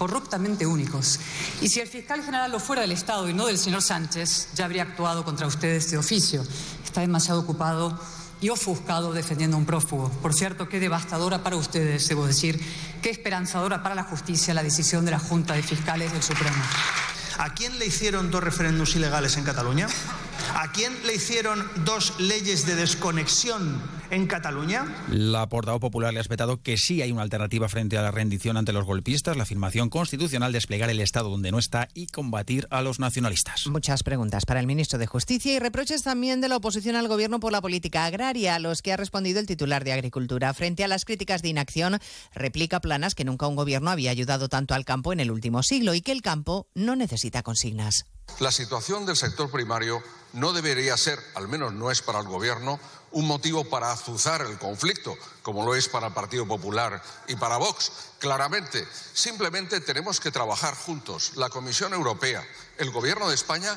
corruptamente 0.00 0.64
únicos. 0.66 1.20
Y 1.60 1.68
si 1.68 1.78
el 1.78 1.86
fiscal 1.86 2.22
general 2.22 2.50
lo 2.50 2.58
fuera 2.58 2.80
del 2.80 2.92
Estado 2.92 3.28
y 3.28 3.34
no 3.34 3.44
del 3.44 3.58
señor 3.58 3.82
Sánchez, 3.82 4.48
ya 4.54 4.64
habría 4.64 4.84
actuado 4.84 5.26
contra 5.26 5.46
ustedes 5.46 5.90
de 5.90 5.98
oficio. 5.98 6.42
Está 6.82 7.02
demasiado 7.02 7.40
ocupado 7.40 8.00
y 8.40 8.48
ofuscado 8.48 9.12
defendiendo 9.12 9.58
a 9.58 9.60
un 9.60 9.66
prófugo. 9.66 10.08
Por 10.22 10.32
cierto, 10.32 10.70
qué 10.70 10.80
devastadora 10.80 11.42
para 11.42 11.56
ustedes, 11.56 12.08
debo 12.08 12.26
decir, 12.26 12.58
qué 13.02 13.10
esperanzadora 13.10 13.82
para 13.82 13.94
la 13.94 14.04
justicia 14.04 14.54
la 14.54 14.62
decisión 14.62 15.04
de 15.04 15.10
la 15.10 15.18
Junta 15.18 15.52
de 15.52 15.62
Fiscales 15.62 16.14
del 16.14 16.22
Supremo. 16.22 16.56
¿A 17.36 17.52
quién 17.52 17.78
le 17.78 17.84
hicieron 17.84 18.30
dos 18.30 18.42
referéndums 18.42 18.96
ilegales 18.96 19.36
en 19.36 19.44
Cataluña? 19.44 19.86
¿A 20.54 20.72
quién 20.72 20.92
le 21.06 21.14
hicieron 21.14 21.64
dos 21.84 22.18
leyes 22.18 22.66
de 22.66 22.74
desconexión 22.74 23.80
en 24.10 24.26
Cataluña? 24.26 24.86
La 25.08 25.48
portavoz 25.48 25.80
popular 25.80 26.12
le 26.12 26.18
ha 26.18 26.22
respetado 26.22 26.62
que 26.62 26.76
sí 26.76 27.02
hay 27.02 27.12
una 27.12 27.22
alternativa 27.22 27.68
frente 27.68 27.96
a 27.96 28.02
la 28.02 28.10
rendición 28.10 28.56
ante 28.56 28.72
los 28.72 28.84
golpistas, 28.84 29.36
la 29.36 29.44
afirmación 29.44 29.88
constitucional, 29.88 30.52
desplegar 30.52 30.90
el 30.90 31.00
Estado 31.00 31.30
donde 31.30 31.52
no 31.52 31.58
está 31.58 31.88
y 31.94 32.06
combatir 32.08 32.66
a 32.70 32.82
los 32.82 32.98
nacionalistas. 32.98 33.66
Muchas 33.68 34.02
preguntas 34.02 34.44
para 34.44 34.60
el 34.60 34.66
ministro 34.66 34.98
de 34.98 35.06
Justicia 35.06 35.54
y 35.54 35.58
reproches 35.58 36.02
también 36.02 36.40
de 36.40 36.48
la 36.48 36.56
oposición 36.56 36.96
al 36.96 37.08
gobierno 37.08 37.40
por 37.40 37.52
la 37.52 37.60
política 37.60 38.04
agraria, 38.04 38.56
a 38.56 38.58
los 38.58 38.82
que 38.82 38.92
ha 38.92 38.96
respondido 38.96 39.40
el 39.40 39.46
titular 39.46 39.84
de 39.84 39.92
Agricultura. 39.92 40.52
Frente 40.54 40.84
a 40.84 40.88
las 40.88 41.04
críticas 41.04 41.42
de 41.42 41.48
inacción, 41.48 41.98
replica 42.34 42.80
Planas 42.80 43.14
que 43.14 43.24
nunca 43.24 43.46
un 43.46 43.56
gobierno 43.56 43.90
había 43.90 44.10
ayudado 44.10 44.48
tanto 44.48 44.74
al 44.74 44.84
campo 44.84 45.12
en 45.12 45.20
el 45.20 45.30
último 45.30 45.62
siglo 45.62 45.94
y 45.94 46.00
que 46.00 46.12
el 46.12 46.22
campo 46.22 46.68
no 46.74 46.96
necesita 46.96 47.42
consignas. 47.42 48.06
La 48.38 48.52
situación 48.52 49.04
del 49.04 49.16
sector 49.16 49.50
primario 49.50 50.02
no 50.32 50.52
debería 50.52 50.96
ser, 50.96 51.18
al 51.34 51.48
menos 51.48 51.72
no 51.72 51.90
es 51.90 52.02
para 52.02 52.20
el 52.20 52.26
Gobierno, 52.26 52.78
un 53.12 53.26
motivo 53.26 53.64
para 53.64 53.90
azuzar 53.90 54.42
el 54.42 54.58
conflicto, 54.58 55.16
como 55.42 55.64
lo 55.64 55.74
es 55.74 55.88
para 55.88 56.08
el 56.08 56.12
Partido 56.12 56.46
Popular 56.46 57.02
y 57.26 57.36
para 57.36 57.56
Vox. 57.56 57.90
Claramente, 58.18 58.86
simplemente 59.12 59.80
tenemos 59.80 60.20
que 60.20 60.30
trabajar 60.30 60.74
juntos, 60.74 61.32
la 61.36 61.50
Comisión 61.50 61.92
Europea, 61.92 62.46
el 62.78 62.90
Gobierno 62.90 63.28
de 63.28 63.34
España 63.34 63.76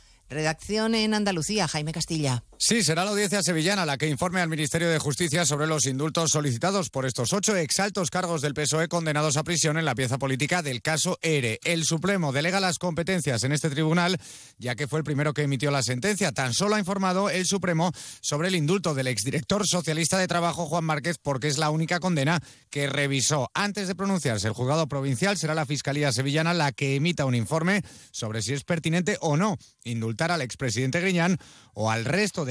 Redacción 0.31 0.95
en 0.95 1.13
Andalucía, 1.13 1.67
Jaime 1.67 1.91
Castilla. 1.91 2.45
Sí, 2.63 2.83
será 2.83 3.03
la 3.03 3.09
audiencia 3.09 3.41
sevillana 3.41 3.87
la 3.87 3.97
que 3.97 4.07
informe 4.07 4.39
al 4.39 4.47
Ministerio 4.47 4.87
de 4.87 4.99
Justicia 4.99 5.47
sobre 5.47 5.65
los 5.65 5.87
indultos 5.87 6.29
solicitados 6.29 6.91
por 6.91 7.07
estos 7.07 7.33
ocho 7.33 7.55
exaltos 7.55 8.11
cargos 8.11 8.43
del 8.43 8.53
PSOE 8.53 8.87
condenados 8.87 9.35
a 9.35 9.43
prisión 9.43 9.79
en 9.79 9.85
la 9.85 9.95
pieza 9.95 10.19
política 10.19 10.61
del 10.61 10.83
caso 10.83 11.17
ERE. 11.23 11.59
El 11.63 11.85
Supremo 11.85 12.31
delega 12.31 12.59
las 12.59 12.77
competencias 12.77 13.43
en 13.43 13.51
este 13.51 13.71
tribunal, 13.71 14.19
ya 14.59 14.75
que 14.75 14.87
fue 14.87 14.99
el 14.99 15.03
primero 15.03 15.33
que 15.33 15.41
emitió 15.41 15.71
la 15.71 15.81
sentencia. 15.81 16.33
Tan 16.33 16.53
solo 16.53 16.75
ha 16.75 16.79
informado 16.79 17.31
el 17.31 17.47
Supremo 17.47 17.91
sobre 18.21 18.49
el 18.49 18.55
indulto 18.55 18.93
del 18.93 19.07
exdirector 19.07 19.67
socialista 19.67 20.19
de 20.19 20.27
Trabajo, 20.27 20.67
Juan 20.67 20.83
Márquez, 20.83 21.17
porque 21.17 21.47
es 21.47 21.57
la 21.57 21.71
única 21.71 21.99
condena 21.99 22.43
que 22.69 22.85
revisó. 22.85 23.49
Antes 23.55 23.87
de 23.87 23.95
pronunciarse 23.95 24.47
el 24.47 24.53
juzgado 24.53 24.87
provincial, 24.87 25.35
será 25.35 25.55
la 25.55 25.65
Fiscalía 25.65 26.11
Sevillana 26.11 26.53
la 26.53 26.71
que 26.71 26.95
emita 26.95 27.25
un 27.25 27.33
informe 27.33 27.81
sobre 28.11 28.43
si 28.43 28.53
es 28.53 28.63
pertinente 28.63 29.17
o 29.19 29.35
no 29.35 29.57
indultar 29.83 30.31
al 30.31 30.43
expresidente 30.43 31.01
Griñán 31.01 31.39
o 31.73 31.89
al 31.89 32.05
resto 32.05 32.45
de 32.45 32.50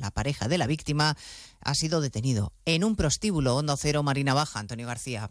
la 0.00 0.10
pareja 0.10 0.48
de 0.48 0.58
la 0.58 0.66
víctima, 0.66 1.16
ha 1.60 1.74
sido 1.74 2.00
detenido 2.00 2.52
en 2.64 2.84
un 2.84 2.96
prostíbulo 2.96 3.56
Hondo 3.56 3.76
Cero 3.76 4.02
Marina 4.02 4.34
Baja. 4.34 4.58
Antonio 4.58 4.86
García. 4.86 5.30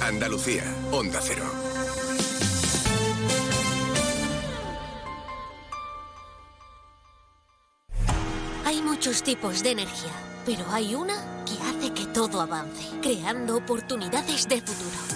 Andalucía, 0.00 0.64
Onda 0.92 1.20
Cero. 1.22 1.44
Hay 8.64 8.82
muchos 8.82 9.22
tipos 9.22 9.62
de 9.62 9.70
energía, 9.70 10.12
pero 10.44 10.66
hay 10.70 10.94
una 10.94 11.44
que 11.44 11.54
hace 11.62 11.92
que 11.94 12.06
todo 12.12 12.40
avance, 12.40 12.88
creando 13.00 13.56
oportunidades 13.56 14.46
de 14.48 14.60
futuro, 14.60 15.15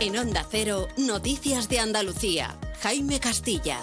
En 0.00 0.16
Onda 0.16 0.46
Cero, 0.50 0.88
Noticias 0.96 1.68
de 1.68 1.78
Andalucía. 1.78 2.56
Jaime 2.80 3.20
Castilla. 3.20 3.80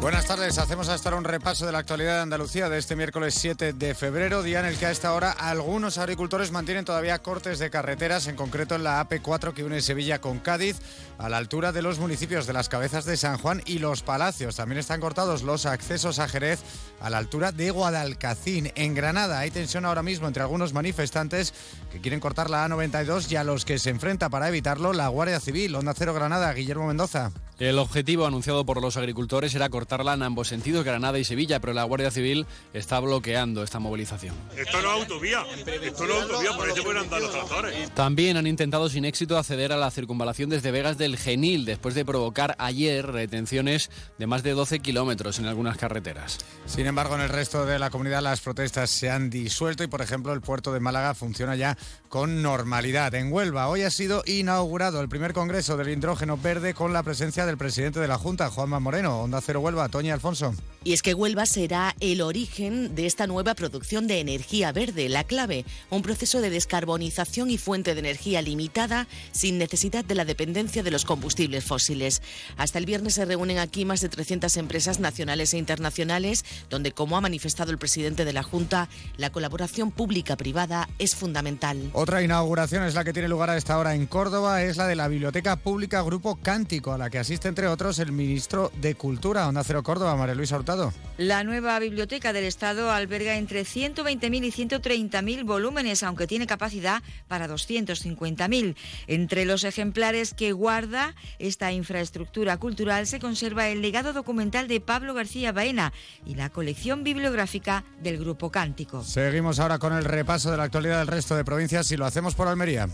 Buenas 0.00 0.26
tardes, 0.26 0.58
hacemos 0.58 0.88
hasta 0.88 1.08
ahora 1.08 1.18
un 1.18 1.24
repaso 1.24 1.66
de 1.66 1.72
la 1.72 1.78
actualidad 1.78 2.14
de 2.14 2.20
Andalucía 2.20 2.68
de 2.68 2.78
este 2.78 2.94
miércoles 2.94 3.34
7 3.34 3.72
de 3.72 3.94
febrero, 3.96 4.44
día 4.44 4.60
en 4.60 4.66
el 4.66 4.78
que 4.78 4.86
a 4.86 4.92
esta 4.92 5.12
hora 5.12 5.32
algunos 5.32 5.98
agricultores 5.98 6.52
mantienen 6.52 6.84
todavía 6.84 7.18
cortes 7.18 7.58
de 7.58 7.70
carreteras, 7.70 8.28
en 8.28 8.36
concreto 8.36 8.76
en 8.76 8.84
la 8.84 9.04
AP4 9.04 9.54
que 9.54 9.64
une 9.64 9.82
Sevilla 9.82 10.20
con 10.20 10.38
Cádiz, 10.38 10.76
a 11.18 11.28
la 11.28 11.36
altura 11.36 11.72
de 11.72 11.82
los 11.82 11.98
municipios 11.98 12.46
de 12.46 12.52
las 12.52 12.68
Cabezas 12.68 13.04
de 13.04 13.16
San 13.16 13.38
Juan 13.38 13.62
y 13.66 13.78
Los 13.78 14.02
Palacios. 14.02 14.56
También 14.56 14.78
están 14.78 15.00
cortados 15.00 15.42
los 15.42 15.66
accesos 15.66 16.18
a 16.18 16.28
Jerez 16.28 16.60
a 17.00 17.10
la 17.10 17.18
altura 17.18 17.52
de 17.52 17.70
Guadalcacín. 17.70 18.72
En 18.74 18.94
Granada 18.94 19.38
hay 19.38 19.50
tensión 19.50 19.84
ahora 19.84 20.02
mismo 20.02 20.26
entre 20.26 20.42
algunos 20.42 20.72
manifestantes 20.72 21.54
que 21.90 22.00
quieren 22.00 22.20
cortar 22.20 22.50
la 22.50 22.66
A92 22.66 23.30
y 23.30 23.36
a 23.36 23.44
los 23.44 23.64
que 23.64 23.78
se 23.78 23.90
enfrenta 23.90 24.28
para 24.28 24.48
evitarlo 24.48 24.92
la 24.92 25.08
Guardia 25.08 25.40
Civil. 25.40 25.74
Onda 25.74 25.94
Cero 25.94 26.14
Granada, 26.14 26.52
Guillermo 26.52 26.86
Mendoza. 26.86 27.32
El 27.58 27.78
objetivo 27.78 28.26
anunciado 28.26 28.66
por 28.66 28.82
los 28.82 28.98
agricultores 28.98 29.54
era 29.54 29.70
cortarla 29.70 30.12
en 30.12 30.22
ambos 30.22 30.48
sentidos, 30.48 30.84
Granada 30.84 31.18
y 31.18 31.24
Sevilla, 31.24 31.58
pero 31.58 31.72
la 31.72 31.84
Guardia 31.84 32.10
Civil 32.10 32.44
está 32.74 33.00
bloqueando 33.00 33.62
esta 33.62 33.78
movilización. 33.78 34.34
Esto 34.54 34.82
no 34.82 34.92
es 34.92 35.00
autovía, 35.00 35.42
esto 35.82 36.06
no 36.06 36.16
es 36.16 36.22
autovía, 36.22 36.52
por 36.52 36.68
ahí 36.68 36.74
se 36.74 36.82
pueden 36.82 37.02
andar 37.02 37.22
los 37.22 37.30
tractores. 37.30 37.94
También 37.94 38.36
han 38.36 38.46
intentado 38.46 38.90
sin 38.90 39.06
éxito 39.06 39.38
acceder 39.38 39.72
a 39.72 39.78
la 39.78 39.90
circunvalación 39.90 40.50
desde 40.50 40.70
Vegas 40.70 40.98
del 41.06 41.16
Genil, 41.16 41.64
después 41.64 41.94
de 41.94 42.04
provocar 42.04 42.56
ayer 42.58 43.06
retenciones 43.06 43.90
de 44.18 44.26
más 44.26 44.42
de 44.42 44.52
12 44.52 44.80
kilómetros 44.80 45.38
en 45.38 45.46
algunas 45.46 45.76
carreteras. 45.76 46.38
Sin 46.66 46.86
embargo, 46.86 47.14
en 47.14 47.20
el 47.20 47.28
resto 47.28 47.64
de 47.64 47.78
la 47.78 47.90
comunidad 47.90 48.22
las 48.22 48.40
protestas 48.40 48.90
se 48.90 49.08
han 49.08 49.30
disuelto 49.30 49.84
y, 49.84 49.86
por 49.86 50.02
ejemplo, 50.02 50.32
el 50.32 50.40
puerto 50.40 50.72
de 50.72 50.80
Málaga 50.80 51.14
funciona 51.14 51.54
ya 51.54 51.78
con 52.08 52.42
normalidad. 52.42 53.14
En 53.14 53.32
Huelva, 53.32 53.68
hoy 53.68 53.82
ha 53.82 53.90
sido 53.90 54.22
inaugurado 54.26 55.00
el 55.00 55.08
primer 55.08 55.32
congreso 55.32 55.76
del 55.76 55.88
hidrógeno 55.88 56.36
verde 56.36 56.74
con 56.74 56.92
la 56.92 57.02
presencia 57.02 57.46
del 57.46 57.56
presidente 57.56 58.00
de 58.00 58.08
la 58.08 58.18
Junta, 58.18 58.50
Juanma 58.50 58.80
Moreno. 58.80 59.20
Onda 59.20 59.40
Cero 59.40 59.60
Huelva, 59.60 59.88
Toña 59.88 60.14
Alfonso. 60.14 60.54
Y 60.84 60.92
es 60.92 61.02
que 61.02 61.14
Huelva 61.14 61.46
será 61.46 61.96
el 61.98 62.20
origen 62.20 62.94
de 62.94 63.06
esta 63.06 63.26
nueva 63.26 63.54
producción 63.54 64.06
de 64.06 64.20
energía 64.20 64.70
verde, 64.70 65.08
la 65.08 65.24
clave, 65.24 65.64
un 65.90 66.02
proceso 66.02 66.40
de 66.40 66.48
descarbonización 66.48 67.50
y 67.50 67.58
fuente 67.58 67.94
de 67.94 68.00
energía 68.00 68.40
limitada 68.40 69.08
sin 69.32 69.58
necesidad 69.58 70.04
de 70.04 70.14
la 70.14 70.24
dependencia 70.24 70.84
de 70.84 70.92
los 70.92 71.04
combustibles 71.04 71.64
fósiles. 71.64 72.22
Hasta 72.56 72.78
el 72.78 72.86
viernes 72.86 73.14
se 73.14 73.24
reúnen 73.24 73.58
aquí 73.58 73.84
más 73.84 74.00
de 74.00 74.08
300 74.08 74.56
empresas 74.58 75.00
nacionales 75.00 75.54
e 75.54 75.58
internacionales, 75.58 76.44
donde, 76.70 76.92
como 76.92 77.16
ha 77.16 77.20
manifestado 77.20 77.72
el 77.72 77.78
presidente 77.78 78.24
de 78.24 78.32
la 78.32 78.44
Junta, 78.44 78.88
la 79.16 79.30
colaboración 79.30 79.90
pública-privada 79.90 80.88
es 81.00 81.16
fundamental. 81.16 81.90
Otra 81.98 82.22
inauguración 82.22 82.84
es 82.84 82.94
la 82.94 83.04
que 83.04 83.14
tiene 83.14 83.26
lugar 83.26 83.48
a 83.48 83.56
esta 83.56 83.78
hora 83.78 83.94
en 83.94 84.04
Córdoba, 84.04 84.62
es 84.62 84.76
la 84.76 84.86
de 84.86 84.96
la 84.96 85.08
Biblioteca 85.08 85.56
Pública 85.56 86.02
Grupo 86.02 86.36
Cántico, 86.36 86.92
a 86.92 86.98
la 86.98 87.08
que 87.08 87.18
asiste 87.18 87.48
entre 87.48 87.68
otros 87.68 87.98
el 88.00 88.12
ministro 88.12 88.70
de 88.82 88.96
Cultura, 88.96 89.48
Onda 89.48 89.64
Cero 89.64 89.82
Córdoba, 89.82 90.14
María 90.14 90.34
Luisa 90.34 90.58
Hurtado. 90.58 90.92
La 91.16 91.42
nueva 91.42 91.78
biblioteca 91.78 92.34
del 92.34 92.44
Estado 92.44 92.90
alberga 92.90 93.36
entre 93.36 93.62
120.000 93.62 94.44
y 94.44 94.52
130.000 94.52 95.46
volúmenes, 95.46 96.02
aunque 96.02 96.26
tiene 96.26 96.46
capacidad 96.46 97.02
para 97.28 97.48
250.000. 97.48 98.76
Entre 99.06 99.46
los 99.46 99.64
ejemplares 99.64 100.34
que 100.34 100.52
guarda 100.52 101.14
esta 101.38 101.72
infraestructura 101.72 102.58
cultural 102.58 103.06
se 103.06 103.20
conserva 103.20 103.68
el 103.68 103.80
legado 103.80 104.12
documental 104.12 104.68
de 104.68 104.82
Pablo 104.82 105.14
García 105.14 105.52
Baena 105.52 105.94
y 106.26 106.34
la 106.34 106.50
colección 106.50 107.04
bibliográfica 107.04 107.84
del 108.02 108.18
Grupo 108.18 108.50
Cántico. 108.50 109.02
Seguimos 109.02 109.60
ahora 109.60 109.78
con 109.78 109.94
el 109.94 110.04
repaso 110.04 110.50
de 110.50 110.58
la 110.58 110.64
actualidad 110.64 110.98
del 110.98 111.06
resto 111.06 111.34
de 111.34 111.42
provincias 111.42 111.85
y 111.90 111.96
lo 111.96 112.06
hacemos 112.06 112.34
por 112.34 112.48
Almería. 112.48 112.88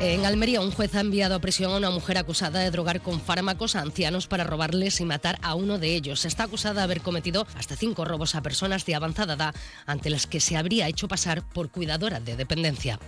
En 0.00 0.24
Almería, 0.24 0.62
un 0.62 0.70
juez 0.70 0.94
ha 0.94 1.00
enviado 1.00 1.34
a 1.34 1.40
prisión 1.40 1.72
a 1.72 1.76
una 1.76 1.90
mujer 1.90 2.16
acusada 2.16 2.60
de 2.60 2.70
drogar 2.70 3.02
con 3.02 3.20
fármacos 3.20 3.76
a 3.76 3.82
ancianos 3.82 4.28
para 4.28 4.44
robarles 4.44 4.98
y 5.00 5.04
matar 5.04 5.38
a 5.42 5.54
uno 5.54 5.78
de 5.78 5.94
ellos. 5.94 6.24
Está 6.24 6.44
acusada 6.44 6.76
de 6.76 6.82
haber 6.84 7.02
cometido 7.02 7.46
hasta 7.54 7.76
cinco 7.76 8.06
robos 8.06 8.34
a 8.34 8.40
personas 8.40 8.86
de 8.86 8.94
avanzada 8.94 9.34
edad 9.34 9.54
ante 9.84 10.08
las 10.08 10.26
que 10.26 10.40
se 10.40 10.56
habría 10.56 10.88
hecho 10.88 11.06
pasar 11.06 11.42
por 11.42 11.70
cuidadora 11.70 12.18
de 12.18 12.34
dependencia. 12.34 12.98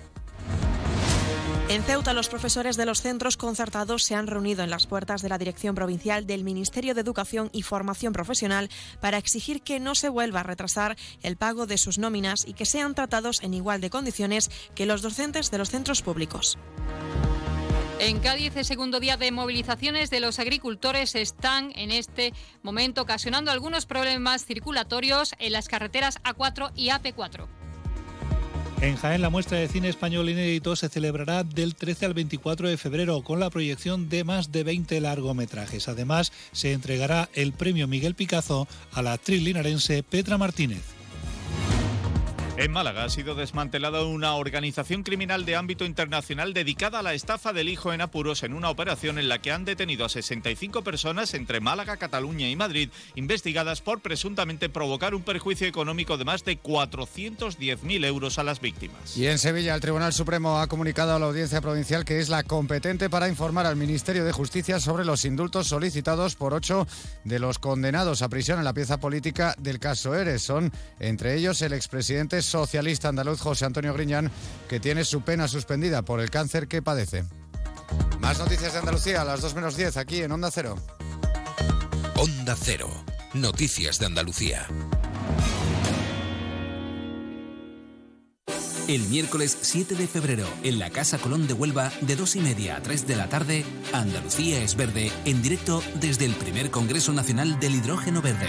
En 1.69 1.83
Ceuta, 1.85 2.13
los 2.13 2.29
profesores 2.29 2.77
de 2.77 2.85
los 2.85 3.01
centros 3.01 3.37
concertados 3.37 4.03
se 4.03 4.15
han 4.15 4.27
reunido 4.27 4.63
en 4.63 4.69
las 4.69 4.87
puertas 4.87 5.23
de 5.23 5.29
la 5.29 5.39
Dirección 5.39 5.75
Provincial 5.75 6.27
del 6.27 6.45
Ministerio 6.45 6.95
de 6.95 7.01
Educación 7.01 7.49
y 7.53 7.63
Formación 7.63 8.13
Profesional 8.13 8.69
para 9.01 9.17
exigir 9.17 9.63
que 9.63 9.81
no 9.81 9.95
se 9.95 10.09
vuelva 10.09 10.41
a 10.41 10.43
retrasar 10.43 10.97
el 11.23 11.37
pago 11.37 11.67
de 11.67 11.79
sus 11.79 11.99
nóminas 11.99 12.45
y 12.47 12.53
que 12.55 12.67
sean 12.67 12.95
tratados 12.95 13.43
en 13.43 13.55
igual 13.55 13.81
de 13.81 13.91
condiciones 13.91 14.51
que 14.75 14.87
los 14.87 15.03
docentes 15.03 15.51
de 15.51 15.59
los 15.59 15.71
centros 15.71 16.03
públicos. 16.03 16.59
En 18.01 18.19
Cádiz, 18.19 18.57
el 18.57 18.65
segundo 18.65 18.99
día 18.99 19.17
de 19.17 19.31
movilizaciones 19.31 20.11
de 20.11 20.19
los 20.19 20.41
agricultores 20.41 21.15
están 21.15 21.71
en 21.77 21.93
este 21.93 22.35
momento 22.63 23.03
ocasionando 23.03 23.53
algunos 23.53 23.87
problemas 23.87 24.45
circulatorios 24.45 25.35
en 25.39 25.53
las 25.53 25.69
carreteras 25.69 26.21
A4 26.25 26.73
y 26.75 26.89
AP4. 26.89 27.62
En 28.83 28.97
Jaén, 28.97 29.23
la 29.23 29.31
muestra 29.31 29.59
de 29.59 29.69
cine 29.69 29.89
español 29.89 30.29
inédito 30.29 30.75
se 30.75 30.89
celebrará 30.89 31.45
del 31.45 31.77
13 31.77 32.05
al 32.07 32.15
24 32.15 32.69
de 32.69 32.77
febrero 32.77 33.23
con 33.23 33.39
la 33.39 33.49
proyección 33.49 34.09
de 34.09 34.25
más 34.25 34.51
de 34.51 34.65
20 34.65 35.01
largometrajes. 35.01 35.87
Además, 35.87 36.33
se 36.51 36.73
entregará 36.73 37.29
el 37.33 37.53
premio 37.53 37.87
Miguel 37.87 38.17
Picazo 38.17 38.67
a 38.93 39.03
la 39.03 39.13
actriz 39.13 39.41
linarense 39.41 40.03
Petra 40.03 40.37
Martínez. 40.37 41.02
En 42.59 42.71
Málaga 42.71 43.05
ha 43.05 43.09
sido 43.09 43.35
desmantelada 43.35 44.05
una 44.05 44.35
organización 44.35 45.05
criminal 45.05 45.47
de 45.47 45.57
ámbito 45.57 45.87
internacional 45.87 46.53
dedicada 46.53 46.99
a 46.99 47.03
la 47.03 47.15
estafa 47.15 47.55
del 47.55 47.71
hijo 47.71 47.95
en 47.95 48.03
apuros 48.03 48.43
en 48.43 48.53
una 48.53 48.69
operación 48.69 49.19
en 49.19 49.31
la 49.31 49.41
que 49.41 49.53
han 49.53 49.65
detenido 49.65 50.05
a 50.05 50.11
65 50.11 50.85
personas 50.85 51.33
entre 51.33 51.61
Málaga, 51.61 51.97
Cataluña 51.97 52.51
y 52.51 52.57
Madrid, 52.57 52.91
investigadas 53.15 53.81
por 53.81 54.03
presuntamente 54.03 54.69
provocar 54.69 55.15
un 55.15 55.23
perjuicio 55.23 55.67
económico 55.67 56.19
de 56.19 56.27
más 56.27 56.45
de 56.45 56.61
410.000 56.61 58.05
euros 58.05 58.39
a 58.39 58.45
las 58.45 58.61
víctimas. 58.61 59.17
Y 59.17 59.29
en 59.29 59.39
Sevilla, 59.39 59.75
el 59.75 59.81
Tribunal 59.81 60.13
Supremo 60.13 60.61
ha 60.61 60.67
comunicado 60.67 61.17
a 61.17 61.19
la 61.19 61.27
Audiencia 61.27 61.63
Provincial 61.63 62.05
que 62.05 62.19
es 62.19 62.29
la 62.29 62.43
competente 62.43 63.09
para 63.09 63.29
informar 63.29 63.65
al 63.65 63.77
Ministerio 63.77 64.27
de 64.27 64.33
Justicia 64.33 64.79
sobre 64.79 65.07
los 65.07 65.25
indultos 65.25 65.69
solicitados 65.69 66.37
por 66.37 66.53
ocho 66.53 66.87
de 67.25 67.39
los 67.39 67.59
condenados 67.59 68.21
a 68.21 68.29
prisión 68.29 68.59
en 68.59 68.67
la 68.67 68.75
pieza 68.75 69.01
política 69.01 69.55
del 69.59 69.79
caso 69.79 70.15
Eres. 70.15 70.43
Son, 70.43 70.71
entre 71.01 71.35
ellos, 71.35 71.63
el 71.63 71.73
expresidente 71.73 72.42
socialista 72.43 73.09
andaluz 73.09 73.41
José 73.41 73.65
Antonio 73.65 73.95
Griñán, 73.95 74.31
que 74.69 74.81
tiene 74.81 75.05
su 75.05 75.23
pena 75.23 75.49
suspendida 75.49 76.03
por 76.03 76.21
el 76.21 76.31
cáncer 76.31 76.69
que 76.69 76.83
padece. 76.83 77.25
Más 78.21 78.39
noticias 78.39 78.73
de 78.73 78.79
Andalucía 78.79 79.23
a 79.23 79.25
las 79.25 79.41
2 79.41 79.55
menos 79.55 79.77
10 79.77 79.97
aquí 79.97 80.23
en 80.23 80.33
Onda 80.33 80.51
Cero. 80.51 80.77
Onda 82.17 82.57
Cero. 82.59 82.89
Noticias 83.35 83.99
de 83.99 84.07
Andalucía. 84.07 84.69
El 88.89 89.03
miércoles 89.09 89.57
7 89.61 89.95
de 89.95 90.07
febrero, 90.07 90.47
en 90.65 90.79
la 90.79 90.91
Casa 90.91 91.17
Colón 91.19 91.47
de 91.47 91.55
Huelva, 91.55 91.93
de 92.01 92.17
2 92.17 92.37
y 92.37 92.41
media 92.41 92.77
a 92.77 92.83
3 92.83 93.07
de 93.07 93.17
la 93.17 93.29
tarde, 93.29 93.65
Andalucía 93.93 94.63
es 94.63 94.77
verde, 94.77 95.11
en 95.25 95.41
directo 95.41 95.83
desde 95.95 96.25
el 96.25 96.35
primer 96.35 96.71
Congreso 96.71 97.13
Nacional 97.13 97.59
del 97.61 97.77
Hidrógeno 97.77 98.21
Verde. 98.21 98.49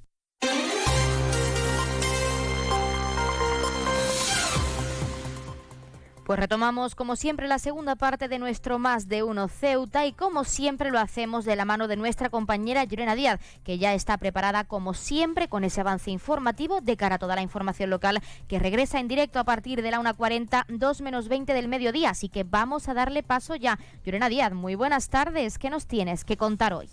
Pues 6.31 6.39
retomamos 6.39 6.95
como 6.95 7.17
siempre 7.17 7.49
la 7.49 7.59
segunda 7.59 7.97
parte 7.97 8.29
de 8.29 8.39
nuestro 8.39 8.79
Más 8.79 9.09
de 9.09 9.21
Uno 9.21 9.49
Ceuta 9.49 10.05
y 10.05 10.13
como 10.13 10.45
siempre 10.45 10.89
lo 10.89 10.97
hacemos 10.97 11.43
de 11.43 11.57
la 11.57 11.65
mano 11.65 11.89
de 11.89 11.97
nuestra 11.97 12.29
compañera 12.29 12.85
Llorena 12.85 13.15
Díaz, 13.15 13.41
que 13.65 13.77
ya 13.77 13.93
está 13.93 14.17
preparada 14.17 14.63
como 14.63 14.93
siempre 14.93 15.49
con 15.49 15.65
ese 15.65 15.81
avance 15.81 16.09
informativo 16.09 16.79
de 16.79 16.95
cara 16.95 17.15
a 17.15 17.19
toda 17.19 17.35
la 17.35 17.41
información 17.41 17.89
local 17.89 18.21
que 18.47 18.59
regresa 18.59 19.01
en 19.01 19.09
directo 19.09 19.39
a 19.39 19.43
partir 19.43 19.81
de 19.81 19.91
la 19.91 19.99
1.40, 19.99 20.67
2 20.69 21.01
menos 21.01 21.27
20 21.27 21.53
del 21.53 21.67
mediodía. 21.67 22.11
Así 22.11 22.29
que 22.29 22.45
vamos 22.45 22.87
a 22.87 22.93
darle 22.93 23.23
paso 23.23 23.55
ya. 23.57 23.77
Llorena 24.05 24.29
Díaz, 24.29 24.53
muy 24.53 24.75
buenas 24.75 25.09
tardes. 25.09 25.57
¿Qué 25.57 25.69
nos 25.69 25.85
tienes 25.85 26.23
que 26.23 26.37
contar 26.37 26.73
hoy? 26.73 26.87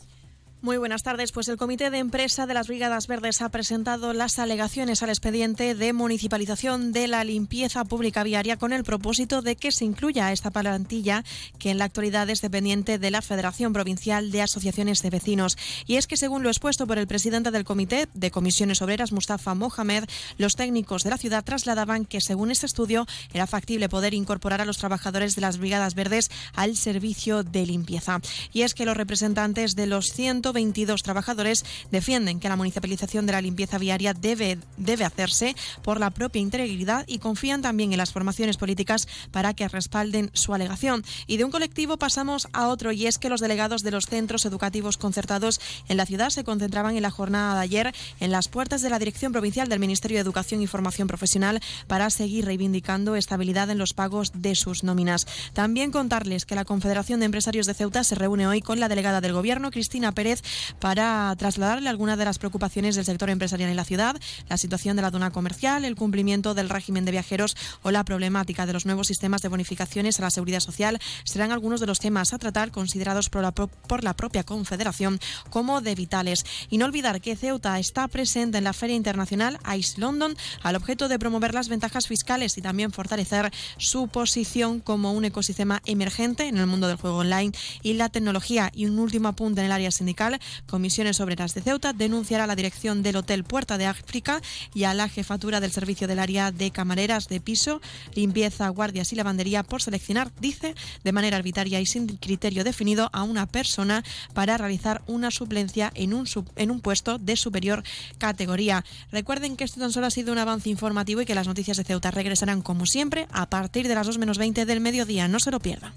Muy 0.61 0.77
buenas 0.77 1.05
tardes. 1.05 1.31
Pues 1.31 1.47
el 1.47 1.57
Comité 1.57 1.89
de 1.89 1.99
Empresa 1.99 2.45
de 2.45 2.53
las 2.53 2.67
Brigadas 2.67 3.07
Verdes 3.07 3.43
ha 3.43 3.49
presentado 3.49 4.13
las 4.13 4.41
alegaciones 4.41 5.05
al 5.05 5.09
expediente 5.11 5.77
de 5.77 5.93
municipalización 5.93 6.91
de 6.93 7.07
la 7.07 7.23
limpieza 7.23 7.85
pública 7.85 8.25
viaria 8.25 8.57
con 8.57 8.73
el 8.73 8.83
propósito 8.83 9.41
de 9.41 9.55
que 9.55 9.71
se 9.71 9.85
incluya 9.85 10.33
esta 10.33 10.51
plantilla 10.51 11.23
que 11.61 11.71
en 11.71 11.79
la 11.79 11.85
actualidad 11.85 12.29
es 12.29 12.41
dependiente 12.41 12.99
de 12.99 13.11
la 13.13 13.23
Federación 13.23 13.73
Provincial 13.73 14.33
de 14.33 14.43
Asociaciones 14.43 15.01
de 15.01 15.11
Vecinos. 15.11 15.57
Y 15.87 15.95
es 15.95 16.09
que 16.09 16.17
según 16.17 16.43
lo 16.43 16.49
expuesto 16.49 16.89
por 16.89 16.99
el 16.99 17.07
presidente 17.07 17.53
del 17.53 17.63
Comité 17.63 18.09
de 18.15 18.33
Comisiones 18.33 18.83
Obreras, 18.83 19.13
Mustafa 19.13 19.55
Mohamed, 19.55 20.07
los 20.39 20.57
técnicos 20.57 21.05
de 21.05 21.11
la 21.11 21.19
ciudad 21.19 21.45
trasladaban 21.45 22.05
que 22.05 22.21
según 22.21 22.51
este 22.51 22.67
estudio 22.67 23.07
era 23.33 23.47
factible 23.47 23.89
poder 23.89 24.13
incorporar 24.13 24.61
a 24.61 24.65
los 24.65 24.79
trabajadores 24.79 25.37
de 25.37 25.41
las 25.41 25.59
Brigadas 25.59 25.95
Verdes 25.95 26.33
al 26.55 26.77
servicio 26.77 27.45
de 27.45 27.65
limpieza. 27.65 28.21
Y 28.53 28.63
es 28.63 28.75
que 28.75 28.87
los 28.87 28.97
representantes 28.97 29.77
de 29.77 29.87
los 29.87 30.07
100 30.07 30.48
122 30.49 31.03
trabajadores 31.03 31.65
defienden 31.91 32.41
que 32.41 32.49
la 32.49 32.57
municipalización 32.57 33.27
de 33.27 33.33
la 33.33 33.43
limpieza 33.43 33.79
viaria 33.79 34.15
debe, 34.15 34.59
debe 34.77 35.05
hacerse 35.05 35.55
por 35.83 36.01
la 36.01 36.11
propia 36.11 36.41
integridad 36.41 37.05
y 37.07 37.19
confían 37.19 37.61
también 37.61 37.93
en 37.93 37.99
las 37.99 38.13
formaciones 38.13 38.57
políticas 38.57 39.07
para 39.31 39.53
que 39.55 39.69
respalden 39.69 40.31
su 40.33 40.55
alegación. 40.55 41.05
Y 41.27 41.37
de 41.37 41.45
un 41.45 41.51
colectivo 41.51 41.99
pasamos 41.99 42.49
a 42.53 42.69
otro 42.69 42.93
y 42.93 43.07
es 43.07 43.19
que 43.19 43.29
los 43.29 43.41
delegados 43.41 43.83
de 43.83 43.91
los 43.91 44.07
centros 44.07 44.47
educativos 44.47 44.97
concertados 44.97 45.61
en 45.89 45.97
la 45.97 46.07
ciudad 46.07 46.31
se 46.31 46.45
concentraban 46.45 46.97
en 46.97 47.03
la 47.03 47.11
jornada 47.11 47.55
de 47.55 47.61
ayer 47.61 47.95
en 48.21 48.31
las 48.31 48.49
puertas 48.49 48.81
de 48.81 48.91
la 48.91 48.99
Dirección 48.99 49.33
Provincial 49.33 49.69
del 49.69 49.81
Ministerio 49.81 50.17
de 50.17 50.23
Educación 50.23 50.63
y 50.63 50.67
Formación 50.67 51.09
Profesional 51.09 51.61
para 51.87 52.09
seguir 52.11 52.47
reivindicando 52.47 53.17
estabilidad 53.17 53.71
en 53.71 53.79
los 53.79 53.93
pagos 53.93 54.33
de 54.35 54.55
sus 54.55 54.83
nóminas. 54.83 55.27
También 55.53 55.91
contarles 55.91 56.47
que 56.47 56.55
la 56.55 56.65
Confederación 56.65 57.21
de 57.21 57.27
Empresarios 57.27 57.67
de 57.67 57.75
Ceuta 57.75 58.03
se 58.05 58.15
reúne 58.15 58.47
hoy 58.47 58.63
con 58.63 58.81
la 58.81 58.89
delegada 58.89 59.21
del 59.21 59.33
Gobierno, 59.33 59.71
Cristina 59.71 60.13
Pérez, 60.13 60.38
para 60.79 61.35
trasladarle 61.37 61.89
algunas 61.89 62.19
de 62.19 62.25
las 62.25 62.39
preocupaciones 62.39 62.97
del 62.97 63.05
sector 63.05 63.31
empresarial 63.31 63.71
en 63.71 63.77
la 63.77 63.85
ciudad, 63.85 64.17
la 64.49 64.57
situación 64.57 64.97
de 64.97 65.03
la 65.03 65.11
duna 65.11 65.31
comercial, 65.31 65.85
el 65.85 65.97
cumplimiento 65.97 66.55
del 66.55 66.69
régimen 66.69 67.05
de 67.05 67.13
viajeros 67.13 67.57
o 67.83 67.91
la 67.91 68.05
problemática 68.05 68.67
de 68.67 68.73
los 68.73 68.87
nuevos 68.87 69.07
sistemas 69.07 69.43
de 69.43 69.49
bonificaciones 69.49 70.19
a 70.19 70.23
la 70.23 70.31
seguridad 70.31 70.61
social 70.61 70.99
serán 71.25 71.53
algunos 71.53 71.81
de 71.81 71.87
los 71.87 72.01
temas 72.01 72.33
a 72.33 72.39
tratar 72.39 72.71
considerados 72.71 73.31
por 73.31 73.43
la, 73.43 73.53
por 73.53 74.05
la 74.05 74.15
propia 74.15 74.45
Confederación 74.45 75.19
como 75.51 75.81
de 75.81 75.95
vitales. 75.95 76.45
Y 76.71 76.79
no 76.79 76.87
olvidar 76.87 77.21
que 77.21 77.37
Ceuta 77.37 77.79
está 77.79 78.09
presente 78.09 78.59
en 78.59 78.65
la 78.65 78.73
Feria 78.73 78.97
Internacional 78.97 79.59
Ice 79.77 80.01
London 80.01 80.37
al 80.63 80.77
objeto 80.77 81.09
de 81.09 81.19
promover 81.19 81.55
las 81.55 81.69
ventajas 81.69 82.07
fiscales 82.07 82.57
y 82.59 82.63
también 82.63 82.93
fortalecer 82.93 83.51
su 83.77 84.09
posición 84.09 84.81
como 84.81 85.13
un 85.13 85.25
ecosistema 85.25 85.83
emergente 85.85 86.49
en 86.49 86.57
el 86.59 86.67
mundo 86.67 86.89
del 86.89 86.97
juego 86.97 87.19
online 87.19 87.53
y 87.83 87.95
la 87.95 88.09
tecnología. 88.09 88.71
Y 88.75 88.87
un 88.87 88.99
último 88.99 89.29
apunte 89.29 89.61
en 89.61 89.67
el 89.67 89.73
área 89.73 89.91
sindical 89.91 90.28
Comisiones 90.67 91.21
Obreras 91.21 91.55
de 91.55 91.63
Ceuta 91.63 91.93
denunciará 91.93 92.45
a 92.45 92.47
la 92.47 92.57
dirección 92.57 93.03
del 93.03 93.17
Hotel 93.17 93.45
Puerta 93.45 93.79
de 93.79 93.87
África 93.87 94.41
y 94.75 94.85
a 94.85 94.95
la 94.95 95.09
jefatura 95.09 95.61
del 95.61 95.73
servicio 95.73 96.07
del 96.07 96.19
área 96.19 96.53
de 96.53 96.71
camareras 96.71 97.29
de 97.29 97.41
piso, 97.41 97.81
limpieza, 98.15 98.69
guardias 98.69 99.13
y 99.13 99.17
lavandería 99.17 99.63
por 99.63 99.83
seleccionar, 99.83 100.31
dice, 100.41 100.75
de 101.05 101.13
manera 101.13 101.37
arbitraria 101.37 101.81
y 101.81 101.87
sin 101.87 102.07
criterio 102.07 102.65
definido 102.65 103.11
a 103.13 103.23
una 103.23 103.47
persona 103.47 104.05
para 104.35 104.59
realizar 104.59 105.03
una 105.07 105.31
suplencia 105.31 105.91
en 105.95 106.15
un, 106.15 106.27
en 106.57 106.71
un 106.71 106.81
puesto 106.81 107.19
de 107.19 107.37
superior 107.37 107.83
categoría. 108.19 108.85
Recuerden 109.13 109.57
que 109.57 109.65
esto 109.65 109.81
tan 109.81 109.93
solo 109.93 110.07
ha 110.07 110.11
sido 110.11 110.33
un 110.33 110.39
avance 110.39 110.71
informativo 110.71 111.21
y 111.21 111.27
que 111.27 111.35
las 111.35 111.47
noticias 111.47 111.77
de 111.77 111.85
Ceuta 111.85 112.11
regresarán 112.11 112.63
como 112.63 112.87
siempre 112.87 113.27
a 113.31 113.49
partir 113.49 113.89
de 113.89 113.95
las 113.95 114.07
2 114.07 114.19
menos 114.19 114.39
20 114.39 114.67
del 114.67 114.81
mediodía. 114.81 115.29
No 115.29 115.41
se 115.41 115.51
lo 115.51 115.61
pierdan. 115.61 115.93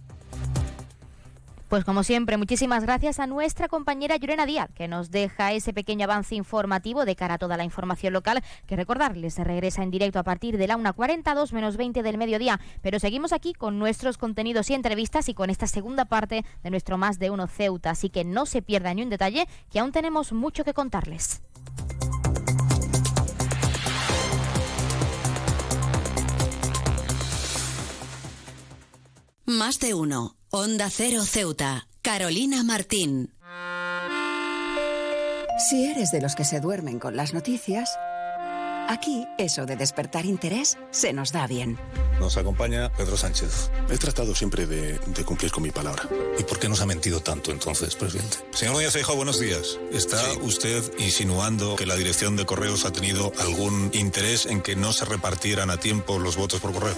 Pues 1.71 1.85
como 1.85 2.03
siempre, 2.03 2.35
muchísimas 2.35 2.83
gracias 2.83 3.21
a 3.21 3.27
nuestra 3.27 3.69
compañera 3.69 4.17
Llorena 4.17 4.45
Díaz, 4.45 4.69
que 4.75 4.89
nos 4.89 5.09
deja 5.09 5.53
ese 5.53 5.71
pequeño 5.71 6.03
avance 6.03 6.35
informativo 6.35 7.05
de 7.05 7.15
cara 7.15 7.35
a 7.35 7.37
toda 7.37 7.55
la 7.55 7.63
información 7.63 8.11
local, 8.11 8.43
que 8.67 8.75
recordarles 8.75 9.35
se 9.35 9.45
regresa 9.45 9.81
en 9.81 9.89
directo 9.89 10.19
a 10.19 10.23
partir 10.23 10.57
de 10.57 10.67
la 10.67 10.75
1.42 10.75 11.53
menos 11.53 11.77
20 11.77 12.03
del 12.03 12.17
mediodía. 12.17 12.59
Pero 12.81 12.99
seguimos 12.99 13.31
aquí 13.31 13.53
con 13.53 13.79
nuestros 13.79 14.17
contenidos 14.17 14.69
y 14.69 14.73
entrevistas 14.73 15.29
y 15.29 15.33
con 15.33 15.49
esta 15.49 15.65
segunda 15.65 16.03
parte 16.03 16.43
de 16.61 16.69
nuestro 16.71 16.97
Más 16.97 17.19
de 17.19 17.29
Uno 17.29 17.47
Ceuta. 17.47 17.91
Así 17.91 18.09
que 18.09 18.25
no 18.25 18.45
se 18.45 18.61
pierda 18.61 18.93
ni 18.93 19.03
un 19.03 19.09
detalle, 19.09 19.47
que 19.69 19.79
aún 19.79 19.93
tenemos 19.93 20.33
mucho 20.33 20.65
que 20.65 20.73
contarles. 20.73 21.41
Más 29.45 29.79
de 29.79 29.93
uno. 29.93 30.40
Onda 30.53 30.89
Cero 30.89 31.23
Ceuta. 31.23 31.87
Carolina 32.01 32.61
Martín. 32.61 33.33
Si 35.69 35.85
eres 35.85 36.11
de 36.11 36.19
los 36.19 36.35
que 36.35 36.43
se 36.43 36.59
duermen 36.59 36.99
con 36.99 37.15
las 37.15 37.33
noticias, 37.33 37.89
Aquí, 38.89 39.25
eso 39.37 39.65
de 39.65 39.77
despertar 39.77 40.25
interés 40.25 40.77
se 40.89 41.13
nos 41.13 41.31
da 41.31 41.47
bien. 41.47 41.79
Nos 42.19 42.35
acompaña 42.35 42.91
Pedro 42.91 43.15
Sánchez. 43.15 43.71
He 43.89 43.97
tratado 43.97 44.35
siempre 44.35 44.65
de, 44.65 44.99
de 44.99 45.23
cumplir 45.23 45.49
con 45.49 45.63
mi 45.63 45.71
palabra. 45.71 46.09
¿Y 46.37 46.43
por 46.43 46.59
qué 46.59 46.67
nos 46.67 46.81
ha 46.81 46.85
mentido 46.85 47.21
tanto 47.21 47.51
entonces, 47.51 47.95
presidente? 47.95 48.39
Señor 48.51 48.75
Núñez 48.75 48.91
Feijóo, 48.91 49.15
buenos 49.15 49.39
días. 49.39 49.79
¿Está 49.93 50.21
usted 50.41 50.83
insinuando 50.99 51.77
que 51.77 51.85
la 51.85 51.95
dirección 51.95 52.35
de 52.35 52.45
correos 52.45 52.83
ha 52.83 52.91
tenido 52.91 53.31
algún 53.39 53.91
interés 53.93 54.45
en 54.45 54.61
que 54.61 54.75
no 54.75 54.91
se 54.91 55.05
repartieran 55.05 55.69
a 55.69 55.77
tiempo 55.77 56.19
los 56.19 56.35
votos 56.35 56.59
por 56.59 56.73
correo? 56.73 56.97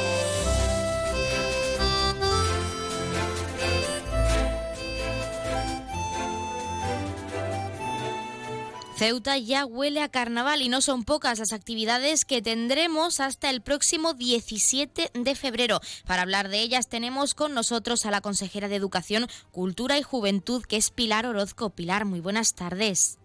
Ceuta 9.01 9.35
ya 9.39 9.65
huele 9.65 10.03
a 10.03 10.09
carnaval 10.09 10.61
y 10.61 10.69
no 10.69 10.79
son 10.79 11.05
pocas 11.05 11.39
las 11.39 11.53
actividades 11.53 12.23
que 12.23 12.43
tendremos 12.43 13.19
hasta 13.19 13.49
el 13.49 13.63
próximo 13.63 14.13
17 14.13 15.09
de 15.11 15.35
febrero. 15.35 15.79
Para 16.05 16.21
hablar 16.21 16.49
de 16.49 16.59
ellas 16.59 16.87
tenemos 16.87 17.33
con 17.33 17.55
nosotros 17.55 18.05
a 18.05 18.11
la 18.11 18.21
consejera 18.21 18.67
de 18.67 18.75
Educación, 18.75 19.25
Cultura 19.49 19.97
y 19.97 20.03
Juventud, 20.03 20.63
que 20.63 20.77
es 20.77 20.91
Pilar 20.91 21.25
Orozco. 21.25 21.71
Pilar, 21.71 22.05
muy 22.05 22.19
buenas 22.19 22.53
tardes. 22.53 23.17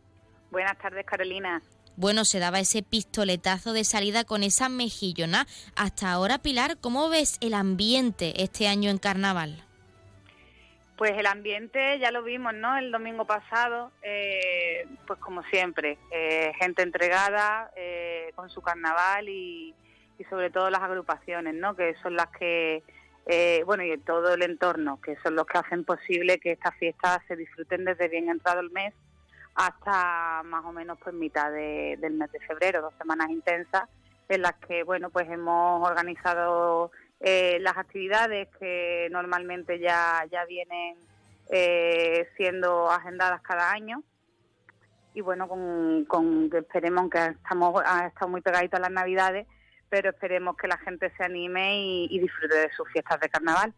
Buenas 0.51 0.79
tardes, 0.79 1.05
Carolina. 1.05 1.61
Bueno, 1.97 2.25
se 2.25 2.39
daba 2.39 2.59
ese 2.59 2.83
pistoletazo 2.83 3.75
de 3.75 3.85
salida 3.85 4.25
con 4.25 4.45
esa 4.45 4.71
mejillona. 4.71 5.47
Hasta 5.75 6.11
ahora, 6.11 6.39
Pilar, 6.39 6.79
¿cómo 6.79 7.11
ves 7.11 7.37
el 7.43 7.53
ambiente 7.53 8.43
este 8.43 8.67
año 8.67 8.89
en 8.89 8.97
carnaval? 8.97 9.66
Pues 10.97 11.13
el 11.19 11.27
ambiente 11.27 11.99
ya 11.99 12.11
lo 12.11 12.23
vimos, 12.23 12.55
¿no? 12.55 12.79
El 12.79 12.91
domingo 12.91 13.27
pasado, 13.27 13.93
eh, 14.03 14.87
pues 15.07 15.19
como 15.21 15.43
siempre, 15.45 15.99
eh, 16.11 16.53
gente 16.59 16.83
entregada 16.83 17.71
eh, 17.77 18.33
con 18.35 18.49
su 18.49 18.63
carnaval 18.63 19.29
y, 19.29 19.75
y, 20.19 20.25
sobre 20.25 20.51
todo 20.51 20.71
las 20.71 20.81
agrupaciones, 20.81 21.55
¿no? 21.55 21.77
Que 21.77 21.95
son 22.03 22.17
las 22.17 22.29
que, 22.29 22.83
eh, 23.27 23.63
bueno, 23.67 23.85
y 23.85 23.99
todo 23.99 24.33
el 24.33 24.43
entorno, 24.43 24.99
que 25.03 25.17
son 25.17 25.37
los 25.37 25.47
que 25.47 25.59
hacen 25.59 25.85
posible 25.85 26.39
que 26.39 26.53
estas 26.53 26.75
fiestas 26.77 27.19
se 27.29 27.37
disfruten 27.37 27.85
desde 27.85 28.09
bien 28.09 28.31
entrado 28.31 28.61
el 28.61 28.71
mes 28.71 28.95
hasta 29.55 30.43
más 30.45 30.65
o 30.65 30.73
menos 30.73 30.99
pues 31.03 31.15
mitad 31.15 31.51
de, 31.51 31.97
del 31.99 32.13
mes 32.13 32.31
de 32.31 32.41
febrero, 32.41 32.83
dos 32.83 32.95
semanas 32.99 33.31
intensas 33.31 33.85
en 34.29 34.43
las 34.43 34.55
que, 34.67 34.83
bueno, 34.83 35.11
pues 35.11 35.29
hemos 35.31 35.87
organizado 35.87 36.91
eh, 37.21 37.59
las 37.61 37.77
actividades 37.77 38.49
que 38.59 39.09
normalmente 39.11 39.79
ya, 39.79 40.25
ya 40.31 40.45
vienen 40.45 40.97
eh, 41.51 42.29
siendo 42.37 42.91
agendadas 42.91 43.41
cada 43.43 43.71
año. 43.71 44.03
Y 45.15 45.23
bueno, 45.23 45.49
con, 45.49 46.05
con 46.05 46.51
esperemos 46.53 47.09
que 47.09 47.25
estamos 47.25 47.83
ha 47.87 48.07
estado 48.07 48.29
muy 48.29 48.43
pegaditos 48.43 48.79
a 48.79 48.83
las 48.83 48.91
navidades, 48.91 49.47
pero 49.89 50.11
esperemos 50.11 50.57
que 50.57 50.69
la 50.69 50.77
gente 50.79 51.11
se 51.17 51.25
anime 51.25 52.07
y 52.11 52.19
disfrute 52.19 52.55
de 52.55 52.71
sus 52.73 52.87
fiestas 52.91 53.21
de 53.21 53.29
carnaval. 53.31 53.73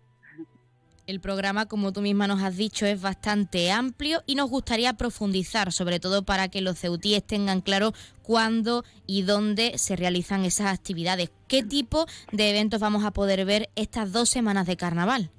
El 1.08 1.20
programa, 1.20 1.64
como 1.64 1.90
tú 1.90 2.02
misma 2.02 2.26
nos 2.26 2.42
has 2.42 2.58
dicho, 2.58 2.84
es 2.84 3.00
bastante 3.00 3.72
amplio 3.72 4.20
y 4.26 4.34
nos 4.34 4.50
gustaría 4.50 4.92
profundizar, 4.92 5.72
sobre 5.72 6.00
todo 6.00 6.22
para 6.22 6.48
que 6.50 6.60
los 6.60 6.78
ceutíes 6.78 7.26
tengan 7.26 7.62
claro 7.62 7.92
cuándo 8.22 8.84
y 9.06 9.22
dónde 9.22 9.78
se 9.78 9.96
realizan 9.96 10.44
esas 10.44 10.66
actividades. 10.66 11.30
¿Qué 11.48 11.62
tipo 11.62 12.04
de 12.30 12.50
eventos 12.50 12.82
vamos 12.82 13.06
a 13.06 13.12
poder 13.12 13.46
ver 13.46 13.70
estas 13.74 14.12
dos 14.12 14.28
semanas 14.28 14.66
de 14.66 14.76
carnaval? 14.76 15.30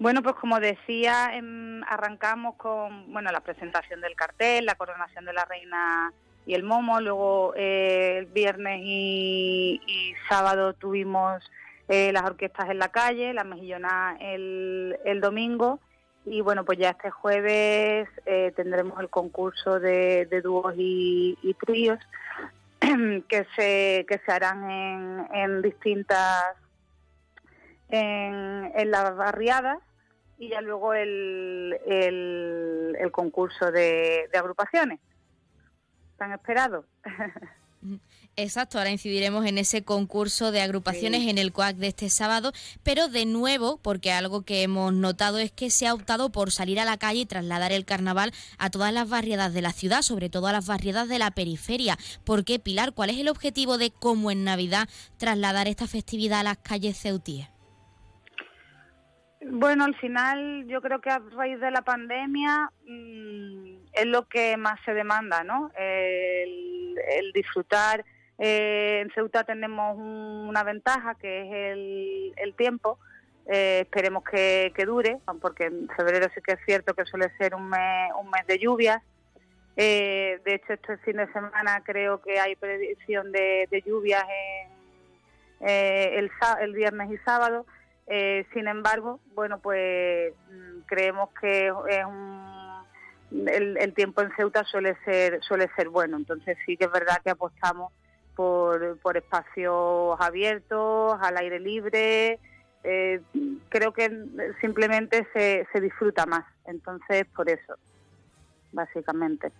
Bueno, 0.00 0.24
pues 0.24 0.34
como 0.34 0.58
decía, 0.58 1.30
em, 1.36 1.84
arrancamos 1.84 2.56
con 2.56 3.12
bueno 3.12 3.30
la 3.30 3.42
presentación 3.42 4.00
del 4.00 4.16
cartel, 4.16 4.66
la 4.66 4.74
coronación 4.74 5.24
de 5.24 5.34
la 5.34 5.44
reina 5.44 6.12
y 6.46 6.54
el 6.54 6.64
momo. 6.64 7.00
Luego 7.00 7.54
eh, 7.54 8.16
el 8.18 8.26
viernes 8.26 8.80
y, 8.82 9.80
y 9.86 10.14
sábado 10.28 10.72
tuvimos 10.72 11.44
eh, 11.88 12.12
las 12.12 12.24
orquestas 12.24 12.68
en 12.70 12.78
la 12.78 12.88
calle, 12.88 13.32
la 13.32 13.44
mejillona 13.44 14.16
el, 14.20 14.98
el 15.04 15.20
domingo. 15.20 15.80
Y 16.24 16.40
bueno, 16.40 16.64
pues 16.64 16.78
ya 16.78 16.90
este 16.90 17.10
jueves 17.10 18.08
eh, 18.26 18.52
tendremos 18.56 18.98
el 19.00 19.08
concurso 19.08 19.78
de, 19.78 20.26
de 20.26 20.40
dúos 20.42 20.74
y, 20.76 21.38
y 21.40 21.54
tríos 21.54 22.00
que 22.80 23.46
se, 23.54 24.04
que 24.08 24.20
se 24.24 24.32
harán 24.32 24.68
en, 24.68 25.28
en 25.32 25.62
distintas, 25.62 26.56
en, 27.88 28.72
en 28.74 28.90
las 28.90 29.16
barriadas. 29.16 29.78
Y 30.38 30.48
ya 30.48 30.60
luego 30.60 30.92
el, 30.92 31.78
el, 31.86 32.96
el 32.98 33.10
concurso 33.12 33.70
de, 33.70 34.28
de 34.30 34.38
agrupaciones. 34.38 35.00
Tan 36.18 36.32
esperado. 36.32 36.84
Exacto, 38.38 38.76
ahora 38.76 38.90
incidiremos 38.90 39.46
en 39.46 39.56
ese 39.56 39.82
concurso 39.82 40.52
de 40.52 40.60
agrupaciones 40.60 41.22
sí. 41.22 41.30
en 41.30 41.38
el 41.38 41.54
COAC 41.54 41.76
de 41.76 41.86
este 41.86 42.10
sábado, 42.10 42.52
pero 42.82 43.08
de 43.08 43.24
nuevo, 43.24 43.78
porque 43.78 44.12
algo 44.12 44.44
que 44.44 44.62
hemos 44.62 44.92
notado 44.92 45.38
es 45.38 45.50
que 45.50 45.70
se 45.70 45.86
ha 45.86 45.94
optado 45.94 46.30
por 46.30 46.50
salir 46.50 46.78
a 46.78 46.84
la 46.84 46.98
calle 46.98 47.20
y 47.20 47.26
trasladar 47.26 47.72
el 47.72 47.86
carnaval 47.86 48.32
a 48.58 48.68
todas 48.68 48.92
las 48.92 49.08
barriadas 49.08 49.54
de 49.54 49.62
la 49.62 49.72
ciudad, 49.72 50.02
sobre 50.02 50.28
todo 50.28 50.48
a 50.48 50.52
las 50.52 50.66
barriadas 50.66 51.08
de 51.08 51.18
la 51.18 51.30
periferia. 51.30 51.96
¿Por 52.24 52.44
qué, 52.44 52.58
Pilar? 52.58 52.92
¿Cuál 52.92 53.08
es 53.08 53.18
el 53.18 53.28
objetivo 53.28 53.78
de, 53.78 53.90
como 53.90 54.30
en 54.30 54.44
Navidad, 54.44 54.86
trasladar 55.16 55.66
esta 55.66 55.86
festividad 55.86 56.40
a 56.40 56.44
las 56.44 56.58
calles 56.58 57.00
ceutíes? 57.00 57.48
Bueno, 59.48 59.84
al 59.84 59.96
final 59.96 60.66
yo 60.68 60.82
creo 60.82 61.00
que 61.00 61.08
a 61.08 61.20
raíz 61.20 61.58
de 61.58 61.70
la 61.70 61.80
pandemia 61.80 62.70
mmm, 62.86 63.76
es 63.94 64.04
lo 64.04 64.28
que 64.28 64.58
más 64.58 64.78
se 64.84 64.92
demanda, 64.92 65.42
¿no? 65.42 65.70
El, 65.78 66.96
el 67.18 67.32
disfrutar. 67.32 68.04
Eh, 68.38 69.00
en 69.02 69.10
Ceuta 69.12 69.44
tenemos 69.44 69.96
un, 69.96 70.46
una 70.48 70.62
ventaja 70.62 71.14
que 71.14 71.42
es 71.42 71.52
el, 71.52 72.34
el 72.36 72.54
tiempo. 72.54 72.98
Eh, 73.46 73.80
esperemos 73.82 74.24
que, 74.24 74.72
dure, 74.84 75.18
porque 75.40 75.66
en 75.66 75.88
febrero 75.96 76.28
sí 76.34 76.40
que 76.42 76.52
es 76.54 76.58
cierto 76.66 76.94
que 76.94 77.04
suele 77.04 77.30
ser 77.38 77.54
un 77.54 77.68
mes, 77.68 78.12
un 78.20 78.28
mes 78.30 78.46
de 78.46 78.58
lluvias. 78.58 79.02
Eh, 79.76 80.40
de 80.44 80.54
hecho, 80.54 80.72
este 80.72 80.96
fin 80.98 81.16
de 81.16 81.30
semana 81.32 81.82
creo 81.84 82.20
que 82.20 82.40
hay 82.40 82.56
predicción 82.56 83.30
de, 83.30 83.68
lluvias 83.86 84.24
en, 84.24 85.68
eh, 85.68 86.18
el, 86.18 86.30
el 86.60 86.72
viernes 86.72 87.10
y 87.12 87.18
sábado. 87.18 87.66
Eh, 88.08 88.46
sin 88.52 88.68
embargo, 88.68 89.20
bueno, 89.34 89.58
pues 89.60 90.32
creemos 90.86 91.30
que 91.40 91.66
es 91.66 92.04
un, 92.04 93.48
el, 93.48 93.76
el, 93.76 93.94
tiempo 93.94 94.22
en 94.22 94.30
Ceuta 94.36 94.64
suele 94.64 94.96
ser 95.04 95.42
suele 95.42 95.68
ser 95.76 95.88
bueno. 95.88 96.16
Entonces 96.16 96.56
sí 96.64 96.76
que 96.76 96.84
es 96.84 96.92
verdad 96.92 97.20
que 97.22 97.30
apostamos 97.30 97.92
por, 98.36 98.98
por 98.98 99.16
espacios 99.16 100.16
abiertos, 100.20 101.18
al 101.20 101.36
aire 101.38 101.58
libre. 101.58 102.38
Eh, 102.84 103.20
creo 103.68 103.92
que 103.92 104.08
simplemente 104.60 105.26
se, 105.32 105.66
se 105.72 105.80
disfruta 105.80 106.26
más. 106.26 106.44
Entonces, 106.66 107.26
por 107.34 107.48
eso, 107.50 107.74
básicamente. 108.72 109.50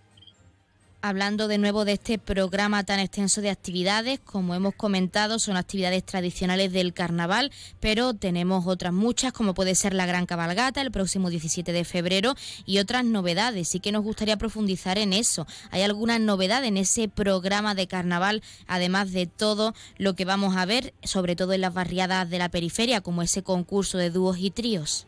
Hablando 1.01 1.47
de 1.47 1.57
nuevo 1.57 1.85
de 1.85 1.93
este 1.93 2.17
programa 2.17 2.83
tan 2.83 2.99
extenso 2.99 3.41
de 3.41 3.49
actividades. 3.49 4.19
Como 4.19 4.55
hemos 4.55 4.75
comentado, 4.75 5.39
son 5.39 5.57
actividades 5.57 6.03
tradicionales 6.03 6.71
del 6.73 6.93
carnaval, 6.93 7.51
pero 7.79 8.13
tenemos 8.13 8.67
otras 8.67 8.93
muchas, 8.93 9.33
como 9.33 9.53
puede 9.53 9.75
ser 9.75 9.93
la 9.93 10.05
Gran 10.05 10.25
Cabalgata 10.25 10.81
el 10.81 10.91
próximo 10.91 11.29
17 11.29 11.71
de 11.71 11.85
febrero 11.85 12.33
y 12.65 12.79
otras 12.79 13.05
novedades. 13.05 13.69
Sí 13.69 13.79
que 13.79 13.91
nos 13.91 14.03
gustaría 14.03 14.37
profundizar 14.37 14.97
en 14.97 15.13
eso. 15.13 15.45
¿Hay 15.71 15.83
alguna 15.83 16.19
novedad 16.19 16.63
en 16.65 16.77
ese 16.77 17.07
programa 17.07 17.75
de 17.75 17.87
carnaval, 17.87 18.41
además 18.67 19.11
de 19.11 19.27
todo 19.27 19.73
lo 19.97 20.15
que 20.15 20.25
vamos 20.25 20.55
a 20.57 20.65
ver, 20.65 20.93
sobre 21.03 21.35
todo 21.35 21.53
en 21.53 21.61
las 21.61 21.73
barriadas 21.73 22.29
de 22.29 22.39
la 22.39 22.49
periferia, 22.49 23.01
como 23.01 23.21
ese 23.21 23.43
concurso 23.43 23.97
de 23.97 24.09
dúos 24.09 24.37
y 24.39 24.51
tríos? 24.51 25.07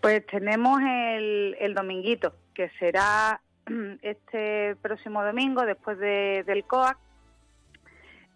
Pues 0.00 0.26
tenemos 0.26 0.80
el, 0.82 1.56
el 1.60 1.74
dominguito, 1.74 2.34
que 2.52 2.68
será 2.78 3.40
este 4.02 4.76
próximo 4.76 5.24
domingo 5.24 5.64
después 5.64 5.98
del 5.98 6.64
COAC 6.64 6.98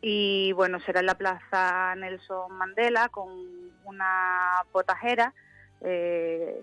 y 0.00 0.52
bueno, 0.52 0.78
será 0.80 1.00
en 1.00 1.06
la 1.06 1.16
Plaza 1.16 1.94
Nelson 1.96 2.52
Mandela 2.52 3.08
con 3.08 3.28
una 3.84 4.62
potajera 4.70 5.34
eh, 5.80 6.62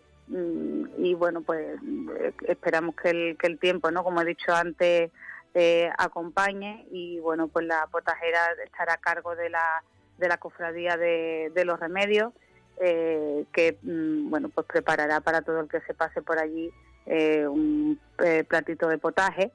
y 0.98 1.14
bueno, 1.14 1.42
pues 1.42 1.80
eh, 2.20 2.34
esperamos 2.48 2.96
que 2.96 3.10
el, 3.10 3.38
que 3.38 3.48
el 3.48 3.60
tiempo, 3.60 3.92
¿no? 3.92 4.04
Como 4.04 4.22
he 4.22 4.26
dicho 4.26 4.54
antes, 4.54 5.12
eh, 5.54 5.90
acompañe 5.98 6.86
y 6.92 7.20
bueno, 7.20 7.48
pues 7.48 7.66
la 7.66 7.88
potajera 7.88 8.40
estará 8.64 8.94
a 8.94 8.98
cargo 8.98 9.36
de 9.36 9.50
la, 9.50 9.84
de 10.18 10.28
la 10.28 10.38
cofradía 10.38 10.98
de, 10.98 11.52
de 11.54 11.66
los 11.66 11.80
remedios 11.80 12.34
que 12.78 13.78
mm, 13.84 14.30
bueno, 14.30 14.50
pues 14.50 14.68
preparará 14.68 15.22
para 15.22 15.42
todo 15.42 15.62
el 15.62 15.70
que 15.70 15.80
se 15.82 15.94
pase 15.94 16.22
por 16.22 16.40
allí 16.40 16.74
eh, 17.06 17.48
un 17.48 18.00
eh, 18.24 18.44
platito 18.44 18.88
de 18.88 18.98
potaje 18.98 19.52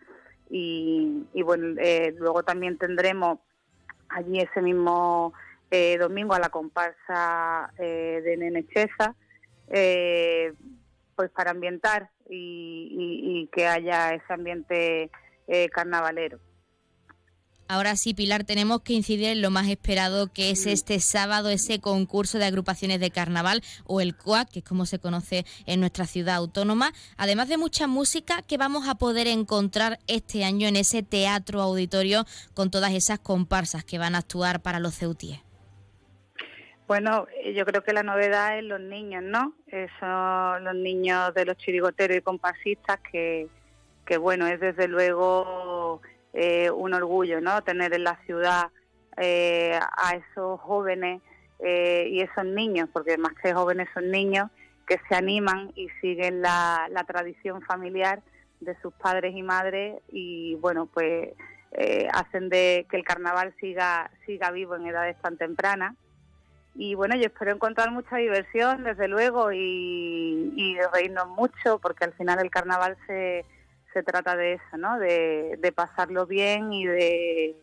y, 0.49 1.27
bueno, 1.45 1.81
eh, 1.81 2.15
luego 2.19 2.43
también 2.43 2.77
tendremos 2.77 3.39
allí 4.09 4.41
ese 4.41 4.61
mismo 4.63 5.33
domingo 6.01 6.35
a 6.35 6.41
la 6.41 6.49
comparsa 6.49 7.73
de 7.79 8.35
Nene 8.37 8.67
Chesa, 8.67 9.15
pues 11.15 11.31
para 11.31 11.53
ambientar 11.53 12.11
y, 12.29 13.49
que 13.53 13.69
haya 13.69 14.13
ese 14.15 14.33
ambiente 14.33 15.13
carnavalero. 15.73 16.41
Ahora 17.73 17.95
sí, 17.95 18.15
Pilar, 18.15 18.43
tenemos 18.43 18.83
que 18.83 18.95
incidir 18.95 19.29
en 19.29 19.43
lo 19.43 19.53
más 19.53 19.69
esperado 19.69 20.27
que 20.27 20.51
es 20.51 20.67
este 20.67 20.99
sábado, 20.99 21.51
ese 21.51 21.81
concurso 21.81 22.37
de 22.39 22.47
agrupaciones 22.47 22.99
de 22.99 23.13
carnaval 23.13 23.63
o 23.87 24.01
el 24.01 24.17
COAC, 24.17 24.51
que 24.51 24.59
es 24.59 24.65
como 24.65 24.87
se 24.87 24.99
conoce 24.99 25.45
en 25.67 25.79
nuestra 25.79 26.07
ciudad 26.07 26.35
autónoma. 26.35 26.91
Además 27.17 27.49
de 27.49 27.59
mucha 27.59 27.87
música 27.87 28.43
que 28.43 28.57
vamos 28.57 28.89
a 28.89 28.97
poder 28.97 29.29
encontrar 29.29 30.01
este 30.09 30.43
año 30.43 30.67
en 30.67 30.75
ese 30.75 31.05
teatro 31.05 31.63
auditorio 31.63 32.25
con 32.55 32.73
todas 32.73 32.93
esas 32.93 33.21
comparsas 33.21 33.85
que 33.85 33.99
van 33.99 34.17
a 34.17 34.19
actuar 34.19 34.63
para 34.63 34.81
los 34.81 34.97
ceutíes. 34.97 35.39
Bueno, 36.89 37.29
yo 37.55 37.65
creo 37.67 37.85
que 37.85 37.93
la 37.93 38.03
novedad 38.03 38.59
es 38.59 38.65
los 38.65 38.81
niños, 38.81 39.23
¿no? 39.23 39.55
Son 40.01 40.65
los 40.65 40.75
niños 40.75 41.33
de 41.35 41.45
los 41.45 41.57
chirigoteros 41.57 42.17
y 42.17 42.21
comparsistas 42.21 42.99
que, 43.13 43.47
que 44.05 44.19
bueno, 44.19 44.49
es 44.49 44.59
desde 44.59 44.89
luego 44.89 46.03
eh, 46.33 46.71
un 46.71 46.95
orgullo, 46.95 47.41
¿no? 47.41 47.63
Tener 47.63 47.93
en 47.93 48.05
la 48.05 48.17
ciudad 48.25 48.69
eh, 49.17 49.79
a 49.97 50.15
esos 50.15 50.61
jóvenes 50.61 51.21
eh, 51.59 52.09
y 52.11 52.21
esos 52.21 52.45
niños, 52.45 52.89
porque 52.93 53.19
más 53.19 53.33
que 53.43 53.53
jóvenes 53.53 53.89
son 53.93 54.11
niños 54.11 54.49
que 54.87 55.01
se 55.09 55.15
animan 55.17 55.73
y 55.75 55.89
siguen 56.01 56.41
la, 56.41 56.89
tradición 57.07 57.63
familiar 57.63 58.23
de 58.61 58.77
sus 58.81 58.93
padres 58.95 59.35
y 59.35 59.43
madres 59.43 60.01
y 60.09 60.55
bueno, 60.57 60.87
pues 60.87 61.31
hacen 62.13 62.49
de 62.49 62.87
que 62.91 62.97
el 62.97 63.05
carnaval 63.05 63.55
siga 63.61 64.11
siga 64.27 64.51
vivo 64.51 64.75
en 64.75 64.87
edades 64.87 65.17
tan 65.23 65.37
tempranas. 65.37 65.95
Y 66.75 66.95
bueno, 66.95 67.17
yo 67.17 67.27
espero 67.27 67.53
encontrar 67.53 67.91
mucha 67.91 68.17
diversión, 68.17 68.85
desde 68.85 69.09
luego, 69.09 69.53
y, 69.53 70.53
y 70.57 70.79
reírnos 70.93 71.29
mucho, 71.29 71.79
porque 71.79 72.05
al 72.05 72.13
final 72.13 72.39
el 72.41 72.51
carnaval 72.51 72.97
se, 73.07 73.45
se 73.93 74.03
trata 74.03 74.37
de 74.37 74.55
eso, 74.55 74.77
¿no? 74.77 74.99
De, 74.99 75.73
pasarlo 75.75 76.27
bien 76.27 76.73
y 76.73 76.87
de, 76.87 77.57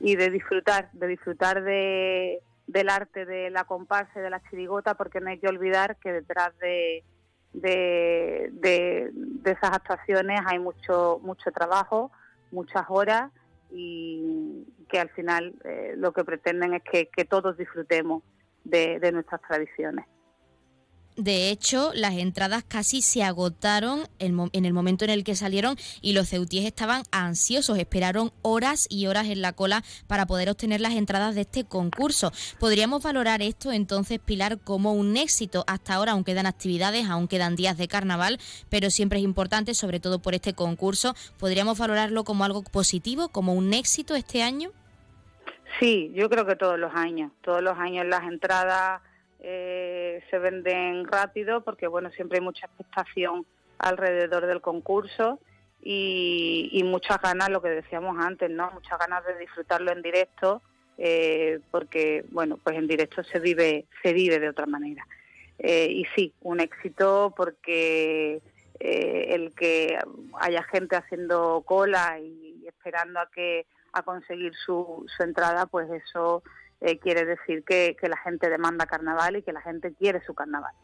y 0.00 0.16
de 0.16 0.30
disfrutar, 0.30 0.90
de 0.92 1.06
disfrutar 1.06 1.62
de, 1.62 2.40
del 2.66 2.88
arte 2.88 3.24
de 3.24 3.50
la 3.50 3.64
comparsa 3.64 4.18
y 4.18 4.22
de 4.22 4.30
la 4.30 4.42
chirigota, 4.50 4.94
porque 4.94 5.20
no 5.20 5.30
hay 5.30 5.38
que 5.38 5.48
olvidar 5.48 5.96
que 5.96 6.12
detrás 6.12 6.56
de, 6.58 7.04
de, 7.52 8.50
de, 8.52 9.12
esas 9.44 9.72
actuaciones 9.72 10.40
hay 10.46 10.58
mucho, 10.58 11.20
mucho 11.22 11.50
trabajo, 11.52 12.10
muchas 12.50 12.84
horas 12.88 13.30
y 13.70 14.66
que 14.88 15.00
al 15.00 15.10
final 15.10 15.54
eh, 15.64 15.94
lo 15.96 16.12
que 16.12 16.24
pretenden 16.24 16.74
es 16.74 16.82
que, 16.82 17.06
que 17.08 17.24
todos 17.24 17.56
disfrutemos 17.56 18.22
de 18.64 19.12
nuestras 19.12 19.40
tradiciones. 19.42 20.06
De 21.16 21.48
hecho, 21.48 21.92
las 21.94 22.12
entradas 22.12 22.62
casi 22.62 23.00
se 23.00 23.22
agotaron 23.22 24.06
en 24.18 24.64
el 24.66 24.72
momento 24.74 25.06
en 25.06 25.10
el 25.10 25.24
que 25.24 25.34
salieron 25.34 25.76
y 26.02 26.12
los 26.12 26.28
ceutíes 26.28 26.66
estaban 26.66 27.04
ansiosos, 27.10 27.78
esperaron 27.78 28.32
horas 28.42 28.86
y 28.90 29.06
horas 29.06 29.28
en 29.28 29.40
la 29.40 29.54
cola 29.54 29.82
para 30.08 30.26
poder 30.26 30.50
obtener 30.50 30.82
las 30.82 30.92
entradas 30.92 31.34
de 31.34 31.40
este 31.40 31.64
concurso. 31.64 32.32
¿Podríamos 32.60 33.02
valorar 33.02 33.40
esto 33.40 33.72
entonces, 33.72 34.18
Pilar, 34.18 34.58
como 34.58 34.92
un 34.92 35.16
éxito? 35.16 35.64
Hasta 35.66 35.94
ahora 35.94 36.12
aún 36.12 36.22
quedan 36.22 36.44
actividades, 36.44 37.08
aún 37.08 37.28
quedan 37.28 37.56
días 37.56 37.78
de 37.78 37.88
carnaval, 37.88 38.38
pero 38.68 38.90
siempre 38.90 39.18
es 39.18 39.24
importante, 39.24 39.72
sobre 39.72 40.00
todo 40.00 40.18
por 40.18 40.34
este 40.34 40.52
concurso, 40.52 41.14
¿podríamos 41.38 41.78
valorarlo 41.78 42.24
como 42.24 42.44
algo 42.44 42.62
positivo, 42.62 43.30
como 43.30 43.54
un 43.54 43.72
éxito 43.72 44.16
este 44.16 44.42
año? 44.42 44.70
Sí, 45.80 46.12
yo 46.14 46.28
creo 46.28 46.44
que 46.44 46.56
todos 46.56 46.78
los 46.78 46.94
años, 46.94 47.32
todos 47.42 47.62
los 47.62 47.78
años 47.78 48.06
las 48.06 48.24
entradas 48.24 49.00
eh, 49.48 50.24
se 50.28 50.40
venden 50.40 51.06
rápido 51.06 51.60
porque 51.60 51.86
bueno 51.86 52.10
siempre 52.10 52.38
hay 52.38 52.44
mucha 52.44 52.66
expectación 52.66 53.46
alrededor 53.78 54.44
del 54.44 54.60
concurso 54.60 55.38
y, 55.80 56.82
muchas 56.84 57.22
ganas 57.22 57.50
lo 57.50 57.62
que 57.62 57.68
decíamos 57.68 58.16
antes 58.18 58.50
no 58.50 58.72
muchas 58.72 58.98
ganas 58.98 59.24
de 59.24 59.38
disfrutarlo 59.38 59.92
en 59.92 60.02
directo 60.02 60.62
eh, 60.98 61.60
porque 61.70 62.24
bueno 62.30 62.58
pues 62.60 62.76
en 62.76 62.88
directo 62.88 63.22
se 63.22 63.38
vive 63.38 63.86
se 64.02 64.12
vive 64.12 64.40
de 64.40 64.48
otra 64.48 64.66
manera. 64.66 65.06
Eh, 65.60 65.86
y 65.92 66.04
sí 66.16 66.32
un 66.40 66.58
éxito 66.58 67.32
porque 67.36 68.42
el 68.80 69.54
que 69.54 69.96
haya 70.40 70.64
gente 70.64 70.96
haciendo 70.96 71.62
cola 71.64 72.18
y 72.18 72.64
esperando 72.66 73.20
a 73.20 73.30
que 73.30 73.64
a 73.92 74.02
conseguir 74.02 74.54
su, 74.56 75.06
su 75.06 75.22
entrada 75.22 75.66
pues 75.66 75.88
eso 75.88 76.42
eh, 76.80 76.98
quiere 76.98 77.24
decir 77.24 77.64
que, 77.64 77.96
que 78.00 78.08
la 78.08 78.16
gente 78.18 78.50
demanda 78.50 78.86
carnaval 78.86 79.36
y 79.36 79.42
que 79.42 79.52
la 79.52 79.60
gente 79.62 79.94
quiere 79.94 80.20
su 80.24 80.34
carnaval. 80.34 80.74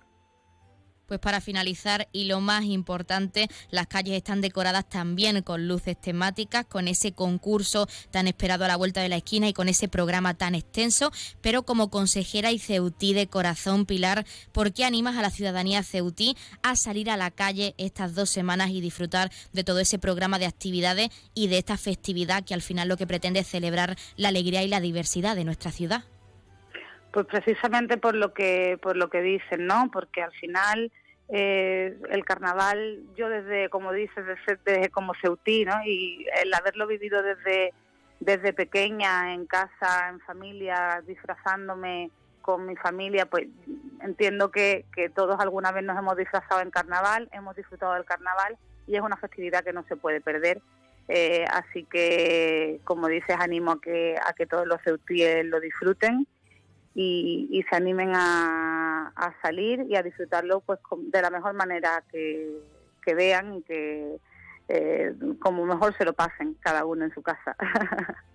Pues 1.06 1.20
para 1.20 1.40
finalizar, 1.40 2.08
y 2.12 2.24
lo 2.24 2.40
más 2.40 2.64
importante, 2.64 3.48
las 3.70 3.86
calles 3.86 4.16
están 4.16 4.40
decoradas 4.40 4.88
también 4.88 5.42
con 5.42 5.68
luces 5.68 6.00
temáticas, 6.00 6.64
con 6.66 6.88
ese 6.88 7.12
concurso 7.12 7.88
tan 8.10 8.28
esperado 8.28 8.64
a 8.64 8.68
la 8.68 8.76
vuelta 8.76 9.02
de 9.02 9.08
la 9.08 9.16
esquina 9.16 9.48
y 9.48 9.52
con 9.52 9.68
ese 9.68 9.88
programa 9.88 10.34
tan 10.34 10.54
extenso. 10.54 11.12
Pero 11.40 11.64
como 11.64 11.90
consejera 11.90 12.50
y 12.50 12.58
ceutí 12.58 13.12
de 13.12 13.26
corazón, 13.26 13.84
Pilar, 13.84 14.24
¿por 14.52 14.72
qué 14.72 14.84
animas 14.84 15.16
a 15.16 15.22
la 15.22 15.30
ciudadanía 15.30 15.82
ceutí 15.82 16.36
a 16.62 16.76
salir 16.76 17.10
a 17.10 17.16
la 17.16 17.30
calle 17.30 17.74
estas 17.78 18.14
dos 18.14 18.30
semanas 18.30 18.70
y 18.70 18.80
disfrutar 18.80 19.30
de 19.52 19.64
todo 19.64 19.80
ese 19.80 19.98
programa 19.98 20.38
de 20.38 20.46
actividades 20.46 21.08
y 21.34 21.48
de 21.48 21.58
esta 21.58 21.76
festividad 21.76 22.44
que 22.44 22.54
al 22.54 22.62
final 22.62 22.88
lo 22.88 22.96
que 22.96 23.06
pretende 23.06 23.40
es 23.40 23.48
celebrar 23.48 23.96
la 24.16 24.28
alegría 24.28 24.62
y 24.62 24.68
la 24.68 24.80
diversidad 24.80 25.36
de 25.36 25.44
nuestra 25.44 25.72
ciudad? 25.72 26.04
Pues 27.12 27.26
precisamente 27.26 27.98
por 27.98 28.14
lo 28.14 28.32
que 28.32 28.78
por 28.82 28.96
lo 28.96 29.10
que 29.10 29.20
dicen, 29.20 29.66
¿no? 29.66 29.90
Porque 29.92 30.22
al 30.22 30.32
final 30.32 30.90
eh, 31.28 31.96
el 32.10 32.24
carnaval, 32.24 33.00
yo 33.16 33.30
desde, 33.30 33.70
como 33.70 33.92
dices, 33.92 34.24
desde, 34.64 34.90
como 34.90 35.14
ceutí, 35.14 35.64
¿no? 35.64 35.74
Y 35.84 36.26
el 36.42 36.52
haberlo 36.52 36.86
vivido 36.86 37.22
desde, 37.22 37.72
desde 38.20 38.52
pequeña, 38.52 39.32
en 39.32 39.46
casa, 39.46 40.10
en 40.10 40.20
familia, 40.20 41.02
disfrazándome 41.06 42.10
con 42.42 42.66
mi 42.66 42.76
familia, 42.76 43.24
pues 43.24 43.46
entiendo 44.02 44.50
que, 44.50 44.84
que 44.94 45.08
todos 45.08 45.40
alguna 45.40 45.72
vez 45.72 45.84
nos 45.84 45.96
hemos 45.96 46.16
disfrazado 46.16 46.60
en 46.60 46.70
carnaval, 46.70 47.30
hemos 47.32 47.56
disfrutado 47.56 47.94
del 47.94 48.04
carnaval 48.04 48.58
y 48.86 48.96
es 48.96 49.00
una 49.00 49.16
festividad 49.16 49.64
que 49.64 49.72
no 49.72 49.84
se 49.84 49.96
puede 49.96 50.20
perder. 50.20 50.60
Eh, 51.08 51.46
así 51.50 51.84
que, 51.84 52.80
como 52.84 53.08
dices, 53.08 53.36
animo 53.38 53.72
a 53.72 53.80
que, 53.80 54.16
a 54.22 54.32
que 54.34 54.46
todos 54.46 54.66
los 54.66 54.82
ceutíes 54.82 55.46
lo 55.46 55.60
disfruten 55.60 56.26
y, 56.94 57.64
se 57.68 57.76
animen 57.76 58.12
a, 58.14 59.34
salir 59.42 59.86
y 59.88 59.96
a 59.96 60.02
disfrutarlo 60.02 60.60
pues 60.60 60.78
de 60.90 61.22
la 61.22 61.30
mejor 61.30 61.54
manera 61.54 62.02
que, 62.10 62.50
vean 63.14 63.54
y 63.54 63.62
que 63.62 64.16
eh, 64.68 65.14
como 65.40 65.66
mejor 65.66 65.96
se 65.96 66.04
lo 66.04 66.12
pasen 66.12 66.54
cada 66.60 66.84
uno 66.84 67.04
en 67.04 67.14
su 67.14 67.22
casa. 67.22 67.56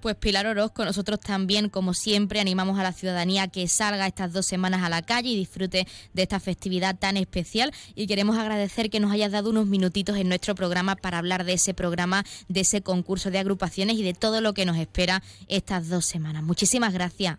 Pues 0.00 0.16
Pilar 0.16 0.46
Orozco, 0.46 0.82
nosotros 0.86 1.20
también, 1.20 1.68
como 1.68 1.92
siempre, 1.92 2.40
animamos 2.40 2.78
a 2.78 2.82
la 2.82 2.92
ciudadanía 2.92 3.48
que 3.48 3.68
salga 3.68 4.06
estas 4.06 4.32
dos 4.32 4.46
semanas 4.46 4.82
a 4.82 4.88
la 4.88 5.02
calle 5.02 5.28
y 5.28 5.36
disfrute 5.36 5.86
de 6.14 6.22
esta 6.22 6.40
festividad 6.40 6.98
tan 6.98 7.18
especial. 7.18 7.70
Y 7.94 8.06
queremos 8.06 8.38
agradecer 8.38 8.88
que 8.88 8.98
nos 8.98 9.12
hayas 9.12 9.30
dado 9.30 9.50
unos 9.50 9.66
minutitos 9.66 10.16
en 10.16 10.28
nuestro 10.28 10.54
programa 10.54 10.96
para 10.96 11.18
hablar 11.18 11.44
de 11.44 11.52
ese 11.52 11.74
programa, 11.74 12.24
de 12.48 12.60
ese 12.60 12.80
concurso 12.80 13.30
de 13.30 13.40
agrupaciones 13.40 13.96
y 13.96 14.02
de 14.02 14.14
todo 14.14 14.40
lo 14.40 14.54
que 14.54 14.64
nos 14.64 14.78
espera 14.78 15.22
estas 15.48 15.90
dos 15.90 16.06
semanas. 16.06 16.42
Muchísimas 16.44 16.94
gracias. 16.94 17.36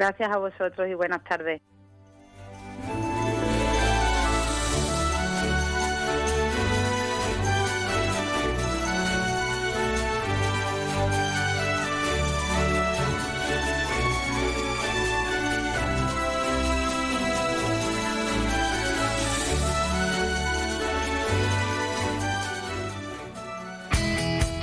Gracias 0.00 0.30
a 0.30 0.38
vosotros 0.38 0.88
y 0.88 0.94
buenas 0.94 1.22
tardes. 1.24 1.60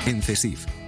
En 0.07 0.23
CESIF, 0.23 0.65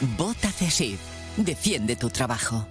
Vota 0.00 0.50
CESIF. 0.50 1.00
Defiende 1.36 1.96
tu 1.96 2.10
trabajo. 2.10 2.66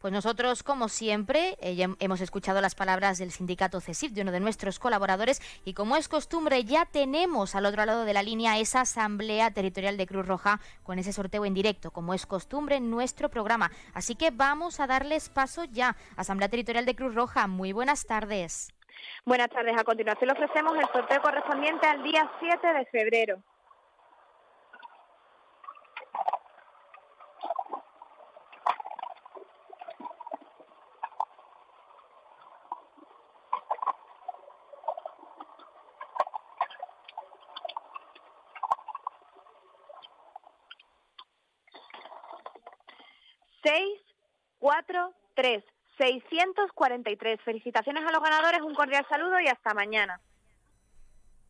Pues 0.00 0.12
nosotros, 0.12 0.62
como 0.62 0.88
siempre, 0.88 1.56
eh, 1.60 1.86
hemos 1.98 2.20
escuchado 2.20 2.60
las 2.60 2.74
palabras 2.74 3.16
del 3.16 3.30
sindicato 3.30 3.80
CESIF, 3.80 4.12
de 4.12 4.20
uno 4.20 4.32
de 4.32 4.40
nuestros 4.40 4.78
colaboradores, 4.78 5.40
y 5.64 5.72
como 5.72 5.96
es 5.96 6.08
costumbre, 6.08 6.64
ya 6.64 6.84
tenemos 6.84 7.54
al 7.54 7.64
otro 7.64 7.86
lado 7.86 8.04
de 8.04 8.12
la 8.12 8.22
línea 8.22 8.58
esa 8.58 8.82
asamblea 8.82 9.50
territorial 9.50 9.96
de 9.96 10.06
Cruz 10.06 10.26
Roja 10.26 10.60
con 10.82 10.98
ese 10.98 11.14
sorteo 11.14 11.46
en 11.46 11.54
directo, 11.54 11.90
como 11.90 12.12
es 12.12 12.26
costumbre 12.26 12.76
en 12.76 12.90
nuestro 12.90 13.30
programa. 13.30 13.70
Así 13.94 14.14
que 14.14 14.30
vamos 14.30 14.78
a 14.78 14.86
darles 14.86 15.30
paso 15.30 15.64
ya. 15.64 15.96
Asamblea 16.16 16.50
Territorial 16.50 16.84
de 16.84 16.94
Cruz 16.94 17.14
Roja, 17.14 17.46
muy 17.46 17.72
buenas 17.72 18.04
tardes. 18.04 18.74
Buenas 19.24 19.48
tardes. 19.48 19.74
A 19.78 19.84
continuación 19.84 20.28
le 20.28 20.32
ofrecemos 20.34 20.76
el 20.76 20.86
sorteo 20.92 21.22
correspondiente 21.22 21.86
al 21.86 22.02
día 22.02 22.30
7 22.40 22.66
de 22.74 22.84
febrero. 22.86 23.42
643. 45.44 45.74
643. 45.98 47.40
Felicitaciones 47.42 48.04
a 48.04 48.12
los 48.12 48.22
ganadores, 48.22 48.62
un 48.62 48.74
cordial 48.74 49.06
saludo 49.08 49.38
y 49.40 49.46
hasta 49.46 49.74
mañana. 49.74 50.20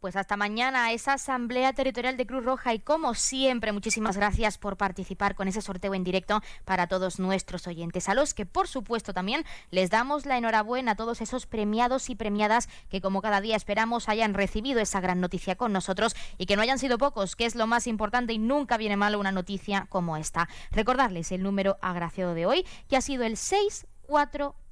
Pues 0.05 0.17
hasta 0.17 0.37
mañana 0.37 0.93
esa 0.93 1.15
Asamblea 1.15 1.73
Territorial 1.73 2.19
de 2.19 2.27
Cruz 2.27 2.45
Roja 2.45 2.75
y 2.75 2.79
como 2.79 3.15
siempre 3.15 3.73
muchísimas 3.73 4.19
gracias 4.19 4.59
por 4.59 4.77
participar 4.77 5.35
con 5.35 5.49
ese 5.49 5.63
sorteo 5.63 5.95
en 5.95 6.05
directo 6.05 6.43
para 6.67 6.89
todos 6.89 7.19
nuestros 7.19 7.67
oyentes, 7.67 8.11
a 8.11 8.15
los 8.15 8.35
que 8.35 8.45
por 8.45 8.69
supuesto 8.69 9.15
también 9.15 9.47
les 9.71 9.89
damos 9.89 10.27
la 10.27 10.37
enhorabuena 10.37 10.93
a 10.93 10.95
todos 10.95 11.23
esos 11.23 11.47
premiados 11.47 12.11
y 12.11 12.17
premiadas 12.17 12.69
que 12.91 13.01
como 13.01 13.23
cada 13.23 13.41
día 13.41 13.57
esperamos 13.57 14.11
hayan 14.11 14.35
recibido 14.35 14.79
esa 14.79 15.01
gran 15.01 15.23
noticia 15.23 15.57
con 15.57 15.73
nosotros 15.73 16.15
y 16.37 16.45
que 16.45 16.57
no 16.57 16.61
hayan 16.61 16.79
sido 16.79 16.99
pocos, 16.99 17.35
que 17.35 17.47
es 17.47 17.55
lo 17.55 17.67
más 17.67 17.87
importante 17.87 18.35
y 18.35 18.39
nunca 18.39 18.77
viene 18.77 18.99
mal 18.99 19.17
una 19.17 19.33
noticia 19.33 19.87
como 19.89 20.19
esta. 20.19 20.51
Recordarles 20.71 21.33
el 21.33 21.43
número 21.43 21.79
agraciado 21.81 22.35
de 22.35 22.45
hoy 22.45 22.67
que 22.91 22.99
ha 22.99 23.01
sido 23.01 23.25
el 23.25 23.39
6 23.39 23.87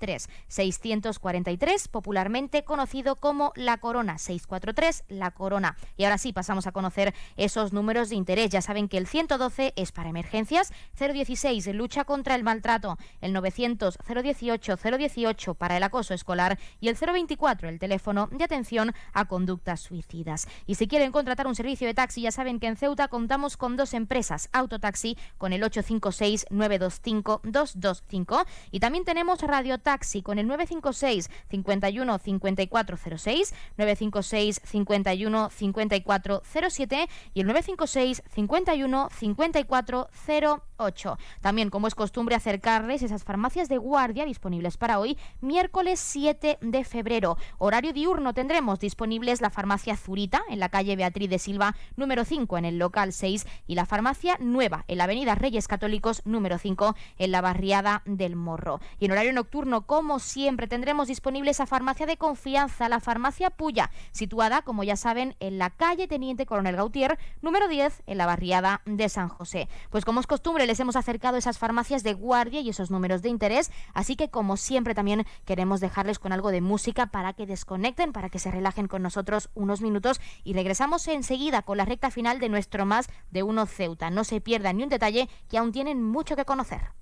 643 0.02 0.28
643, 0.48 1.88
popularmente 1.88 2.64
conocido 2.64 3.16
como 3.16 3.52
La 3.56 3.78
Corona. 3.78 4.18
643, 4.18 5.04
La 5.08 5.30
Corona. 5.30 5.76
Y 5.96 6.04
ahora 6.04 6.18
sí, 6.18 6.32
pasamos 6.32 6.66
a 6.66 6.72
conocer 6.72 7.14
esos 7.36 7.72
números 7.72 8.10
de 8.10 8.16
interés. 8.16 8.50
Ya 8.50 8.60
saben 8.60 8.88
que 8.88 8.98
el 8.98 9.06
112 9.06 9.72
es 9.76 9.92
para 9.92 10.10
emergencias, 10.10 10.72
016 10.98 11.66
lucha 11.74 12.04
contra 12.04 12.34
el 12.34 12.44
maltrato, 12.44 12.98
el 13.20 13.32
900 13.32 13.98
018 14.06 14.76
018 14.76 15.54
para 15.54 15.76
el 15.76 15.82
acoso 15.82 16.14
escolar 16.14 16.58
y 16.80 16.88
el 16.88 16.96
024 16.96 17.68
el 17.68 17.78
teléfono 17.78 18.28
de 18.30 18.44
atención 18.44 18.92
a 19.12 19.26
conductas 19.26 19.80
suicidas. 19.80 20.46
Y 20.66 20.74
si 20.74 20.88
quieren 20.88 21.12
contratar 21.12 21.46
un 21.46 21.54
servicio 21.54 21.86
de 21.86 21.94
taxi, 21.94 22.22
ya 22.22 22.30
saben 22.30 22.60
que 22.60 22.66
en 22.66 22.76
Ceuta 22.76 23.08
contamos 23.08 23.56
con 23.56 23.76
dos 23.76 23.94
empresas, 23.94 24.48
Autotaxi 24.52 25.16
con 25.38 25.52
el 25.52 25.62
856 25.62 26.46
925 26.50 27.40
225 27.44 28.44
y 28.70 28.80
también 28.80 29.04
tenemos 29.04 29.22
tenemos 29.22 29.42
Radio 29.42 29.78
Taxi 29.78 29.91
con 30.22 30.38
el 30.38 30.46
956 30.46 31.28
51 31.50 32.18
5406, 32.18 33.54
956 33.76 34.60
51 34.64 35.50
5407 35.50 37.08
y 37.34 37.40
el 37.40 37.46
956 37.46 38.22
51 38.34 39.08
5408. 39.10 41.18
También, 41.40 41.70
como 41.70 41.88
es 41.88 41.94
costumbre, 41.94 42.34
acercarles 42.34 43.02
esas 43.02 43.22
farmacias 43.22 43.68
de 43.68 43.78
guardia 43.78 44.24
disponibles 44.24 44.78
para 44.78 44.98
hoy, 44.98 45.18
miércoles 45.40 46.00
7 46.00 46.58
de 46.60 46.84
febrero. 46.84 47.36
Horario 47.58 47.92
diurno 47.92 48.32
tendremos 48.32 48.80
disponibles 48.80 49.40
la 49.40 49.50
farmacia 49.50 49.96
Zurita 49.96 50.42
en 50.48 50.58
la 50.58 50.70
calle 50.70 50.96
Beatriz 50.96 51.28
de 51.28 51.38
Silva, 51.38 51.76
número 51.96 52.24
5 52.24 52.58
en 52.58 52.64
el 52.64 52.78
local 52.78 53.12
6 53.12 53.46
y 53.66 53.74
la 53.74 53.86
farmacia 53.86 54.38
Nueva 54.40 54.84
en 54.88 54.98
la 54.98 55.04
avenida 55.04 55.34
Reyes 55.34 55.68
Católicos, 55.68 56.22
número 56.24 56.58
5 56.58 56.96
en 57.18 57.30
la 57.30 57.40
barriada 57.40 58.02
del 58.06 58.36
Morro. 58.36 58.80
Y 58.98 59.04
en 59.04 59.12
horario 59.12 59.32
nocturno, 59.32 59.81
como 59.86 60.18
siempre, 60.18 60.66
tendremos 60.66 61.08
disponible 61.08 61.50
esa 61.50 61.66
farmacia 61.66 62.06
de 62.06 62.16
confianza, 62.16 62.88
la 62.88 63.00
farmacia 63.00 63.50
Puya, 63.50 63.90
situada, 64.12 64.62
como 64.62 64.84
ya 64.84 64.96
saben, 64.96 65.36
en 65.40 65.58
la 65.58 65.70
calle 65.70 66.08
Teniente 66.08 66.46
Coronel 66.46 66.76
Gautier, 66.76 67.18
número 67.40 67.68
10, 67.68 68.02
en 68.06 68.18
la 68.18 68.26
barriada 68.26 68.82
de 68.84 69.08
San 69.08 69.28
José. 69.28 69.68
Pues 69.90 70.04
como 70.04 70.20
es 70.20 70.26
costumbre, 70.26 70.66
les 70.66 70.80
hemos 70.80 70.96
acercado 70.96 71.36
esas 71.36 71.58
farmacias 71.58 72.02
de 72.02 72.14
guardia 72.14 72.60
y 72.60 72.70
esos 72.70 72.90
números 72.90 73.22
de 73.22 73.28
interés, 73.28 73.70
así 73.94 74.16
que 74.16 74.30
como 74.30 74.56
siempre 74.56 74.94
también 74.94 75.26
queremos 75.44 75.80
dejarles 75.80 76.18
con 76.18 76.32
algo 76.32 76.50
de 76.50 76.60
música 76.60 77.06
para 77.06 77.32
que 77.32 77.46
desconecten, 77.46 78.12
para 78.12 78.30
que 78.30 78.38
se 78.38 78.50
relajen 78.50 78.88
con 78.88 79.02
nosotros 79.02 79.50
unos 79.54 79.80
minutos 79.80 80.20
y 80.44 80.54
regresamos 80.54 81.06
enseguida 81.08 81.62
con 81.62 81.76
la 81.76 81.84
recta 81.84 82.10
final 82.10 82.40
de 82.40 82.48
nuestro 82.48 82.86
más 82.86 83.08
de 83.30 83.42
uno 83.42 83.66
Ceuta. 83.66 84.10
No 84.10 84.24
se 84.24 84.40
pierdan 84.40 84.76
ni 84.76 84.84
un 84.84 84.88
detalle 84.88 85.28
que 85.48 85.58
aún 85.58 85.72
tienen 85.72 86.02
mucho 86.02 86.36
que 86.36 86.44
conocer. 86.44 86.92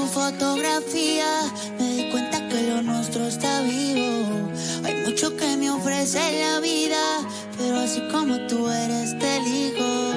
Fotografía 0.00 1.26
me 1.78 1.96
di 1.96 2.10
cuenta 2.10 2.48
que 2.48 2.62
lo 2.62 2.82
nuestro 2.82 3.26
está 3.26 3.60
vivo. 3.60 4.48
Hay 4.84 4.94
mucho 5.04 5.36
que 5.36 5.56
me 5.56 5.70
ofrece 5.70 6.18
la 6.40 6.60
vida, 6.60 7.02
pero 7.58 7.80
así 7.80 8.00
como 8.10 8.38
tú 8.46 8.68
eres 8.68 9.18
te 9.18 9.36
elijo. 9.36 10.14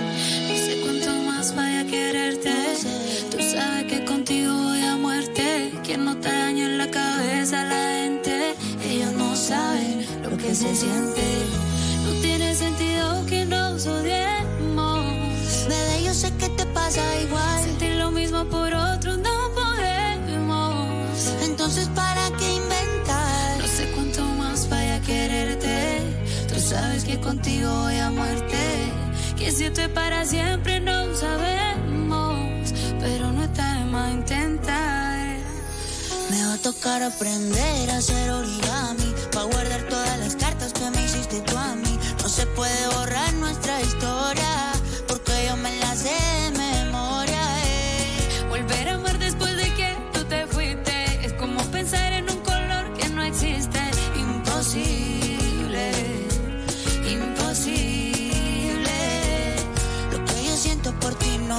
No 0.48 0.56
sé 0.56 0.82
cuánto 0.82 1.12
más 1.24 1.54
vaya 1.56 1.82
a 1.82 1.86
quererte. 1.86 2.54
Tú 3.32 3.38
sabes 3.42 3.84
que 3.86 4.06
contigo 4.06 4.54
voy 4.54 4.82
a 4.82 4.96
muerte. 4.96 5.74
Que 5.84 5.98
no 5.98 6.16
te 6.18 6.30
daño 6.30 6.66
en 6.66 6.78
la 6.78 6.90
cabeza 6.90 7.66
la 7.66 8.00
gente. 8.00 8.56
Ellos 8.90 9.12
no 9.14 9.36
saben 9.36 10.06
lo 10.24 10.38
que 10.38 10.56
se 10.56 10.74
siente. 10.74 11.26
No 12.06 12.22
tiene 12.22 12.56
sentido 12.56 13.26
que 13.26 13.46
nos 13.46 13.86
odiemos. 13.88 15.06
Bebé, 15.68 16.04
yo 16.06 16.14
sé 16.14 16.32
que 16.38 16.48
te 16.50 16.66
pasa 16.68 17.02
igual. 17.22 17.64
Sentir 17.64 17.96
lo 17.96 18.12
mismo 18.12 18.46
por 18.46 18.74
otro 18.74 19.18
entonces, 21.78 21.94
¿para 21.94 22.32
qué 22.38 22.54
inventar? 22.54 23.58
No 23.60 23.68
sé 23.68 23.92
cuánto 23.92 24.24
más 24.24 24.70
vaya 24.70 24.96
a 24.96 25.02
quererte. 25.02 26.00
Tú 26.48 26.60
sabes 26.60 27.04
que 27.04 27.20
contigo 27.20 27.70
voy 27.82 27.98
a 27.98 28.10
muerte. 28.12 28.94
Que 29.38 29.52
si 29.52 29.66
esto 29.66 29.82
es 29.82 29.90
para 29.90 30.24
siempre 30.26 30.80
no 30.80 31.14
sabemos. 31.16 32.72
Pero 33.02 33.32
no 33.32 33.44
está 33.44 33.80
de 33.80 33.86
más 33.86 34.14
intentar. 34.14 35.38
Me 36.30 36.46
va 36.46 36.54
a 36.54 36.58
tocar 36.60 37.04
aprender 37.04 37.92
a 37.92 37.98
hacer 37.98 38.32
origami, 38.32 39.14
para 39.34 39.46
guardar 39.46 39.82
todas 39.90 40.18
las 40.20 40.36
cartas 40.38 40.72
que 40.72 40.90
me 40.92 41.04
hiciste 41.04 41.42
tú 41.42 41.58
a 41.58 41.76
mí. 41.76 42.00
No 42.24 42.30
se 42.30 42.46
puede 42.48 42.88
borrar 42.96 43.34
nuestra 43.34 43.82
historia, 43.82 44.72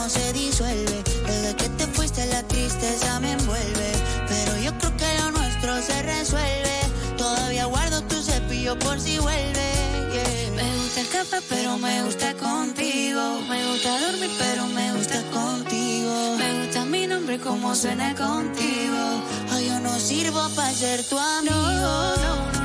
no 0.07 0.11
se 0.11 0.33
disuelve. 0.33 1.03
Desde 1.27 1.57
que 1.57 1.69
te 1.71 1.87
fuiste 1.89 2.25
la 2.27 2.43
tristeza 2.45 3.19
me 3.19 3.33
envuelve. 3.33 3.91
Pero 4.29 4.57
yo 4.59 4.71
creo 4.79 4.97
que 4.97 5.09
lo 5.19 5.33
nuestro 5.33 5.83
se 5.83 6.01
resuelve. 6.03 6.79
Todavía 7.17 7.65
guardo 7.65 8.03
tu 8.03 8.23
cepillo 8.23 8.79
por 8.79 9.01
si 9.01 9.19
vuelve. 9.19 9.69
yeah. 10.13 10.53
Me 10.55 10.77
gusta 10.77 11.01
el 11.01 11.09
café, 11.09 11.39
pero 11.49 11.79
me 11.79 12.05
gusta 12.05 12.35
contigo. 12.35 13.41
Me 13.49 13.67
gusta 13.67 14.01
dormir, 14.01 14.31
pero 14.39 14.67
me 14.67 14.93
gusta 14.93 15.21
contigo. 15.33 16.37
Me 16.39 16.49
gusta 16.61 16.85
mi 16.85 17.07
nombre 17.09 17.41
como 17.41 17.75
suena 17.75 18.15
contigo. 18.15 19.03
Ay, 19.51 19.67
yo 19.67 19.81
no 19.81 19.99
sirvo 19.99 20.49
para 20.55 20.73
ser 20.73 21.03
tu 21.09 21.19
amigo. 21.19 21.57
No, 21.57 22.17
no, 22.17 22.53
no, 22.53 22.56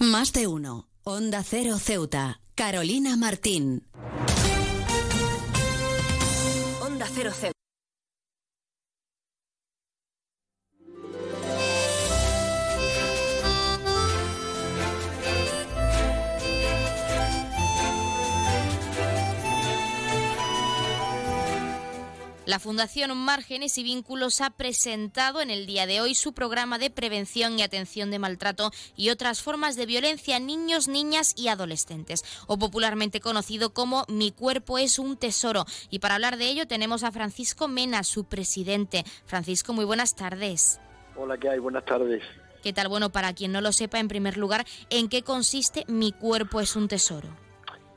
Más 0.00 0.32
de 0.32 0.46
uno. 0.46 0.88
Onda 1.02 1.42
Cero 1.42 1.76
Ceuta. 1.80 2.40
Carolina 2.54 3.16
Martín. 3.16 3.88
Onda 6.80 7.08
Cero 7.12 7.32
Ceuta. 7.32 7.58
La 22.48 22.58
Fundación 22.58 23.14
Márgenes 23.14 23.76
y 23.76 23.82
Vínculos 23.82 24.40
ha 24.40 24.48
presentado 24.48 25.42
en 25.42 25.50
el 25.50 25.66
día 25.66 25.86
de 25.86 26.00
hoy 26.00 26.14
su 26.14 26.32
programa 26.32 26.78
de 26.78 26.88
prevención 26.88 27.58
y 27.58 27.62
atención 27.62 28.10
de 28.10 28.18
maltrato 28.18 28.70
y 28.96 29.10
otras 29.10 29.42
formas 29.42 29.76
de 29.76 29.84
violencia 29.84 30.36
a 30.36 30.40
niños, 30.40 30.88
niñas 30.88 31.34
y 31.36 31.48
adolescentes, 31.48 32.24
o 32.46 32.58
popularmente 32.58 33.20
conocido 33.20 33.74
como 33.74 34.06
Mi 34.08 34.32
cuerpo 34.32 34.78
es 34.78 34.98
un 34.98 35.18
tesoro. 35.18 35.66
Y 35.90 35.98
para 35.98 36.14
hablar 36.14 36.38
de 36.38 36.46
ello 36.46 36.66
tenemos 36.66 37.04
a 37.04 37.12
Francisco 37.12 37.68
Mena, 37.68 38.02
su 38.02 38.24
presidente. 38.24 39.04
Francisco, 39.26 39.74
muy 39.74 39.84
buenas 39.84 40.14
tardes. 40.14 40.80
Hola, 41.16 41.36
¿qué 41.36 41.50
hay? 41.50 41.58
Buenas 41.58 41.84
tardes. 41.84 42.22
¿Qué 42.62 42.72
tal? 42.72 42.88
Bueno, 42.88 43.10
para 43.10 43.34
quien 43.34 43.52
no 43.52 43.60
lo 43.60 43.72
sepa, 43.72 43.98
en 43.98 44.08
primer 44.08 44.38
lugar, 44.38 44.64
¿en 44.88 45.10
qué 45.10 45.22
consiste 45.22 45.84
Mi 45.86 46.12
cuerpo 46.12 46.62
es 46.62 46.76
un 46.76 46.88
tesoro? 46.88 47.28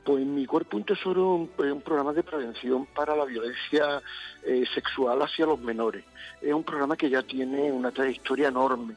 Pues 0.04 0.26
Mi 0.26 0.46
Cuerpo 0.46 0.76
un 0.76 0.84
Tesoro 0.84 1.48
es 1.58 1.72
un 1.72 1.80
programa 1.80 2.12
de 2.12 2.24
prevención 2.24 2.86
para 2.86 3.14
la 3.14 3.24
violencia 3.24 4.02
eh, 4.42 4.64
sexual 4.74 5.22
hacia 5.22 5.46
los 5.46 5.60
menores. 5.60 6.04
Es 6.40 6.52
un 6.52 6.64
programa 6.64 6.96
que 6.96 7.08
ya 7.08 7.22
tiene 7.22 7.70
una 7.70 7.92
trayectoria 7.92 8.48
enorme. 8.48 8.96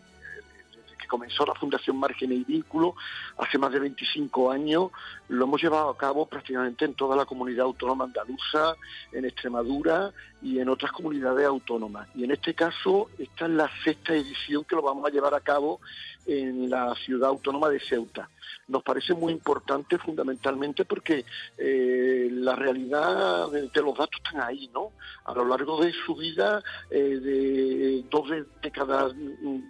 Desde 0.72 0.98
que 0.98 1.08
comenzó 1.08 1.46
la 1.46 1.54
Fundación 1.54 1.98
Márgenes 1.98 2.40
y 2.40 2.44
Vínculos, 2.46 2.96
hace 3.38 3.60
más 3.60 3.72
de 3.72 3.82
25 3.82 4.50
años, 4.50 4.90
lo 5.28 5.46
hemos 5.46 5.62
llevado 5.62 5.90
a 5.90 5.98
cabo 5.98 6.26
prácticamente 6.26 6.86
en 6.86 6.96
toda 6.96 7.16
la 7.16 7.26
comunidad 7.26 7.66
autónoma 7.66 8.06
andaluza, 8.06 8.76
en 9.12 9.26
Extremadura 9.26 10.12
y 10.42 10.58
en 10.58 10.70
otras 10.70 10.92
comunidades 10.92 11.46
autónomas. 11.46 12.08
Y 12.16 12.24
en 12.24 12.32
este 12.32 12.56
caso, 12.56 13.12
esta 13.20 13.46
es 13.46 13.52
la 13.52 13.70
sexta 13.84 14.16
edición 14.16 14.64
que 14.64 14.76
lo 14.76 14.82
vamos 14.82 15.06
a 15.06 15.12
llevar 15.12 15.36
a 15.36 15.40
cabo 15.40 15.82
en 16.26 16.68
la 16.68 16.96
ciudad 16.96 17.30
autónoma 17.30 17.70
de 17.70 17.80
Ceuta 17.80 18.28
nos 18.68 18.84
parece 18.84 19.14
muy 19.14 19.34
importante 19.34 19.98
fundamentalmente 19.98 20.86
porque 20.86 21.26
eh, 21.58 22.30
la 22.32 22.56
realidad 22.56 23.50
de, 23.52 23.70
los 23.82 23.98
datos 23.98 24.20
están 24.24 24.42
ahí, 24.42 24.70
¿no? 24.74 24.92
A 25.26 25.34
lo 25.34 25.46
largo 25.46 25.84
de 25.84 25.94
su 26.06 26.16
vida, 26.16 26.64
eh, 26.90 27.20
de 27.20 28.04
dos 28.10 28.30
de, 28.30 28.46
de 28.62 28.72
cada 28.72 29.10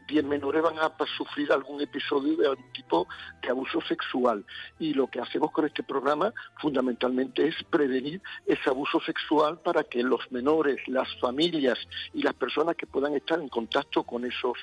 diez 0.07 0.23
menores 0.23 0.61
van 0.61 0.79
a 0.79 0.91
sufrir 1.17 1.51
algún 1.51 1.81
episodio 1.81 2.37
de 2.37 2.47
algún 2.47 2.71
tipo 2.71 3.07
de 3.41 3.49
abuso 3.49 3.81
sexual. 3.81 4.45
Y 4.79 4.93
lo 4.93 5.07
que 5.07 5.19
hacemos 5.19 5.51
con 5.51 5.65
este 5.65 5.83
programa 5.83 6.33
fundamentalmente 6.59 7.47
es 7.47 7.55
prevenir 7.69 8.21
ese 8.45 8.69
abuso 8.69 8.99
sexual 9.01 9.59
para 9.59 9.83
que 9.83 10.03
los 10.03 10.31
menores, 10.31 10.79
las 10.87 11.07
familias 11.19 11.77
y 12.13 12.21
las 12.21 12.33
personas 12.33 12.75
que 12.75 12.87
puedan 12.87 13.15
estar 13.15 13.39
en 13.39 13.49
contacto 13.49 14.03
con 14.03 14.25
esos 14.25 14.57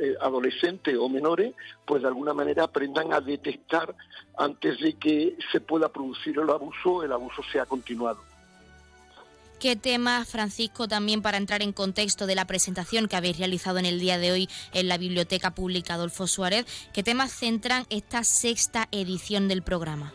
eh, 0.00 0.14
adolescentes 0.20 0.96
o 0.96 1.08
menores, 1.08 1.54
pues 1.86 2.02
de 2.02 2.08
alguna 2.08 2.34
manera 2.34 2.64
aprendan 2.64 3.12
a 3.12 3.20
detectar 3.28 3.94
antes 4.36 4.80
de 4.80 4.94
que 4.94 5.36
se 5.52 5.60
pueda 5.60 5.88
producir 5.88 6.38
el 6.38 6.50
abuso, 6.50 7.04
el 7.04 7.12
abuso 7.12 7.42
sea 7.52 7.64
continuado. 7.66 8.18
¿Qué 9.60 9.74
tema, 9.74 10.24
Francisco, 10.24 10.86
también 10.86 11.20
para 11.20 11.36
entrar 11.36 11.62
en 11.62 11.72
contexto 11.72 12.28
de 12.28 12.36
la 12.36 12.46
presentación 12.46 13.08
que 13.08 13.16
habéis 13.16 13.38
realizado 13.38 13.78
en 13.78 13.86
el 13.86 13.98
día 13.98 14.16
de 14.16 14.30
hoy 14.30 14.48
en 14.72 14.86
la 14.86 14.98
Biblioteca 14.98 15.52
Pública 15.52 15.94
Adolfo 15.94 16.28
Suárez, 16.28 16.64
qué 16.92 17.02
temas 17.02 17.32
centran 17.32 17.84
esta 17.90 18.22
sexta 18.22 18.86
edición 18.92 19.48
del 19.48 19.62
programa? 19.62 20.12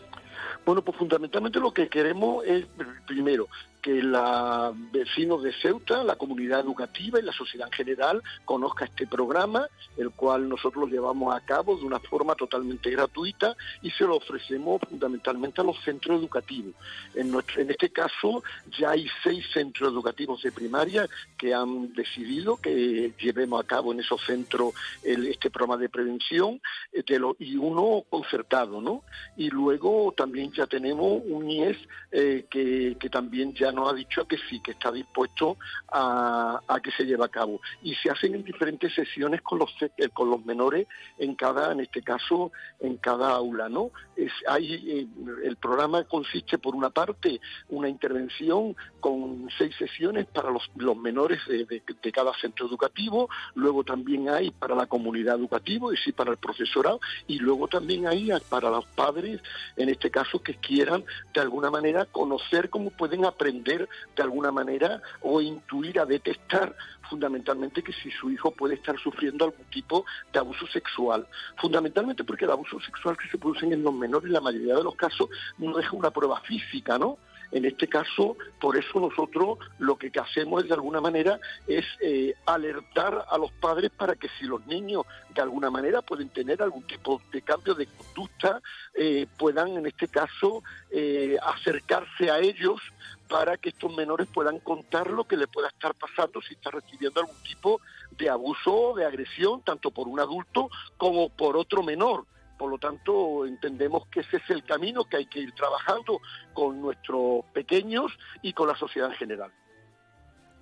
Bueno, 0.64 0.82
pues 0.82 0.96
fundamentalmente 0.96 1.60
lo 1.60 1.74
que 1.74 1.88
queremos 1.88 2.42
es, 2.46 2.64
primero, 3.06 3.48
que 3.84 4.02
los 4.02 4.74
vecinos 4.92 5.42
de 5.42 5.52
Ceuta, 5.60 6.02
la 6.02 6.16
comunidad 6.16 6.60
educativa 6.60 7.18
y 7.20 7.22
la 7.22 7.32
sociedad 7.34 7.66
en 7.68 7.72
general 7.74 8.22
conozca 8.46 8.86
este 8.86 9.06
programa, 9.06 9.68
el 9.98 10.10
cual 10.10 10.48
nosotros 10.48 10.84
lo 10.84 10.94
llevamos 10.94 11.36
a 11.36 11.40
cabo 11.44 11.76
de 11.76 11.84
una 11.84 12.00
forma 12.00 12.34
totalmente 12.34 12.88
gratuita 12.90 13.54
y 13.82 13.90
se 13.90 14.04
lo 14.04 14.16
ofrecemos 14.16 14.80
fundamentalmente 14.88 15.60
a 15.60 15.64
los 15.64 15.76
centros 15.84 16.18
educativos. 16.18 16.72
En, 17.14 17.30
nuestro- 17.30 17.60
en 17.60 17.70
este 17.72 17.90
caso 17.90 18.42
ya 18.78 18.92
hay 18.92 19.06
seis 19.22 19.44
centros 19.52 19.92
educativos 19.92 20.42
de 20.42 20.50
primaria 20.50 21.06
que 21.36 21.52
han 21.52 21.92
decidido 21.92 22.56
que 22.56 23.12
llevemos 23.20 23.62
a 23.62 23.66
cabo 23.66 23.92
en 23.92 24.00
esos 24.00 24.18
centros 24.24 24.72
este 25.02 25.50
programa 25.50 25.76
de 25.76 25.90
prevención 25.90 26.58
eh, 26.94 27.04
y 27.38 27.56
uno 27.56 28.02
concertado, 28.08 28.80
¿no? 28.80 29.02
Y 29.36 29.50
luego 29.50 30.14
también 30.16 30.50
ya 30.52 30.66
tenemos 30.66 31.20
un 31.26 31.50
IES 31.50 31.76
eh, 32.12 32.46
que, 32.48 32.96
que 32.98 33.10
también 33.10 33.52
ya 33.52 33.72
nos 33.74 33.90
ha 33.90 33.94
dicho 33.94 34.26
que 34.26 34.38
sí, 34.48 34.60
que 34.60 34.70
está 34.72 34.90
dispuesto 34.92 35.56
a, 35.92 36.60
que 36.82 36.90
se 36.92 37.04
lleve 37.04 37.24
a 37.24 37.28
cabo. 37.28 37.60
Y 37.82 37.94
se 37.96 38.10
hacen 38.10 38.34
en 38.34 38.44
diferentes 38.44 38.94
sesiones 38.94 39.42
con 39.42 39.58
los, 39.58 39.70
eh, 39.82 40.08
con 40.12 40.30
los 40.30 40.44
menores 40.44 40.86
en 41.18 41.34
cada, 41.34 41.72
en 41.72 41.80
este 41.80 42.02
caso, 42.02 42.52
en 42.80 42.96
cada 42.98 43.30
aula, 43.30 43.68
¿no? 43.68 43.90
Es, 44.16 44.32
hay, 44.48 44.74
eh, 44.74 45.06
el 45.44 45.56
programa 45.56 46.04
consiste, 46.04 46.58
por 46.58 46.74
una 46.74 46.90
parte, 46.90 47.40
una 47.68 47.88
intervención 47.88 48.76
con 49.00 49.48
seis 49.58 49.74
sesiones 49.76 50.26
para 50.26 50.50
los, 50.50 50.70
los 50.76 50.96
menores 50.96 51.40
de, 51.46 51.64
de- 51.64 51.82
cada 52.14 52.32
centro 52.34 52.68
educativo, 52.68 53.28
luego 53.56 53.82
también 53.82 54.28
hay 54.28 54.50
para 54.52 54.76
la 54.76 54.86
comunidad 54.86 55.34
educativa, 55.36 55.92
y 55.92 55.96
sí 55.96 56.12
para 56.12 56.30
el 56.30 56.36
profesorado, 56.36 57.00
y 57.26 57.38
luego 57.40 57.66
también 57.66 58.06
hay 58.06 58.30
para 58.48 58.70
los 58.70 58.86
padres, 58.86 59.40
en 59.76 59.88
este 59.88 60.10
caso, 60.12 60.40
que 60.40 60.54
quieran 60.54 61.04
de 61.32 61.40
alguna 61.40 61.70
manera 61.70 62.04
conocer 62.04 62.70
cómo 62.70 62.90
pueden 62.90 63.24
aprender 63.24 63.63
de 63.64 64.22
alguna 64.22 64.52
manera 64.52 65.00
o 65.22 65.40
intuir 65.40 65.98
a 65.98 66.06
detectar 66.06 66.76
fundamentalmente 67.08 67.82
que 67.82 67.92
si 67.92 68.10
su 68.10 68.30
hijo 68.30 68.50
puede 68.50 68.74
estar 68.74 68.98
sufriendo 68.98 69.44
algún 69.44 69.64
tipo 69.66 70.04
de 70.32 70.38
abuso 70.38 70.66
sexual. 70.66 71.26
Fundamentalmente 71.56 72.24
porque 72.24 72.44
el 72.44 72.50
abuso 72.50 72.80
sexual 72.80 73.16
que 73.16 73.28
se 73.28 73.38
produce 73.38 73.66
en 73.66 73.82
los 73.82 73.94
menores, 73.94 74.26
en 74.26 74.32
la 74.32 74.40
mayoría 74.40 74.74
de 74.74 74.84
los 74.84 74.96
casos, 74.96 75.28
no 75.58 75.76
deja 75.76 75.96
una 75.96 76.10
prueba 76.10 76.40
física, 76.40 76.98
¿no? 76.98 77.18
En 77.54 77.64
este 77.64 77.86
caso, 77.86 78.36
por 78.60 78.76
eso 78.76 78.98
nosotros 78.98 79.58
lo 79.78 79.96
que 79.96 80.10
hacemos 80.18 80.64
es 80.64 80.68
de 80.68 80.74
alguna 80.74 81.00
manera 81.00 81.38
es 81.68 81.84
eh, 82.00 82.34
alertar 82.46 83.26
a 83.30 83.38
los 83.38 83.52
padres 83.52 83.92
para 83.96 84.16
que 84.16 84.28
si 84.40 84.44
los 84.44 84.66
niños 84.66 85.04
de 85.32 85.40
alguna 85.40 85.70
manera 85.70 86.02
pueden 86.02 86.30
tener 86.30 86.60
algún 86.60 86.82
tipo 86.82 87.22
de 87.32 87.42
cambio 87.42 87.76
de 87.76 87.86
conducta, 87.86 88.60
eh, 88.92 89.28
puedan 89.38 89.68
en 89.68 89.86
este 89.86 90.08
caso 90.08 90.64
eh, 90.90 91.36
acercarse 91.40 92.28
a 92.28 92.40
ellos 92.40 92.80
para 93.28 93.56
que 93.56 93.68
estos 93.68 93.94
menores 93.94 94.26
puedan 94.34 94.58
contar 94.58 95.08
lo 95.08 95.22
que 95.22 95.36
le 95.36 95.46
pueda 95.46 95.68
estar 95.68 95.94
pasando 95.94 96.42
si 96.42 96.54
está 96.54 96.72
recibiendo 96.72 97.20
algún 97.20 97.40
tipo 97.44 97.80
de 98.18 98.30
abuso 98.30 98.74
o 98.74 98.96
de 98.96 99.04
agresión, 99.04 99.62
tanto 99.62 99.92
por 99.92 100.08
un 100.08 100.18
adulto 100.18 100.70
como 100.96 101.28
por 101.28 101.56
otro 101.56 101.84
menor. 101.84 102.24
Por 102.58 102.70
lo 102.70 102.78
tanto, 102.78 103.46
entendemos 103.46 104.06
que 104.08 104.20
ese 104.20 104.36
es 104.38 104.50
el 104.50 104.64
camino 104.64 105.04
que 105.04 105.18
hay 105.18 105.26
que 105.26 105.40
ir 105.40 105.52
trabajando 105.52 106.20
con 106.52 106.80
nuestros 106.80 107.44
pequeños 107.52 108.12
y 108.42 108.52
con 108.52 108.68
la 108.68 108.76
sociedad 108.76 109.10
en 109.10 109.16
general. 109.16 109.52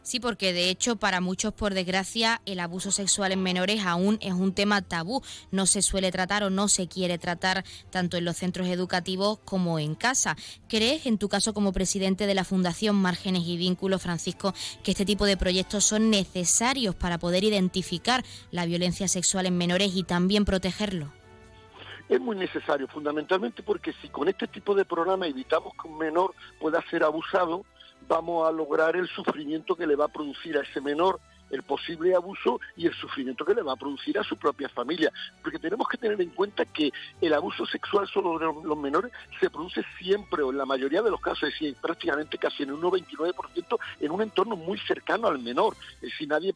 Sí, 0.02 0.18
porque 0.18 0.52
de 0.52 0.68
hecho 0.68 0.96
para 0.96 1.20
muchos, 1.20 1.54
por 1.54 1.74
desgracia, 1.74 2.42
el 2.44 2.58
abuso 2.58 2.90
sexual 2.90 3.30
en 3.30 3.42
menores 3.42 3.82
aún 3.86 4.18
es 4.20 4.32
un 4.32 4.52
tema 4.52 4.82
tabú. 4.82 5.22
No 5.52 5.66
se 5.66 5.80
suele 5.80 6.10
tratar 6.10 6.42
o 6.42 6.50
no 6.50 6.66
se 6.66 6.88
quiere 6.88 7.18
tratar 7.18 7.64
tanto 7.90 8.16
en 8.16 8.24
los 8.24 8.36
centros 8.36 8.66
educativos 8.66 9.38
como 9.44 9.78
en 9.78 9.94
casa. 9.94 10.36
¿Crees, 10.68 11.06
en 11.06 11.18
tu 11.18 11.28
caso 11.28 11.54
como 11.54 11.72
presidente 11.72 12.26
de 12.26 12.34
la 12.34 12.42
Fundación 12.42 12.96
Márgenes 12.96 13.44
y 13.46 13.56
Vínculos, 13.56 14.02
Francisco, 14.02 14.54
que 14.82 14.90
este 14.90 15.04
tipo 15.04 15.24
de 15.24 15.36
proyectos 15.36 15.84
son 15.84 16.10
necesarios 16.10 16.96
para 16.96 17.18
poder 17.18 17.44
identificar 17.44 18.24
la 18.50 18.66
violencia 18.66 19.06
sexual 19.06 19.46
en 19.46 19.56
menores 19.56 19.92
y 19.94 20.02
también 20.02 20.44
protegerlo? 20.44 21.21
Es 22.14 22.20
muy 22.20 22.36
necesario, 22.36 22.86
fundamentalmente 22.88 23.62
porque 23.62 23.92
si 23.94 24.08
con 24.08 24.28
este 24.28 24.46
tipo 24.46 24.74
de 24.74 24.84
programa 24.84 25.26
evitamos 25.26 25.72
que 25.80 25.88
un 25.88 25.98
menor 25.98 26.34
pueda 26.60 26.82
ser 26.90 27.04
abusado, 27.04 27.64
vamos 28.06 28.46
a 28.46 28.52
lograr 28.52 28.96
el 28.96 29.08
sufrimiento 29.08 29.74
que 29.74 29.86
le 29.86 29.96
va 29.96 30.06
a 30.06 30.12
producir 30.12 30.56
a 30.58 30.62
ese 30.62 30.80
menor 30.80 31.20
el 31.52 31.62
posible 31.62 32.14
abuso 32.14 32.60
y 32.76 32.86
el 32.86 32.94
sufrimiento 32.94 33.44
que 33.44 33.54
le 33.54 33.62
va 33.62 33.74
a 33.74 33.76
producir 33.76 34.18
a 34.18 34.24
su 34.24 34.36
propia 34.36 34.68
familia. 34.68 35.12
Porque 35.40 35.58
tenemos 35.58 35.86
que 35.88 35.98
tener 35.98 36.20
en 36.20 36.30
cuenta 36.30 36.64
que 36.64 36.90
el 37.20 37.32
abuso 37.34 37.64
sexual 37.66 38.08
sobre 38.08 38.46
los 38.64 38.76
menores 38.76 39.12
se 39.38 39.50
produce 39.50 39.84
siempre 39.98 40.42
o 40.42 40.50
en 40.50 40.58
la 40.58 40.66
mayoría 40.66 41.02
de 41.02 41.10
los 41.10 41.20
casos, 41.20 41.44
es 41.44 41.54
decir, 41.54 41.76
prácticamente 41.80 42.38
casi 42.38 42.64
en 42.64 42.72
un 42.72 42.80
99% 42.80 43.78
en 44.00 44.10
un 44.10 44.22
entorno 44.22 44.56
muy 44.56 44.78
cercano 44.78 45.28
al 45.28 45.38
menor. 45.38 45.76
Es 45.96 46.10
decir, 46.10 46.28
nadie, 46.28 46.54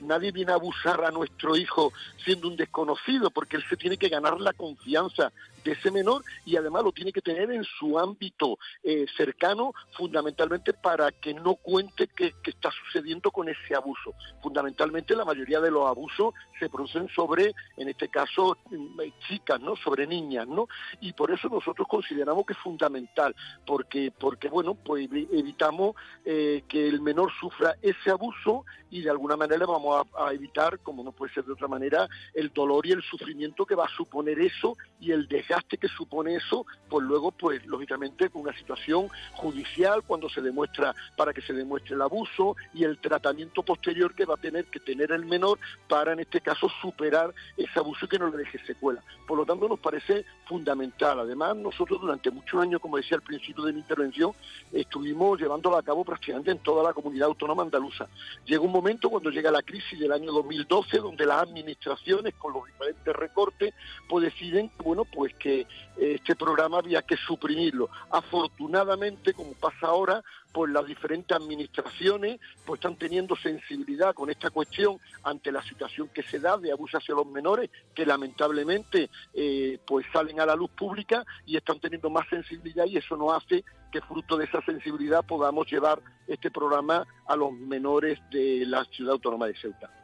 nadie 0.00 0.30
viene 0.30 0.52
a 0.52 0.56
abusar 0.56 1.04
a 1.04 1.10
nuestro 1.10 1.56
hijo 1.56 1.92
siendo 2.24 2.48
un 2.48 2.56
desconocido 2.56 3.30
porque 3.30 3.56
él 3.56 3.64
se 3.68 3.76
tiene 3.76 3.96
que 3.96 4.08
ganar 4.08 4.40
la 4.40 4.52
confianza 4.52 5.32
de 5.64 5.72
ese 5.72 5.90
menor 5.90 6.22
y 6.44 6.56
además 6.56 6.84
lo 6.84 6.92
tiene 6.92 7.12
que 7.12 7.20
tener 7.20 7.50
en 7.50 7.64
su 7.64 7.98
ámbito 7.98 8.58
eh, 8.82 9.06
cercano 9.16 9.72
fundamentalmente 9.96 10.72
para 10.72 11.10
que 11.10 11.34
no 11.34 11.54
cuente 11.56 12.08
qué 12.08 12.34
está 12.44 12.70
sucediendo 12.70 13.30
con 13.30 13.48
ese 13.48 13.74
abuso. 13.74 14.14
Fundamentalmente 14.42 15.16
la 15.16 15.24
mayoría 15.24 15.60
de 15.60 15.70
los 15.70 15.88
abusos 15.88 16.34
se 16.58 16.68
producen 16.68 17.08
sobre, 17.08 17.54
en 17.76 17.88
este 17.88 18.08
caso, 18.08 18.56
mm, 18.70 19.00
chicas, 19.26 19.60
¿no? 19.60 19.76
Sobre 19.76 20.06
niñas, 20.06 20.46
¿no? 20.46 20.68
Y 21.00 21.12
por 21.12 21.30
eso 21.30 21.48
nosotros 21.48 21.86
consideramos 21.88 22.46
que 22.46 22.52
es 22.52 22.58
fundamental, 22.58 23.34
porque, 23.66 24.12
porque 24.18 24.48
bueno, 24.48 24.74
pues 24.74 25.08
evitamos 25.12 25.96
eh, 26.24 26.64
que 26.68 26.88
el 26.88 27.00
menor 27.00 27.32
sufra 27.40 27.76
ese 27.82 28.10
abuso 28.10 28.64
y 28.90 29.02
de 29.02 29.10
alguna 29.10 29.36
manera 29.36 29.66
vamos 29.66 30.06
a, 30.14 30.26
a 30.26 30.32
evitar, 30.32 30.78
como 30.80 31.02
no 31.02 31.12
puede 31.12 31.32
ser 31.32 31.44
de 31.44 31.52
otra 31.52 31.68
manera, 31.68 32.08
el 32.34 32.52
dolor 32.52 32.86
y 32.86 32.92
el 32.92 33.02
sufrimiento 33.02 33.66
que 33.66 33.74
va 33.74 33.86
a 33.86 33.96
suponer 33.96 34.38
eso 34.38 34.76
y 35.00 35.10
el 35.12 35.26
que 35.62 35.88
supone 35.88 36.36
eso, 36.36 36.66
pues 36.88 37.06
luego, 37.06 37.30
pues 37.30 37.64
lógicamente, 37.66 38.28
con 38.30 38.42
una 38.42 38.56
situación 38.56 39.08
judicial, 39.32 40.02
cuando 40.02 40.28
se 40.28 40.40
demuestra, 40.40 40.94
para 41.16 41.32
que 41.32 41.42
se 41.42 41.52
demuestre 41.52 41.94
el 41.94 42.02
abuso 42.02 42.56
y 42.72 42.84
el 42.84 42.98
tratamiento 42.98 43.62
posterior 43.62 44.14
que 44.14 44.24
va 44.24 44.34
a 44.34 44.38
tener 44.38 44.66
que 44.66 44.80
tener 44.80 45.12
el 45.12 45.24
menor 45.24 45.58
para, 45.88 46.12
en 46.12 46.20
este 46.20 46.40
caso, 46.40 46.68
superar 46.80 47.32
ese 47.56 47.78
abuso 47.78 48.06
y 48.06 48.08
que 48.08 48.18
no 48.18 48.28
le 48.28 48.38
deje 48.38 48.58
secuela. 48.66 49.02
Por 49.26 49.38
lo 49.38 49.46
tanto, 49.46 49.68
nos 49.68 49.78
parece 49.78 50.24
fundamental. 50.46 51.20
Además, 51.20 51.56
nosotros 51.56 52.00
durante 52.00 52.30
muchos 52.30 52.60
años, 52.60 52.80
como 52.80 52.96
decía 52.96 53.16
al 53.16 53.22
principio 53.22 53.64
de 53.64 53.72
mi 53.72 53.80
intervención, 53.80 54.32
estuvimos 54.72 55.40
llevándolo 55.40 55.76
a 55.76 55.82
cabo 55.82 56.04
prácticamente 56.04 56.50
en 56.50 56.58
toda 56.58 56.82
la 56.82 56.92
comunidad 56.92 57.28
autónoma 57.28 57.62
andaluza. 57.62 58.08
Llega 58.44 58.62
un 58.62 58.72
momento 58.72 59.10
cuando 59.10 59.30
llega 59.30 59.50
la 59.50 59.62
crisis 59.62 59.98
del 59.98 60.12
año 60.12 60.32
2012, 60.32 60.98
donde 60.98 61.26
las 61.26 61.42
administraciones, 61.42 62.34
con 62.34 62.52
los 62.52 62.66
diferentes 62.66 63.14
recortes, 63.16 63.74
pues 64.08 64.24
deciden, 64.24 64.70
bueno, 64.82 65.04
pues 65.04 65.34
que 65.44 65.66
este 65.98 66.34
programa 66.36 66.78
había 66.78 67.02
que 67.02 67.18
suprimirlo. 67.18 67.90
Afortunadamente, 68.10 69.34
como 69.34 69.52
pasa 69.52 69.88
ahora, 69.88 70.24
pues 70.50 70.72
las 70.72 70.86
diferentes 70.86 71.36
administraciones 71.36 72.40
pues 72.64 72.78
están 72.78 72.96
teniendo 72.96 73.36
sensibilidad 73.36 74.14
con 74.14 74.30
esta 74.30 74.48
cuestión 74.48 74.96
ante 75.22 75.52
la 75.52 75.62
situación 75.62 76.08
que 76.08 76.22
se 76.22 76.38
da 76.38 76.56
de 76.56 76.72
abuso 76.72 76.96
hacia 76.96 77.14
los 77.14 77.26
menores, 77.26 77.68
que 77.94 78.06
lamentablemente 78.06 79.10
eh, 79.34 79.78
pues 79.86 80.06
salen 80.14 80.40
a 80.40 80.46
la 80.46 80.56
luz 80.56 80.70
pública 80.70 81.26
y 81.44 81.58
están 81.58 81.78
teniendo 81.78 82.08
más 82.08 82.26
sensibilidad 82.30 82.86
y 82.86 82.96
eso 82.96 83.14
nos 83.14 83.36
hace 83.36 83.64
que 83.92 84.00
fruto 84.00 84.38
de 84.38 84.46
esa 84.46 84.62
sensibilidad 84.62 85.26
podamos 85.26 85.70
llevar 85.70 86.00
este 86.26 86.50
programa 86.50 87.06
a 87.26 87.36
los 87.36 87.52
menores 87.52 88.18
de 88.30 88.64
la 88.64 88.82
ciudad 88.86 89.12
autónoma 89.12 89.46
de 89.46 89.56
Ceuta. 89.56 90.03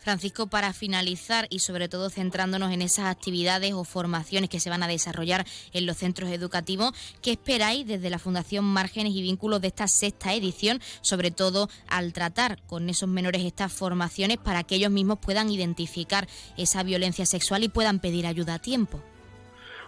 Francisco, 0.00 0.46
para 0.46 0.72
finalizar 0.72 1.46
y 1.50 1.60
sobre 1.60 1.88
todo 1.88 2.10
centrándonos 2.10 2.72
en 2.72 2.82
esas 2.82 3.06
actividades 3.06 3.74
o 3.74 3.84
formaciones 3.84 4.50
que 4.50 4.58
se 4.58 4.70
van 4.70 4.82
a 4.82 4.88
desarrollar 4.88 5.46
en 5.72 5.86
los 5.86 5.98
centros 5.98 6.30
educativos, 6.30 6.92
¿qué 7.22 7.32
esperáis 7.32 7.86
desde 7.86 8.10
la 8.10 8.18
Fundación 8.18 8.64
Márgenes 8.64 9.14
y 9.14 9.22
Vínculos 9.22 9.60
de 9.60 9.68
esta 9.68 9.88
sexta 9.88 10.34
edición, 10.34 10.80
sobre 11.02 11.30
todo 11.30 11.68
al 11.86 12.12
tratar 12.12 12.60
con 12.66 12.88
esos 12.88 13.08
menores 13.08 13.44
estas 13.44 13.72
formaciones 13.72 14.38
para 14.38 14.64
que 14.64 14.76
ellos 14.76 14.90
mismos 14.90 15.18
puedan 15.20 15.50
identificar 15.50 16.28
esa 16.56 16.82
violencia 16.82 17.26
sexual 17.26 17.62
y 17.62 17.68
puedan 17.68 18.00
pedir 18.00 18.26
ayuda 18.26 18.54
a 18.54 18.58
tiempo? 18.58 19.02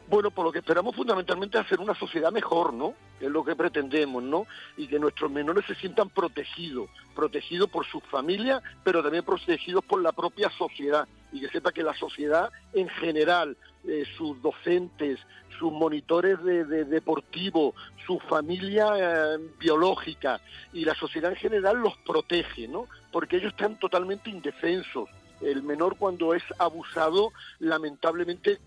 Bueno, 0.09 0.31
por 0.31 0.45
lo 0.45 0.53
que 0.53 0.59
esperamos 0.59 0.95
fundamentalmente 0.95 1.59
hacer 1.59 1.81
una 1.81 1.95
sociedad 1.95 2.31
mejor, 2.33 2.75
¿no? 2.75 2.95
es 3.23 3.31
lo 3.31 3.45
que 3.45 3.55
pretendemos, 3.55 4.23
¿no? 4.23 4.47
Y 4.77 4.89
que 4.89 4.99
nuestros 4.99 5.31
menores 5.31 5.65
se 5.67 5.77
sientan 5.77 6.11
protegidos, 6.11 6.91
protegidos 7.15 7.71
por 7.71 7.87
sus 7.87 8.03
familias, 8.05 8.63
pero 8.83 9.03
también 9.03 9.25
protegidos 9.25 9.85
por 9.85 10.03
la 10.03 10.13
propia 10.13 10.51
sociedad. 10.51 11.07
Y 11.33 11.41
que 11.41 11.49
sepa 11.49 11.73
que 11.73 11.83
la 11.83 11.95
sociedad 11.95 12.51
en 12.75 12.89
general, 12.89 13.57
eh, 13.87 14.05
sus 14.17 14.43
docentes, 14.43 15.21
sus 15.59 15.73
monitores 15.73 16.43
de, 16.43 16.65
deportivos, 16.85 17.75
su 18.07 18.19
familia 18.19 18.89
eh, 18.97 19.39
biológica 19.59 20.41
y 20.73 20.85
la 20.85 20.95
sociedad 20.95 21.31
en 21.31 21.37
general 21.37 21.79
los 21.79 21.97
protege, 21.99 22.67
¿no? 22.67 22.89
Porque 23.13 23.37
ellos 23.37 23.53
están 23.53 23.79
totalmente 23.79 24.31
indefensos 24.31 25.09
el 25.43 25.63
menor 25.63 25.97
cuando 25.97 26.35
es 26.35 26.43
abusado, 26.59 27.33
lamentablemente 27.59 28.59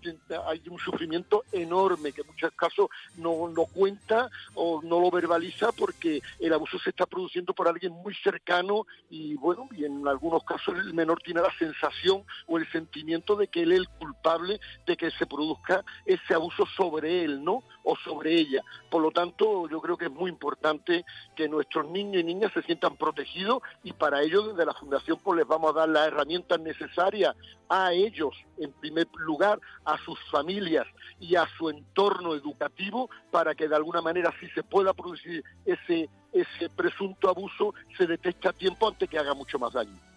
hay 0.47 0.61
un 0.69 0.79
sufrimiento 0.79 1.43
enorme 1.51 2.11
que 2.11 2.21
en 2.21 2.27
muchos 2.27 2.51
casos 2.53 2.87
no 3.17 3.47
lo 3.47 3.65
cuenta 3.65 4.29
o 4.53 4.81
no 4.83 4.99
lo 4.99 5.11
verbaliza 5.11 5.71
porque 5.71 6.21
el 6.39 6.53
abuso 6.53 6.79
se 6.79 6.89
está 6.89 7.05
produciendo 7.05 7.53
por 7.53 7.67
alguien 7.67 7.93
muy 7.93 8.13
cercano 8.15 8.85
y 9.09 9.35
bueno, 9.35 9.67
y 9.71 9.85
en 9.85 10.07
algunos 10.07 10.43
casos 10.43 10.77
el 10.77 10.93
menor 10.93 11.21
tiene 11.21 11.41
la 11.41 11.53
sensación 11.57 12.23
o 12.47 12.57
el 12.57 12.69
sentimiento 12.71 13.35
de 13.35 13.47
que 13.47 13.63
él 13.63 13.71
es 13.71 13.79
el 13.79 13.89
culpable 13.89 14.59
de 14.85 14.97
que 14.97 15.11
se 15.11 15.25
produzca 15.25 15.83
ese 16.05 16.33
abuso 16.33 16.65
sobre 16.65 17.23
él, 17.23 17.43
¿no? 17.43 17.63
O 17.85 17.95
sobre 17.95 18.33
ella. 18.33 18.61
Por 18.89 19.01
lo 19.01 19.11
tanto, 19.11 19.69
yo 19.69 19.79
creo 19.79 19.95
que 19.95 20.05
es 20.05 20.11
muy 20.11 20.29
importante 20.29 21.05
que 21.35 21.47
nuestros 21.47 21.87
niños 21.89 22.21
y 22.21 22.25
niñas 22.25 22.51
se 22.53 22.63
sientan 22.63 22.97
protegidos 22.97 23.61
y 23.83 23.93
para 23.93 24.21
ello 24.21 24.49
desde 24.49 24.65
la 24.65 24.73
Fundación 24.73 25.19
pues 25.23 25.37
les 25.37 25.47
vamos 25.47 25.71
a 25.71 25.79
dar 25.79 25.89
las 25.89 26.07
herramientas 26.07 26.59
necesaria 26.59 27.35
a 27.69 27.93
ellos, 27.93 28.33
en 28.57 28.71
primer 28.73 29.07
lugar, 29.15 29.59
a 29.85 29.97
sus 29.99 30.19
familias 30.31 30.85
y 31.19 31.35
a 31.35 31.47
su 31.57 31.69
entorno 31.69 32.33
educativo 32.33 33.09
para 33.31 33.55
que 33.55 33.67
de 33.67 33.75
alguna 33.75 34.01
manera 34.01 34.33
si 34.39 34.47
se 34.49 34.63
pueda 34.63 34.93
producir 34.93 35.43
ese, 35.65 36.09
ese 36.33 36.69
presunto 36.69 37.29
abuso 37.29 37.73
se 37.97 38.05
detecte 38.07 38.49
a 38.49 38.53
tiempo 38.53 38.87
antes 38.87 39.09
que 39.09 39.17
haga 39.17 39.33
mucho 39.33 39.59
más 39.59 39.73
daño. 39.73 40.14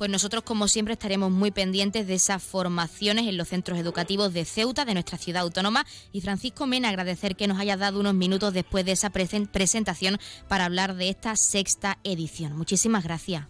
Pues 0.00 0.10
nosotros, 0.10 0.44
como 0.44 0.66
siempre, 0.66 0.94
estaremos 0.94 1.30
muy 1.30 1.50
pendientes 1.50 2.06
de 2.06 2.14
esas 2.14 2.42
formaciones 2.42 3.26
en 3.26 3.36
los 3.36 3.48
centros 3.48 3.78
educativos 3.78 4.32
de 4.32 4.46
Ceuta, 4.46 4.86
de 4.86 4.94
nuestra 4.94 5.18
ciudad 5.18 5.42
autónoma. 5.42 5.84
Y 6.10 6.22
Francisco 6.22 6.66
Mena, 6.66 6.88
agradecer 6.88 7.36
que 7.36 7.46
nos 7.46 7.58
haya 7.58 7.76
dado 7.76 8.00
unos 8.00 8.14
minutos 8.14 8.54
después 8.54 8.86
de 8.86 8.92
esa 8.92 9.10
presentación 9.10 10.16
para 10.48 10.64
hablar 10.64 10.94
de 10.94 11.10
esta 11.10 11.36
sexta 11.36 11.98
edición. 12.02 12.56
Muchísimas 12.56 13.04
gracias. 13.04 13.46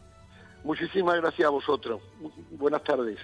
Muchísimas 0.64 1.20
gracias 1.20 1.46
a 1.46 1.50
vosotros. 1.50 2.02
Buenas 2.50 2.82
tardes. 2.82 3.20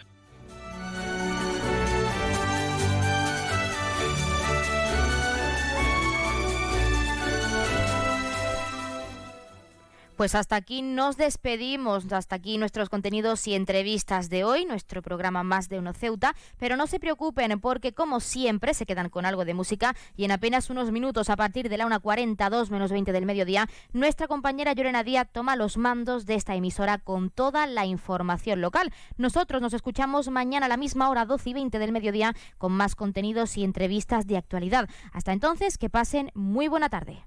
Pues 10.17 10.35
hasta 10.35 10.57
aquí 10.57 10.81
nos 10.81 11.19
despedimos, 11.19 12.11
hasta 12.11 12.37
aquí 12.37 12.57
nuestros 12.57 12.89
contenidos 12.89 13.47
y 13.47 13.55
entrevistas 13.55 14.31
de 14.31 14.45
hoy, 14.45 14.65
nuestro 14.65 15.03
programa 15.03 15.43
Más 15.43 15.69
de 15.69 15.79
Uno 15.79 15.93
Ceuta, 15.93 16.35
pero 16.57 16.79
no 16.79 16.87
se 16.87 16.99
preocupen 16.99 17.61
porque 17.61 17.93
como 17.93 18.21
siempre 18.21 18.73
se 18.73 18.87
quedan 18.87 19.11
con 19.11 19.27
algo 19.27 19.45
de 19.45 19.53
música 19.53 19.95
y 20.17 20.25
en 20.25 20.31
apenas 20.31 20.71
unos 20.71 20.91
minutos 20.91 21.29
a 21.29 21.37
partir 21.37 21.69
de 21.69 21.77
la 21.77 21.87
1.42 21.87 22.71
menos 22.71 22.91
20 22.93 23.13
del 23.13 23.27
mediodía, 23.27 23.69
nuestra 23.93 24.27
compañera 24.27 24.73
Llorena 24.73 25.05
Díaz 25.05 25.29
toma 25.31 25.55
los 25.55 25.77
mandos 25.77 26.25
de 26.25 26.37
esta 26.37 26.55
emisora 26.55 26.97
con 26.97 27.29
toda 27.29 27.67
la 27.67 27.85
información 27.85 28.63
local. 28.63 28.95
Nosotros 29.19 29.61
nos 29.61 29.75
escuchamos 29.75 30.31
mañana 30.31 30.65
a 30.65 30.71
la 30.71 30.79
misma 30.79 31.11
hora 31.11 31.27
12 31.27 31.51
y 31.51 31.53
20 31.53 31.79
del 31.79 31.93
mediodía 31.93 32.35
con 32.57 32.73
más 32.73 32.95
contenidos 32.95 33.59
y 33.59 33.65
entrevistas 33.65 34.27
de 34.27 34.39
actualidad. 34.39 34.89
Hasta 35.13 35.35
entonces, 35.35 35.77
que 35.77 35.91
pasen 35.91 36.31
muy 36.35 36.69
buena 36.69 36.89
tarde. 36.89 37.27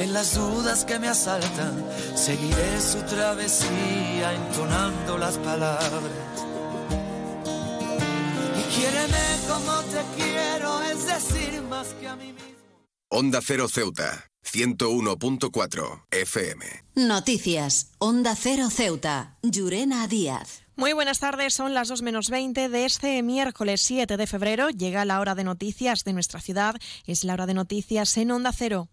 en 0.00 0.12
las 0.12 0.34
dudas 0.34 0.84
que 0.84 0.98
me 0.98 1.08
asaltan, 1.08 1.84
seguiré 2.14 2.80
su 2.80 2.98
travesía 3.02 4.34
entonando 4.34 5.18
las 5.18 5.36
palabras. 5.38 6.10
Y 8.58 8.62
quiéreme 8.74 9.18
como 9.46 9.80
te 9.82 10.22
quiero, 10.22 10.82
es 10.82 11.06
decir, 11.06 11.62
más 11.62 11.88
que 12.00 12.08
a 12.08 12.16
mí 12.16 12.32
mismo. 12.32 12.50
Onda 13.10 13.40
Cero 13.42 13.68
Ceuta, 13.68 14.30
101.4 14.44 16.04
FM. 16.10 16.64
Noticias, 16.94 17.92
Onda 17.98 18.34
Cero 18.36 18.70
Ceuta, 18.70 19.36
Llurena 19.42 20.06
Díaz. 20.06 20.62
Muy 20.76 20.94
buenas 20.94 21.18
tardes, 21.18 21.52
son 21.52 21.74
las 21.74 21.88
2 21.88 22.00
menos 22.00 22.30
20 22.30 22.70
de 22.70 22.86
este 22.86 23.22
miércoles 23.22 23.82
7 23.82 24.16
de 24.16 24.26
febrero. 24.26 24.70
Llega 24.70 25.04
la 25.04 25.20
hora 25.20 25.34
de 25.34 25.44
noticias 25.44 26.04
de 26.04 26.14
nuestra 26.14 26.40
ciudad. 26.40 26.76
Es 27.04 27.22
la 27.24 27.34
hora 27.34 27.44
de 27.44 27.52
noticias 27.52 28.16
en 28.16 28.30
Onda 28.30 28.52
Cero. 28.52 28.88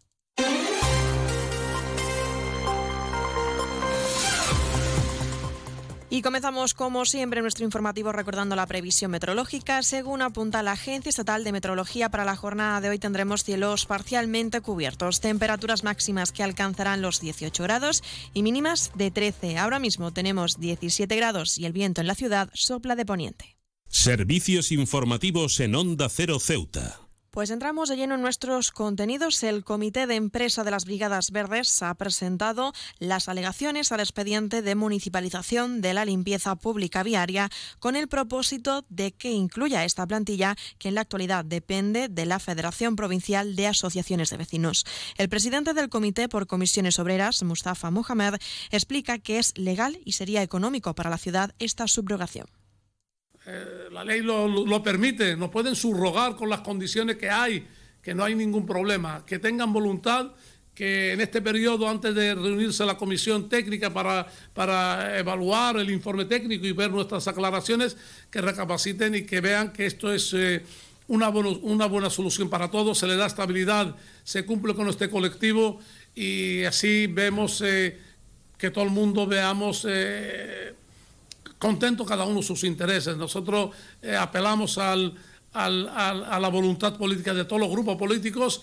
Y 6.10 6.22
comenzamos 6.22 6.74
como 6.74 7.04
siempre 7.04 7.42
nuestro 7.42 7.66
informativo 7.66 8.14
recordando 8.14 8.56
la 8.56 8.66
previsión 8.66 9.12
meteorológica. 9.12 9.84
Según 9.84 10.22
apunta 10.22 10.64
la 10.64 10.72
Agencia 10.72 11.10
Estatal 11.10 11.44
de 11.44 11.52
Meteorología, 11.52 12.10
para 12.10 12.24
la 12.24 12.38
jornada 12.38 12.80
de 12.80 12.90
hoy 12.90 12.98
tendremos 12.98 13.44
cielos 13.44 13.86
parcialmente 13.86 14.62
cubiertos, 14.62 15.20
temperaturas 15.20 15.84
máximas 15.84 16.32
que 16.32 16.44
alcanzarán 16.44 17.02
los 17.02 17.20
18 17.20 17.62
grados 17.64 18.04
y 18.34 18.42
mínimas 18.42 18.92
de 18.96 19.12
13. 19.12 19.58
Ahora 19.58 19.80
mismo 19.80 20.14
tenemos 20.14 20.60
17 20.62 21.14
grados 21.18 21.58
y 21.58 21.66
el 21.66 21.74
viento 21.74 22.00
en 22.00 22.08
la 22.08 22.16
ciudad 22.16 22.50
sopla 22.54 22.96
de 22.96 23.06
poniente. 23.06 23.58
Servicios 23.90 24.72
informativos 24.72 25.60
en 25.60 25.76
Onda 25.76 26.08
Cero 26.10 26.40
Ceuta. 26.40 27.07
Pues 27.38 27.52
entramos 27.52 27.88
de 27.88 27.98
lleno 27.98 28.16
en 28.16 28.24
nuestros 28.24 28.72
contenidos. 28.72 29.44
El 29.44 29.64
Comité 29.64 30.08
de 30.08 30.16
Empresa 30.16 30.64
de 30.64 30.72
las 30.72 30.86
Brigadas 30.86 31.30
Verdes 31.30 31.84
ha 31.84 31.94
presentado 31.94 32.74
las 32.98 33.30
alegaciones 33.30 33.92
al 33.92 34.00
expediente 34.00 34.64
de 34.64 34.74
municipalización 34.74 35.80
de 35.80 35.94
la 35.94 36.04
limpieza 36.04 36.56
pública 36.56 37.04
viaria 37.04 37.52
con 37.78 37.96
el 37.96 38.08
propósito 38.08 38.86
de 38.90 39.12
que 39.12 39.30
incluya 39.30 39.86
esta 39.86 40.08
plantilla 40.08 40.56
que 40.80 40.88
en 40.88 40.96
la 40.96 41.02
actualidad 41.02 41.46
depende 41.46 42.10
de 42.10 42.26
la 42.26 42.40
Federación 42.40 42.96
Provincial 42.96 43.56
de 43.56 43.68
Asociaciones 43.68 44.32
de 44.32 44.38
Vecinos. 44.38 44.84
El 45.16 45.30
presidente 45.30 45.76
del 45.76 45.90
Comité 45.90 46.30
por 46.30 46.48
Comisiones 46.48 46.98
Obreras, 46.98 47.44
Mustafa 47.44 47.92
Mohamed, 47.92 48.38
explica 48.72 49.20
que 49.20 49.38
es 49.38 49.56
legal 49.60 50.00
y 50.06 50.14
sería 50.14 50.42
económico 50.42 50.96
para 50.96 51.12
la 51.12 51.20
ciudad 51.20 51.54
esta 51.60 51.88
subrogación. 51.88 52.57
Eh, 53.50 53.88
la 53.94 54.04
ley 54.04 54.22
lo, 54.22 54.84
permite, 54.84 55.38
nos 55.38 55.50
pueden 55.50 55.74
subrogar 55.74 56.36
con 56.36 56.50
las 56.50 56.60
condiciones 56.60 57.16
que 57.16 57.30
hay, 57.30 57.66
que 58.02 58.14
no 58.14 58.26
hay 58.26 58.36
ningún 58.36 58.66
problema, 58.66 59.26
que 59.26 59.40
tengan 59.40 59.72
voluntad, 59.72 60.34
que 60.76 61.14
en 61.14 61.22
este 61.22 61.42
periodo, 61.42 61.88
antes 61.88 62.14
de 62.14 62.36
reunirse 62.36 62.86
la 62.86 62.98
comisión 62.98 63.48
técnica 63.48 63.94
para, 63.94 64.28
para 64.54 65.18
evaluar 65.18 65.78
el 65.78 65.90
informe 65.90 66.26
técnico 66.26 66.66
y 66.66 66.74
ver 66.74 66.92
nuestras 66.92 67.26
aclaraciones, 67.30 67.96
que 68.30 68.42
recapaciten 68.42 69.16
y 69.16 69.22
que 69.22 69.40
vean 69.40 69.72
que 69.72 69.86
esto 69.86 70.14
es... 70.14 70.34
Eh, 70.34 70.64
una, 71.10 71.30
una, 71.30 71.86
buena 71.86 72.10
solución 72.10 72.50
para 72.50 72.70
todos, 72.70 72.98
se 72.98 73.08
le 73.08 73.16
da 73.16 73.28
estabilidad, 73.28 73.96
se 74.26 74.46
cumple 74.46 74.76
con 74.76 74.90
este 74.90 75.10
colectivo 75.10 75.80
y 76.14 76.66
así 76.66 77.08
vemos 77.08 77.64
eh, 77.66 77.98
que 78.58 78.72
todo 78.72 78.84
el 78.84 78.90
mundo 78.90 79.26
veamos 79.26 79.88
contento 81.58 82.06
cada 82.06 82.26
uno 82.26 82.42
sus 82.42 82.64
intereses. 82.64 83.18
Nosotros 83.18 83.76
eh, 84.02 84.16
apelamos 84.16 84.78
al, 84.78 85.18
a 85.54 86.40
la 86.40 86.50
voluntad 86.50 86.98
política 86.98 87.34
de 87.34 87.46
todos 87.46 87.62
los 87.62 87.72
grupos 87.72 87.98
políticos. 87.98 88.62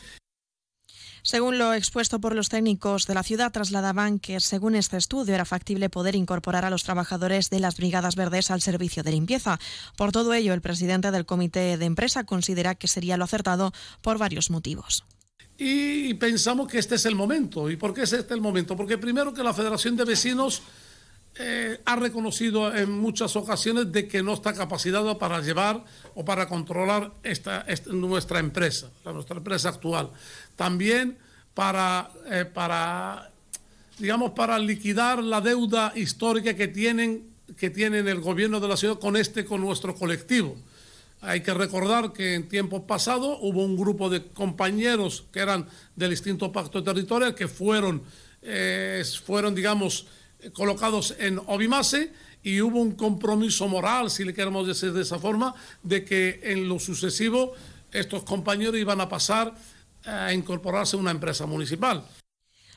Según 1.26 1.56
lo 1.56 1.72
expuesto 1.72 2.20
por 2.20 2.34
los 2.34 2.50
técnicos 2.50 3.06
de 3.06 3.14
la 3.14 3.22
ciudad, 3.22 3.50
trasladaban 3.50 4.18
que, 4.18 4.40
según 4.40 4.74
este 4.74 4.98
estudio, 4.98 5.34
era 5.34 5.46
factible 5.46 5.88
poder 5.88 6.14
incorporar 6.16 6.66
a 6.66 6.70
los 6.70 6.84
trabajadores 6.84 7.48
de 7.48 7.60
las 7.60 7.78
Brigadas 7.78 8.14
Verdes 8.14 8.50
al 8.50 8.60
servicio 8.60 9.02
de 9.02 9.12
limpieza. 9.12 9.58
Por 9.96 10.12
todo 10.12 10.34
ello, 10.34 10.52
el 10.52 10.60
presidente 10.60 11.10
del 11.10 11.24
comité 11.24 11.78
de 11.78 11.84
empresa 11.86 12.24
considera 12.24 12.74
que 12.74 12.88
sería 12.88 13.16
lo 13.16 13.24
acertado 13.24 13.72
por 14.02 14.18
varios 14.18 14.50
motivos. 14.50 15.04
Y 15.56 16.12
pensamos 16.14 16.68
que 16.68 16.78
este 16.78 16.96
es 16.96 17.06
el 17.06 17.14
momento. 17.14 17.70
¿Y 17.70 17.76
por 17.76 17.94
qué 17.94 18.02
es 18.02 18.12
este 18.12 18.34
el 18.34 18.42
momento? 18.42 18.76
Porque 18.76 18.98
primero 18.98 19.32
que 19.32 19.42
la 19.42 19.54
Federación 19.54 19.96
de 19.96 20.04
Vecinos 20.04 20.60
eh, 21.36 21.80
ha 21.84 21.96
reconocido 21.96 22.72
en 22.74 22.92
muchas 22.92 23.34
ocasiones 23.34 23.90
de 23.90 24.06
que 24.06 24.22
no 24.22 24.34
está 24.34 24.54
capacitado 24.54 25.18
para 25.18 25.40
llevar 25.40 25.84
o 26.14 26.24
para 26.24 26.48
controlar 26.48 27.12
esta, 27.24 27.66
nuestra 27.86 28.38
empresa, 28.38 28.88
nuestra 29.04 29.38
empresa 29.38 29.70
actual. 29.70 30.10
También 30.54 31.18
para, 31.52 32.10
eh, 32.30 32.44
para, 32.44 33.30
digamos, 33.98 34.30
para 34.32 34.58
liquidar 34.60 35.24
la 35.24 35.40
deuda 35.40 35.92
histórica 35.96 36.54
que 36.54 36.68
tienen, 36.68 37.28
que 37.58 37.70
tienen 37.70 38.06
el 38.06 38.20
gobierno 38.20 38.60
de 38.60 38.68
la 38.68 38.76
ciudad 38.76 39.00
con 39.00 39.16
este, 39.16 39.44
con 39.44 39.60
nuestro 39.60 39.94
colectivo. 39.94 40.56
Hay 41.20 41.40
que 41.40 41.54
recordar 41.54 42.12
que 42.12 42.34
en 42.34 42.48
tiempos 42.48 42.82
pasados 42.82 43.38
hubo 43.40 43.64
un 43.64 43.76
grupo 43.76 44.10
de 44.10 44.26
compañeros 44.26 45.24
que 45.32 45.40
eran 45.40 45.66
del 45.96 46.10
distinto 46.10 46.52
pacto 46.52 46.84
territorial 46.84 47.34
que 47.34 47.48
fueron, 47.48 48.02
eh, 48.42 49.02
fueron 49.24 49.54
digamos, 49.54 50.06
colocados 50.52 51.14
en 51.18 51.40
Obimase 51.46 52.12
y 52.42 52.60
hubo 52.60 52.80
un 52.80 52.92
compromiso 52.92 53.66
moral, 53.68 54.10
si 54.10 54.24
le 54.24 54.34
queremos 54.34 54.66
decir 54.66 54.92
de 54.92 55.02
esa 55.02 55.18
forma, 55.18 55.54
de 55.82 56.04
que 56.04 56.40
en 56.42 56.68
lo 56.68 56.78
sucesivo 56.78 57.54
estos 57.90 58.24
compañeros 58.24 58.76
iban 58.76 59.00
a 59.00 59.08
pasar 59.08 59.54
a 60.04 60.32
incorporarse 60.32 60.96
a 60.96 60.98
una 60.98 61.10
empresa 61.10 61.46
municipal. 61.46 62.04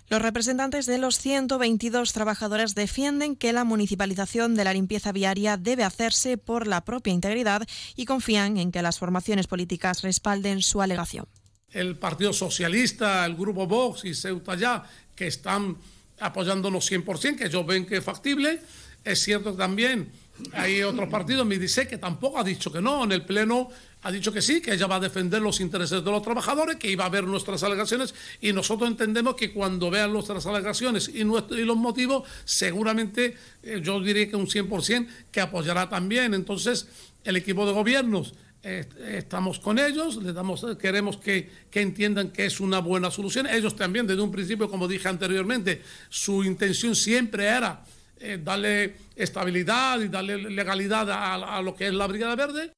Los 0.09 0.21
representantes 0.21 0.85
de 0.85 0.99
los 0.99 1.17
122 1.17 2.13
trabajadores 2.13 2.75
defienden 2.75 3.35
que 3.35 3.51
la 3.51 3.65
municipalización 3.65 4.55
de 4.55 4.63
la 4.63 4.71
limpieza 4.71 5.11
viaria 5.11 5.57
debe 5.57 5.83
hacerse 5.83 6.37
por 6.37 6.65
la 6.65 6.85
propia 6.85 7.11
integridad 7.11 7.67
y 7.97 8.05
confían 8.05 8.55
en 8.55 8.71
que 8.71 8.81
las 8.81 8.99
formaciones 8.99 9.47
políticas 9.47 10.03
respalden 10.03 10.61
su 10.61 10.81
alegación. 10.81 11.25
El 11.71 11.97
Partido 11.97 12.31
Socialista, 12.31 13.25
el 13.25 13.35
Grupo 13.35 13.67
Vox 13.67 14.05
y 14.05 14.13
Ceuta 14.13 14.55
Ya, 14.55 14.85
que 15.13 15.27
están 15.27 15.75
apoyándonos 16.19 16.91
100%, 16.91 17.37
que 17.37 17.45
ellos 17.45 17.65
ven 17.65 17.85
que 17.85 17.97
es 17.97 18.03
factible. 18.03 18.59
Es 19.03 19.21
cierto 19.21 19.53
también 19.53 20.11
hay 20.53 20.83
otros 20.83 21.09
partidos, 21.09 21.45
me 21.45 21.57
dice 21.57 21.87
que 21.87 21.97
tampoco 21.97 22.37
ha 22.37 22.43
dicho 22.43 22.71
que 22.71 22.81
no, 22.81 23.03
en 23.03 23.11
el 23.11 23.25
Pleno 23.25 23.69
ha 24.03 24.11
dicho 24.11 24.31
que 24.31 24.41
sí, 24.41 24.61
que 24.61 24.73
ella 24.73 24.87
va 24.87 24.97
a 24.97 24.99
defender 24.99 25.41
los 25.41 25.59
intereses 25.59 26.03
de 26.03 26.11
los 26.11 26.21
trabajadores, 26.21 26.75
que 26.75 26.89
iba 26.89 27.05
a 27.05 27.09
ver 27.09 27.23
nuestras 27.23 27.63
alegaciones 27.63 28.13
y 28.41 28.53
nosotros 28.53 28.89
entendemos 28.89 29.35
que 29.35 29.51
cuando 29.51 29.89
vean 29.89 30.13
nuestras 30.13 30.45
alegaciones 30.45 31.09
y, 31.09 31.21
y 31.21 31.65
los 31.65 31.77
motivos, 31.77 32.23
seguramente 32.45 33.35
eh, 33.63 33.81
yo 33.83 33.99
diría 33.99 34.29
que 34.29 34.35
un 34.35 34.47
100% 34.47 35.07
que 35.31 35.41
apoyará 35.41 35.89
también. 35.89 36.33
Entonces, 36.33 36.87
el 37.23 37.35
equipo 37.35 37.65
de 37.65 37.73
gobiernos 37.73 38.33
estamos 38.63 39.59
con 39.59 39.79
ellos, 39.79 40.17
les 40.17 40.33
damos, 40.33 40.65
queremos 40.79 41.17
que, 41.17 41.49
entiendan 41.71 42.31
que 42.31 42.45
es 42.45 42.59
una 42.59 42.79
buena 42.79 43.11
solución. 43.11 43.47
Ellos 43.47 43.75
también, 43.75 44.07
desde 44.07 44.21
un 44.21 44.31
principio, 44.31 44.69
como 44.69 44.87
dije 44.87 45.07
anteriormente, 45.07 45.81
su 46.09 46.43
intención 46.43 46.95
siempre 46.95 47.45
era 47.45 47.83
eh, 48.19 48.39
darle 48.43 48.95
estabilidad 49.15 49.99
y 50.01 50.07
darle 50.07 50.37
legalidad 50.37 51.09
a, 51.09 51.61
lo 51.61 51.75
que 51.75 51.87
es 51.87 51.93
la 51.93 52.07
Brigada 52.07 52.35
Verde. 52.35 52.76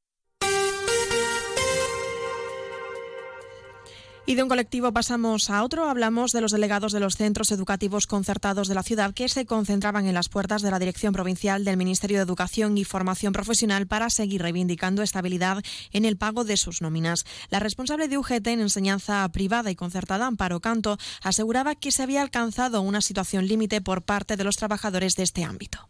Y 4.30 4.36
de 4.36 4.44
un 4.44 4.50
colectivo 4.50 4.94
pasamos 4.94 5.50
a 5.50 5.64
otro. 5.64 5.86
Hablamos 5.86 6.34
de 6.34 6.42
los 6.42 6.52
delegados 6.52 6.92
de 6.92 7.00
los 7.00 7.16
centros 7.16 7.52
educativos 7.52 8.06
concertados 8.06 8.68
de 8.68 8.76
la 8.76 8.84
ciudad 8.84 9.12
que 9.12 9.28
se 9.28 9.48
concentraban 9.48 10.06
en 10.06 10.14
las 10.14 10.30
puertas 10.30 10.62
de 10.62 10.70
la 10.70 10.78
Dirección 10.78 11.14
Provincial 11.14 11.66
del 11.66 11.78
Ministerio 11.78 12.18
de 12.18 12.26
Educación 12.26 12.78
y 12.78 12.84
Formación 12.84 13.34
Profesional 13.34 13.88
para 13.88 14.12
seguir 14.12 14.44
reivindicando 14.44 15.02
estabilidad 15.02 15.64
en 15.94 16.06
el 16.06 16.16
pago 16.16 16.44
de 16.44 16.58
sus 16.58 16.84
nóminas. 16.84 17.26
La 17.50 17.60
responsable 17.60 18.08
de 18.08 18.20
UGT 18.20 18.46
en 18.50 18.60
enseñanza 18.60 19.28
privada 19.34 19.72
y 19.72 19.76
concertada, 19.76 20.28
Amparo 20.28 20.60
Canto, 20.60 21.00
aseguraba 21.24 21.74
que 21.74 21.90
se 21.90 22.04
había 22.04 22.22
alcanzado 22.22 22.82
una 22.82 23.02
situación 23.02 23.48
límite 23.48 23.82
por 23.82 24.04
parte 24.04 24.38
de 24.38 24.44
los 24.44 24.58
trabajadores 24.58 25.16
de 25.16 25.24
este 25.24 25.44
ámbito 25.44 25.90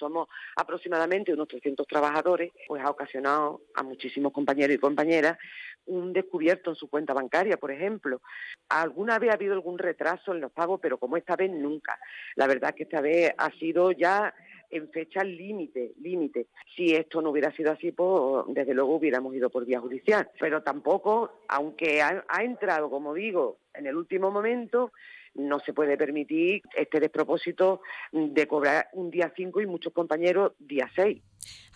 somos 0.00 0.28
aproximadamente 0.56 1.34
unos 1.34 1.46
300 1.48 1.86
trabajadores, 1.86 2.50
pues 2.66 2.82
ha 2.82 2.90
ocasionado 2.90 3.60
a 3.74 3.82
muchísimos 3.82 4.32
compañeros 4.32 4.74
y 4.74 4.78
compañeras 4.78 5.36
un 5.86 6.12
descubierto 6.12 6.70
en 6.70 6.76
su 6.76 6.88
cuenta 6.88 7.12
bancaria, 7.14 7.56
por 7.56 7.70
ejemplo. 7.70 8.20
Alguna 8.68 9.18
vez 9.18 9.30
ha 9.30 9.34
habido 9.34 9.54
algún 9.54 9.78
retraso 9.78 10.32
en 10.32 10.40
los 10.40 10.52
pagos, 10.52 10.80
pero 10.82 10.98
como 10.98 11.16
esta 11.16 11.36
vez 11.36 11.50
nunca. 11.50 11.98
La 12.36 12.46
verdad 12.46 12.74
que 12.74 12.84
esta 12.84 13.00
vez 13.00 13.32
ha 13.36 13.50
sido 13.52 13.92
ya 13.92 14.32
en 14.70 14.88
fecha 14.90 15.24
límite, 15.24 15.94
límite. 16.00 16.46
Si 16.76 16.94
esto 16.94 17.20
no 17.20 17.30
hubiera 17.30 17.50
sido 17.52 17.72
así, 17.72 17.90
pues 17.92 18.44
desde 18.48 18.74
luego 18.74 18.96
hubiéramos 18.96 19.34
ido 19.34 19.50
por 19.50 19.66
vía 19.66 19.80
judicial. 19.80 20.30
Pero 20.38 20.62
tampoco, 20.62 21.40
aunque 21.48 22.02
ha 22.02 22.42
entrado, 22.42 22.88
como 22.88 23.12
digo, 23.14 23.58
en 23.74 23.86
el 23.86 23.96
último 23.96 24.30
momento, 24.30 24.92
no 25.34 25.60
se 25.60 25.72
puede 25.72 25.96
permitir 25.96 26.62
este 26.76 27.00
despropósito 27.00 27.80
de 28.12 28.46
cobrar 28.46 28.88
un 28.92 29.10
día 29.10 29.32
5 29.34 29.60
y 29.60 29.66
muchos 29.66 29.92
compañeros 29.92 30.52
día 30.58 30.90
6. 30.94 31.22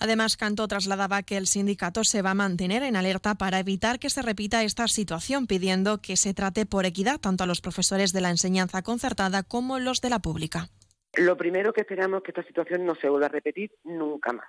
Además, 0.01 0.36
Canto 0.36 0.66
trasladaba 0.68 1.22
que 1.22 1.36
el 1.36 1.47
sindicato 1.47 2.05
se 2.05 2.22
va 2.22 2.32
a 2.32 2.35
mantener 2.35 2.82
en 2.82 2.97
alerta 2.97 3.36
para 3.36 3.60
evitar 3.60 3.98
que 3.98 4.10
se 4.10 4.22
repita 4.22 4.62
esta 4.62 4.89
situación, 4.89 5.47
pidiendo 5.47 6.01
que 6.02 6.16
se 6.16 6.35
trate 6.35 6.66
por 6.66 6.85
equidad 6.85 7.20
tanto 7.20 7.44
a 7.44 7.47
los 7.47 7.60
profesores 7.60 8.12
de 8.12 8.20
la 8.20 8.31
enseñanza 8.31 8.82
concertada 8.82 9.43
como 9.43 9.78
los 9.78 10.01
de 10.01 10.10
la 10.10 10.18
pública. 10.18 10.68
Lo 11.16 11.36
primero 11.36 11.72
que 11.72 11.82
esperamos 11.82 12.18
es 12.18 12.24
que 12.24 12.31
esta 12.32 12.47
situación 12.47 12.85
no 12.85 12.97
se 12.97 13.09
vuelva 13.09 13.26
a 13.26 13.31
repetir 13.31 13.70
nunca 13.85 14.32
más. 14.32 14.48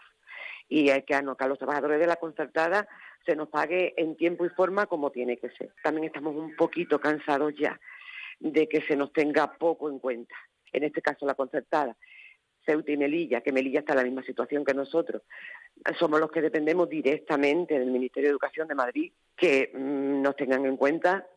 Y 0.68 0.90
hay 0.90 1.03
que 1.03 1.14
anotar 1.14 1.45
a 1.45 1.49
los 1.49 1.60
trabajadores 1.60 1.99
de 1.99 2.07
la 2.07 2.15
concertada 2.15 2.88
se 3.26 3.36
nos 3.36 3.49
pague 3.49 3.94
en 3.98 4.15
tiempo 4.15 4.45
y 4.45 4.49
forma 4.49 4.86
como 4.86 5.11
tiene 5.11 5.38
que 5.38 5.49
ser. 5.52 5.73
También 5.84 6.06
estamos 6.06 6.36
un 6.36 6.56
poquito 6.56 6.99
cansados 6.99 7.53
ya 7.57 7.80
de 8.40 8.68
que 8.68 8.82
se 8.82 8.95
nos 8.95 9.12
tenga 9.14 9.53
poco 9.57 9.90
en 9.90 9.99
cuenta. 9.99 10.36
En 10.72 10.84
este 10.84 11.02
caso, 11.02 11.26
la 11.26 11.36
concertada. 11.36 11.95
Ceuta 12.66 12.91
y 12.91 12.98
Melilla, 12.98 13.41
que 13.41 13.52
Melilla 13.52 13.80
está 13.80 13.94
en 13.94 13.98
la 13.98 14.03
misma 14.03 14.24
situación 14.24 14.66
que 14.66 14.74
nosotros. 14.74 15.22
Somos 15.99 16.20
los 16.20 16.32
que 16.32 16.41
dependemos 16.41 16.90
directamente 16.90 17.78
del 17.78 17.91
Ministerio 17.91 18.30
de 18.30 18.32
Educación 18.32 18.68
de 18.68 18.76
Madrid, 18.76 19.12
que 19.36 19.72
mm, 19.74 20.22
nos 20.22 20.36
tengan 20.36 20.66
en 20.66 20.78
cuenta 20.78 21.28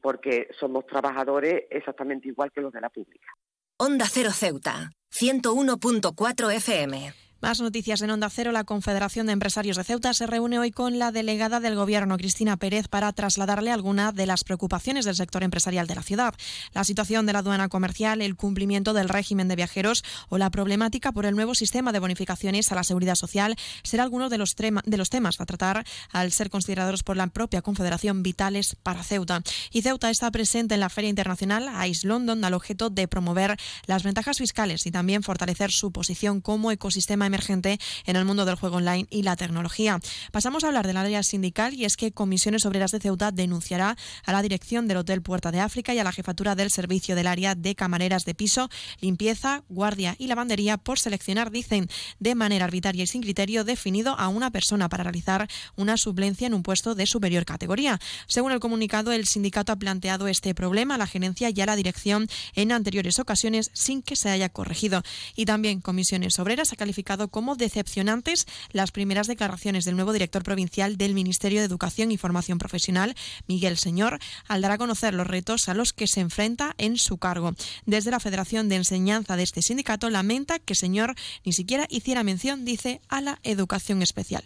porque 0.00 0.48
somos 0.58 0.86
trabajadores 0.86 1.64
exactamente 1.70 2.28
igual 2.28 2.52
que 2.52 2.60
los 2.60 2.72
de 2.72 2.80
la 2.80 2.90
pública. 2.90 3.28
Onda 3.76 4.06
Cero 4.08 4.30
Ceuta, 4.30 4.90
101.4 5.10 6.54
FM. 6.54 7.23
Más 7.44 7.60
noticias 7.60 8.00
en 8.00 8.10
Onda 8.10 8.30
Cero. 8.30 8.52
La 8.52 8.64
Confederación 8.64 9.26
de 9.26 9.34
Empresarios 9.34 9.76
de 9.76 9.84
Ceuta 9.84 10.14
se 10.14 10.26
reúne 10.26 10.58
hoy 10.58 10.70
con 10.70 10.98
la 10.98 11.12
delegada 11.12 11.60
del 11.60 11.74
Gobierno, 11.74 12.16
Cristina 12.16 12.56
Pérez, 12.56 12.88
para 12.88 13.12
trasladarle 13.12 13.70
algunas 13.70 14.14
de 14.14 14.24
las 14.24 14.44
preocupaciones 14.44 15.04
del 15.04 15.14
sector 15.14 15.42
empresarial 15.42 15.86
de 15.86 15.94
la 15.94 16.02
ciudad. 16.02 16.34
La 16.72 16.84
situación 16.84 17.26
de 17.26 17.34
la 17.34 17.40
aduana 17.40 17.68
comercial, 17.68 18.22
el 18.22 18.34
cumplimiento 18.34 18.94
del 18.94 19.10
régimen 19.10 19.46
de 19.46 19.56
viajeros 19.56 20.04
o 20.30 20.38
la 20.38 20.48
problemática 20.48 21.12
por 21.12 21.26
el 21.26 21.36
nuevo 21.36 21.54
sistema 21.54 21.92
de 21.92 21.98
bonificaciones 21.98 22.72
a 22.72 22.76
la 22.76 22.82
seguridad 22.82 23.14
social 23.14 23.56
será 23.82 24.04
algunos 24.04 24.30
de 24.30 24.38
los, 24.38 24.56
de 24.56 24.96
los 24.96 25.10
temas 25.10 25.38
a 25.38 25.44
tratar 25.44 25.84
al 26.12 26.32
ser 26.32 26.48
considerados 26.48 27.02
por 27.02 27.18
la 27.18 27.26
propia 27.26 27.60
Confederación 27.60 28.22
vitales 28.22 28.74
para 28.82 29.02
Ceuta. 29.02 29.42
Y 29.70 29.82
Ceuta 29.82 30.08
está 30.08 30.30
presente 30.30 30.72
en 30.72 30.80
la 30.80 30.88
Feria 30.88 31.10
Internacional 31.10 31.68
ICE 31.86 32.06
London 32.08 32.42
al 32.42 32.54
objeto 32.54 32.88
de 32.88 33.06
promover 33.06 33.58
las 33.84 34.02
ventajas 34.02 34.38
fiscales 34.38 34.86
y 34.86 34.90
también 34.90 35.22
fortalecer 35.22 35.72
su 35.72 35.92
posición 35.92 36.40
como 36.40 36.70
ecosistema 36.70 37.26
emergente 37.34 37.78
en 38.06 38.16
el 38.16 38.24
mundo 38.24 38.44
del 38.44 38.54
juego 38.54 38.76
online 38.76 39.06
y 39.10 39.22
la 39.22 39.34
tecnología. 39.36 39.98
Pasamos 40.30 40.62
a 40.62 40.68
hablar 40.68 40.86
del 40.86 40.96
área 40.96 41.22
sindical 41.22 41.74
y 41.74 41.84
es 41.84 41.96
que 41.96 42.12
Comisiones 42.12 42.64
Obreras 42.64 42.92
de 42.92 43.00
Ceuta 43.00 43.32
denunciará 43.32 43.96
a 44.24 44.32
la 44.32 44.42
dirección 44.42 44.86
del 44.86 44.98
Hotel 44.98 45.20
Puerta 45.20 45.50
de 45.50 45.60
África 45.60 45.92
y 45.94 45.98
a 45.98 46.04
la 46.04 46.12
jefatura 46.12 46.54
del 46.54 46.70
servicio 46.70 47.16
del 47.16 47.26
área 47.26 47.54
de 47.54 47.74
camareras 47.74 48.24
de 48.24 48.34
piso, 48.34 48.70
limpieza, 49.00 49.64
guardia 49.68 50.14
y 50.18 50.28
lavandería 50.28 50.76
por 50.76 50.98
seleccionar, 50.98 51.50
dicen, 51.50 51.88
de 52.20 52.34
manera 52.34 52.66
arbitraria 52.66 53.04
y 53.04 53.06
sin 53.06 53.22
criterio 53.22 53.64
definido 53.64 54.18
a 54.18 54.28
una 54.28 54.50
persona 54.50 54.88
para 54.88 55.02
realizar 55.02 55.48
una 55.76 55.96
suplencia 55.96 56.46
en 56.46 56.54
un 56.54 56.62
puesto 56.62 56.94
de 56.94 57.06
superior 57.06 57.44
categoría. 57.44 57.98
Según 58.26 58.52
el 58.52 58.60
comunicado, 58.60 59.12
el 59.12 59.26
sindicato 59.26 59.72
ha 59.72 59.76
planteado 59.76 60.28
este 60.28 60.54
problema 60.54 60.94
a 60.94 60.98
la 60.98 61.06
gerencia 61.06 61.50
y 61.50 61.60
a 61.60 61.66
la 61.66 61.76
dirección 61.76 62.28
en 62.54 62.72
anteriores 62.72 63.18
ocasiones 63.18 63.70
sin 63.72 64.02
que 64.02 64.16
se 64.16 64.30
haya 64.30 64.48
corregido. 64.48 65.02
Y 65.34 65.46
también 65.46 65.80
Comisiones 65.80 66.38
Obreras 66.38 66.72
ha 66.72 66.76
calificado 66.76 67.23
como 67.28 67.56
decepcionantes 67.56 68.46
las 68.72 68.90
primeras 68.90 69.26
declaraciones 69.26 69.84
del 69.84 69.96
nuevo 69.96 70.12
director 70.12 70.42
provincial 70.42 70.96
del 70.96 71.14
Ministerio 71.14 71.60
de 71.60 71.66
Educación 71.66 72.12
y 72.12 72.16
Formación 72.16 72.58
Profesional, 72.58 73.14
Miguel 73.46 73.78
Señor, 73.78 74.18
al 74.48 74.62
dar 74.62 74.72
a 74.72 74.78
conocer 74.78 75.14
los 75.14 75.26
retos 75.26 75.68
a 75.68 75.74
los 75.74 75.92
que 75.92 76.06
se 76.06 76.20
enfrenta 76.20 76.74
en 76.78 76.96
su 76.96 77.18
cargo. 77.18 77.54
Desde 77.86 78.10
la 78.10 78.20
Federación 78.20 78.68
de 78.68 78.76
Enseñanza 78.76 79.36
de 79.36 79.42
este 79.42 79.62
sindicato 79.62 80.10
lamenta 80.10 80.58
que 80.58 80.74
Señor 80.74 81.14
ni 81.44 81.52
siquiera 81.52 81.86
hiciera 81.88 82.24
mención, 82.24 82.64
dice, 82.64 83.00
a 83.08 83.20
la 83.20 83.38
educación 83.42 84.02
especial. 84.02 84.44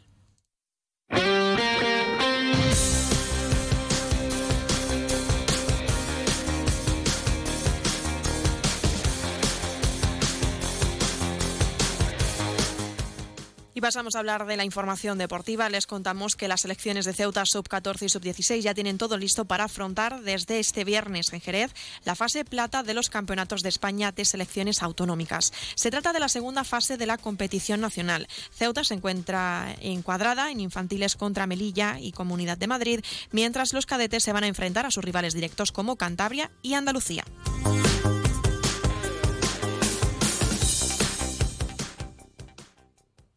Y 13.78 13.80
pasamos 13.80 14.16
a 14.16 14.18
hablar 14.18 14.44
de 14.44 14.56
la 14.56 14.64
información 14.64 15.18
deportiva. 15.18 15.70
Les 15.70 15.86
contamos 15.86 16.34
que 16.34 16.48
las 16.48 16.62
selecciones 16.62 17.05
de 17.05 17.12
Ceuta 17.12 17.46
sub-14 17.46 18.06
y 18.06 18.09
sub-16 18.09 18.60
ya 18.60 18.74
tienen 18.74 18.98
todo 18.98 19.16
listo 19.16 19.44
para 19.44 19.62
afrontar 19.62 20.20
desde 20.22 20.59
este 20.59 20.82
viernes 20.82 21.32
en 21.32 21.40
Jerez 21.40 21.72
la 22.05 22.16
fase 22.16 22.44
plata 22.44 22.82
de 22.82 22.92
los 22.92 23.09
campeonatos 23.09 23.62
de 23.62 23.68
España 23.68 24.10
de 24.10 24.24
selecciones 24.24 24.82
autonómicas. 24.82 25.52
Se 25.76 25.92
trata 25.92 26.12
de 26.12 26.18
la 26.18 26.28
segunda 26.28 26.64
fase 26.64 26.96
de 26.96 27.06
la 27.06 27.18
competición 27.18 27.80
nacional. 27.80 28.26
Ceuta 28.50 28.82
se 28.82 28.94
encuentra 28.94 29.72
encuadrada 29.80 30.50
en 30.50 30.59
infantiles 30.59 31.14
contra 31.14 31.46
Melilla 31.46 32.00
y 32.00 32.10
Comunidad 32.10 32.59
de 32.59 32.66
Madrid, 32.66 33.05
mientras 33.30 33.72
los 33.74 33.86
cadetes 33.86 34.24
se 34.24 34.32
van 34.32 34.42
a 34.42 34.48
enfrentar 34.48 34.86
a 34.86 34.90
sus 34.90 35.05
rivales 35.05 35.34
directos 35.34 35.70
como 35.70 35.94
Cantabria 35.94 36.50
y 36.62 36.74
Andalucía. 36.74 37.22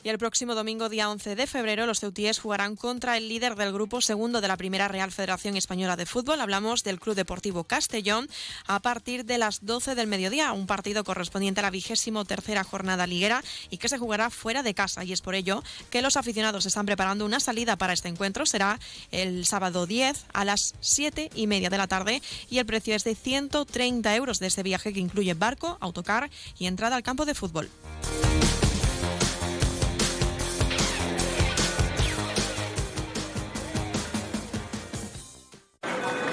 Y 0.03 0.09
el 0.09 0.17
próximo 0.17 0.55
domingo, 0.55 0.89
día 0.89 1.11
11 1.11 1.35
de 1.35 1.45
febrero, 1.45 1.85
los 1.85 1.99
ceutíes 1.99 2.39
jugarán 2.39 2.75
contra 2.75 3.17
el 3.17 3.29
líder 3.29 3.55
del 3.55 3.71
grupo 3.71 4.01
segundo 4.01 4.41
de 4.41 4.47
la 4.47 4.57
Primera 4.57 4.87
Real 4.87 5.11
Federación 5.11 5.55
Española 5.55 5.95
de 5.95 6.07
Fútbol. 6.07 6.41
Hablamos 6.41 6.83
del 6.83 6.99
Club 6.99 7.15
Deportivo 7.15 7.65
Castellón 7.65 8.27
a 8.65 8.79
partir 8.79 9.25
de 9.25 9.37
las 9.37 9.63
12 9.63 9.93
del 9.93 10.07
mediodía, 10.07 10.53
un 10.53 10.65
partido 10.65 11.03
correspondiente 11.03 11.59
a 11.59 11.63
la 11.63 11.69
vigésimo 11.69 12.25
tercera 12.25 12.63
jornada 12.63 13.05
liguera 13.05 13.43
y 13.69 13.77
que 13.77 13.89
se 13.89 13.99
jugará 13.99 14.31
fuera 14.31 14.63
de 14.63 14.73
casa. 14.73 15.03
Y 15.03 15.13
es 15.13 15.21
por 15.21 15.35
ello 15.35 15.63
que 15.91 16.01
los 16.01 16.17
aficionados 16.17 16.65
están 16.65 16.87
preparando 16.87 17.23
una 17.23 17.39
salida 17.39 17.75
para 17.75 17.93
este 17.93 18.09
encuentro. 18.09 18.47
Será 18.47 18.79
el 19.11 19.45
sábado 19.45 19.85
10 19.85 20.25
a 20.33 20.45
las 20.45 20.73
7 20.79 21.29
y 21.35 21.45
media 21.45 21.69
de 21.69 21.77
la 21.77 21.87
tarde 21.87 22.23
y 22.49 22.57
el 22.57 22.65
precio 22.65 22.95
es 22.95 23.03
de 23.03 23.13
130 23.13 24.15
euros 24.15 24.39
de 24.39 24.47
este 24.47 24.63
viaje 24.63 24.93
que 24.93 24.99
incluye 24.99 25.35
barco, 25.35 25.77
autocar 25.79 26.31
y 26.57 26.65
entrada 26.65 26.95
al 26.95 27.03
campo 27.03 27.25
de 27.25 27.35
fútbol. 27.35 27.69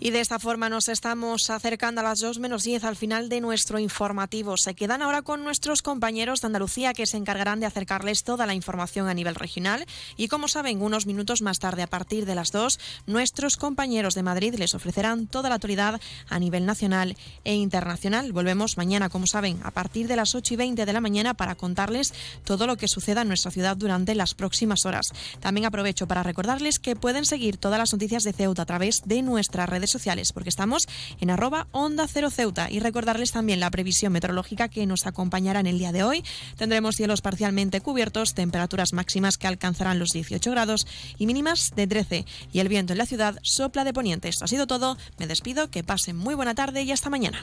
Y 0.00 0.10
de 0.10 0.20
esta 0.20 0.38
forma 0.38 0.68
nos 0.68 0.88
estamos 0.88 1.50
acercando 1.50 2.00
a 2.00 2.04
las 2.04 2.20
2 2.20 2.38
menos 2.38 2.62
10 2.62 2.84
al 2.84 2.94
final 2.94 3.28
de 3.28 3.40
nuestro 3.40 3.80
informativo. 3.80 4.56
Se 4.56 4.74
quedan 4.74 5.02
ahora 5.02 5.22
con 5.22 5.42
nuestros 5.42 5.82
compañeros 5.82 6.40
de 6.40 6.46
Andalucía 6.46 6.94
que 6.94 7.06
se 7.06 7.16
encargarán 7.16 7.58
de 7.58 7.66
acercarles 7.66 8.22
toda 8.22 8.46
la 8.46 8.54
información 8.54 9.08
a 9.08 9.14
nivel 9.14 9.34
regional. 9.34 9.86
Y 10.16 10.28
como 10.28 10.46
saben, 10.46 10.82
unos 10.82 11.06
minutos 11.06 11.42
más 11.42 11.58
tarde, 11.58 11.82
a 11.82 11.88
partir 11.88 12.26
de 12.26 12.36
las 12.36 12.52
2, 12.52 12.78
nuestros 13.06 13.56
compañeros 13.56 14.14
de 14.14 14.22
Madrid 14.22 14.54
les 14.56 14.74
ofrecerán 14.76 15.26
toda 15.26 15.48
la 15.48 15.56
actualidad 15.56 16.00
a 16.28 16.38
nivel 16.38 16.64
nacional 16.64 17.16
e 17.42 17.54
internacional. 17.54 18.32
Volvemos 18.32 18.76
mañana, 18.76 19.08
como 19.08 19.26
saben, 19.26 19.58
a 19.64 19.72
partir 19.72 20.06
de 20.06 20.14
las 20.14 20.36
8 20.36 20.54
y 20.54 20.56
20 20.56 20.86
de 20.86 20.92
la 20.92 21.00
mañana 21.00 21.34
para 21.34 21.56
contarles 21.56 22.14
todo 22.44 22.68
lo 22.68 22.76
que 22.76 22.86
suceda 22.86 23.22
en 23.22 23.28
nuestra 23.28 23.50
ciudad 23.50 23.76
durante 23.76 24.14
las 24.14 24.34
próximas 24.34 24.86
horas. 24.86 25.12
También 25.40 25.66
aprovecho 25.66 26.06
para 26.06 26.22
recordarles 26.22 26.78
que 26.78 26.94
pueden 26.94 27.24
seguir 27.24 27.56
todas 27.56 27.80
las 27.80 27.92
noticias 27.92 28.22
de 28.22 28.32
Ceuta 28.32 28.62
a 28.62 28.66
través 28.66 29.02
de 29.04 29.22
nuestras 29.22 29.68
sociales, 29.90 30.32
porque 30.32 30.48
estamos 30.48 30.86
en 31.20 31.30
arroba 31.30 31.66
onda 31.72 32.06
cero 32.08 32.30
Ceuta. 32.30 32.70
Y 32.70 32.80
recordarles 32.80 33.32
también 33.32 33.60
la 33.60 33.70
previsión 33.70 34.12
meteorológica 34.12 34.68
que 34.68 34.86
nos 34.86 35.06
acompañará 35.06 35.60
en 35.60 35.66
el 35.66 35.78
día 35.78 35.92
de 35.92 36.02
hoy. 36.02 36.24
Tendremos 36.56 36.96
cielos 36.96 37.20
parcialmente 37.20 37.80
cubiertos, 37.80 38.34
temperaturas 38.34 38.92
máximas 38.92 39.38
que 39.38 39.46
alcanzarán 39.46 39.98
los 39.98 40.12
18 40.12 40.50
grados 40.50 40.86
y 41.18 41.26
mínimas 41.26 41.72
de 41.74 41.86
13. 41.86 42.24
Y 42.52 42.60
el 42.60 42.68
viento 42.68 42.92
en 42.92 42.98
la 42.98 43.06
ciudad 43.06 43.38
sopla 43.42 43.84
de 43.84 43.92
poniente. 43.92 44.28
Esto 44.28 44.44
ha 44.44 44.48
sido 44.48 44.66
todo. 44.66 44.96
Me 45.18 45.26
despido, 45.26 45.70
que 45.70 45.84
pasen 45.84 46.16
muy 46.16 46.34
buena 46.34 46.54
tarde 46.54 46.82
y 46.82 46.92
hasta 46.92 47.10
mañana. 47.10 47.42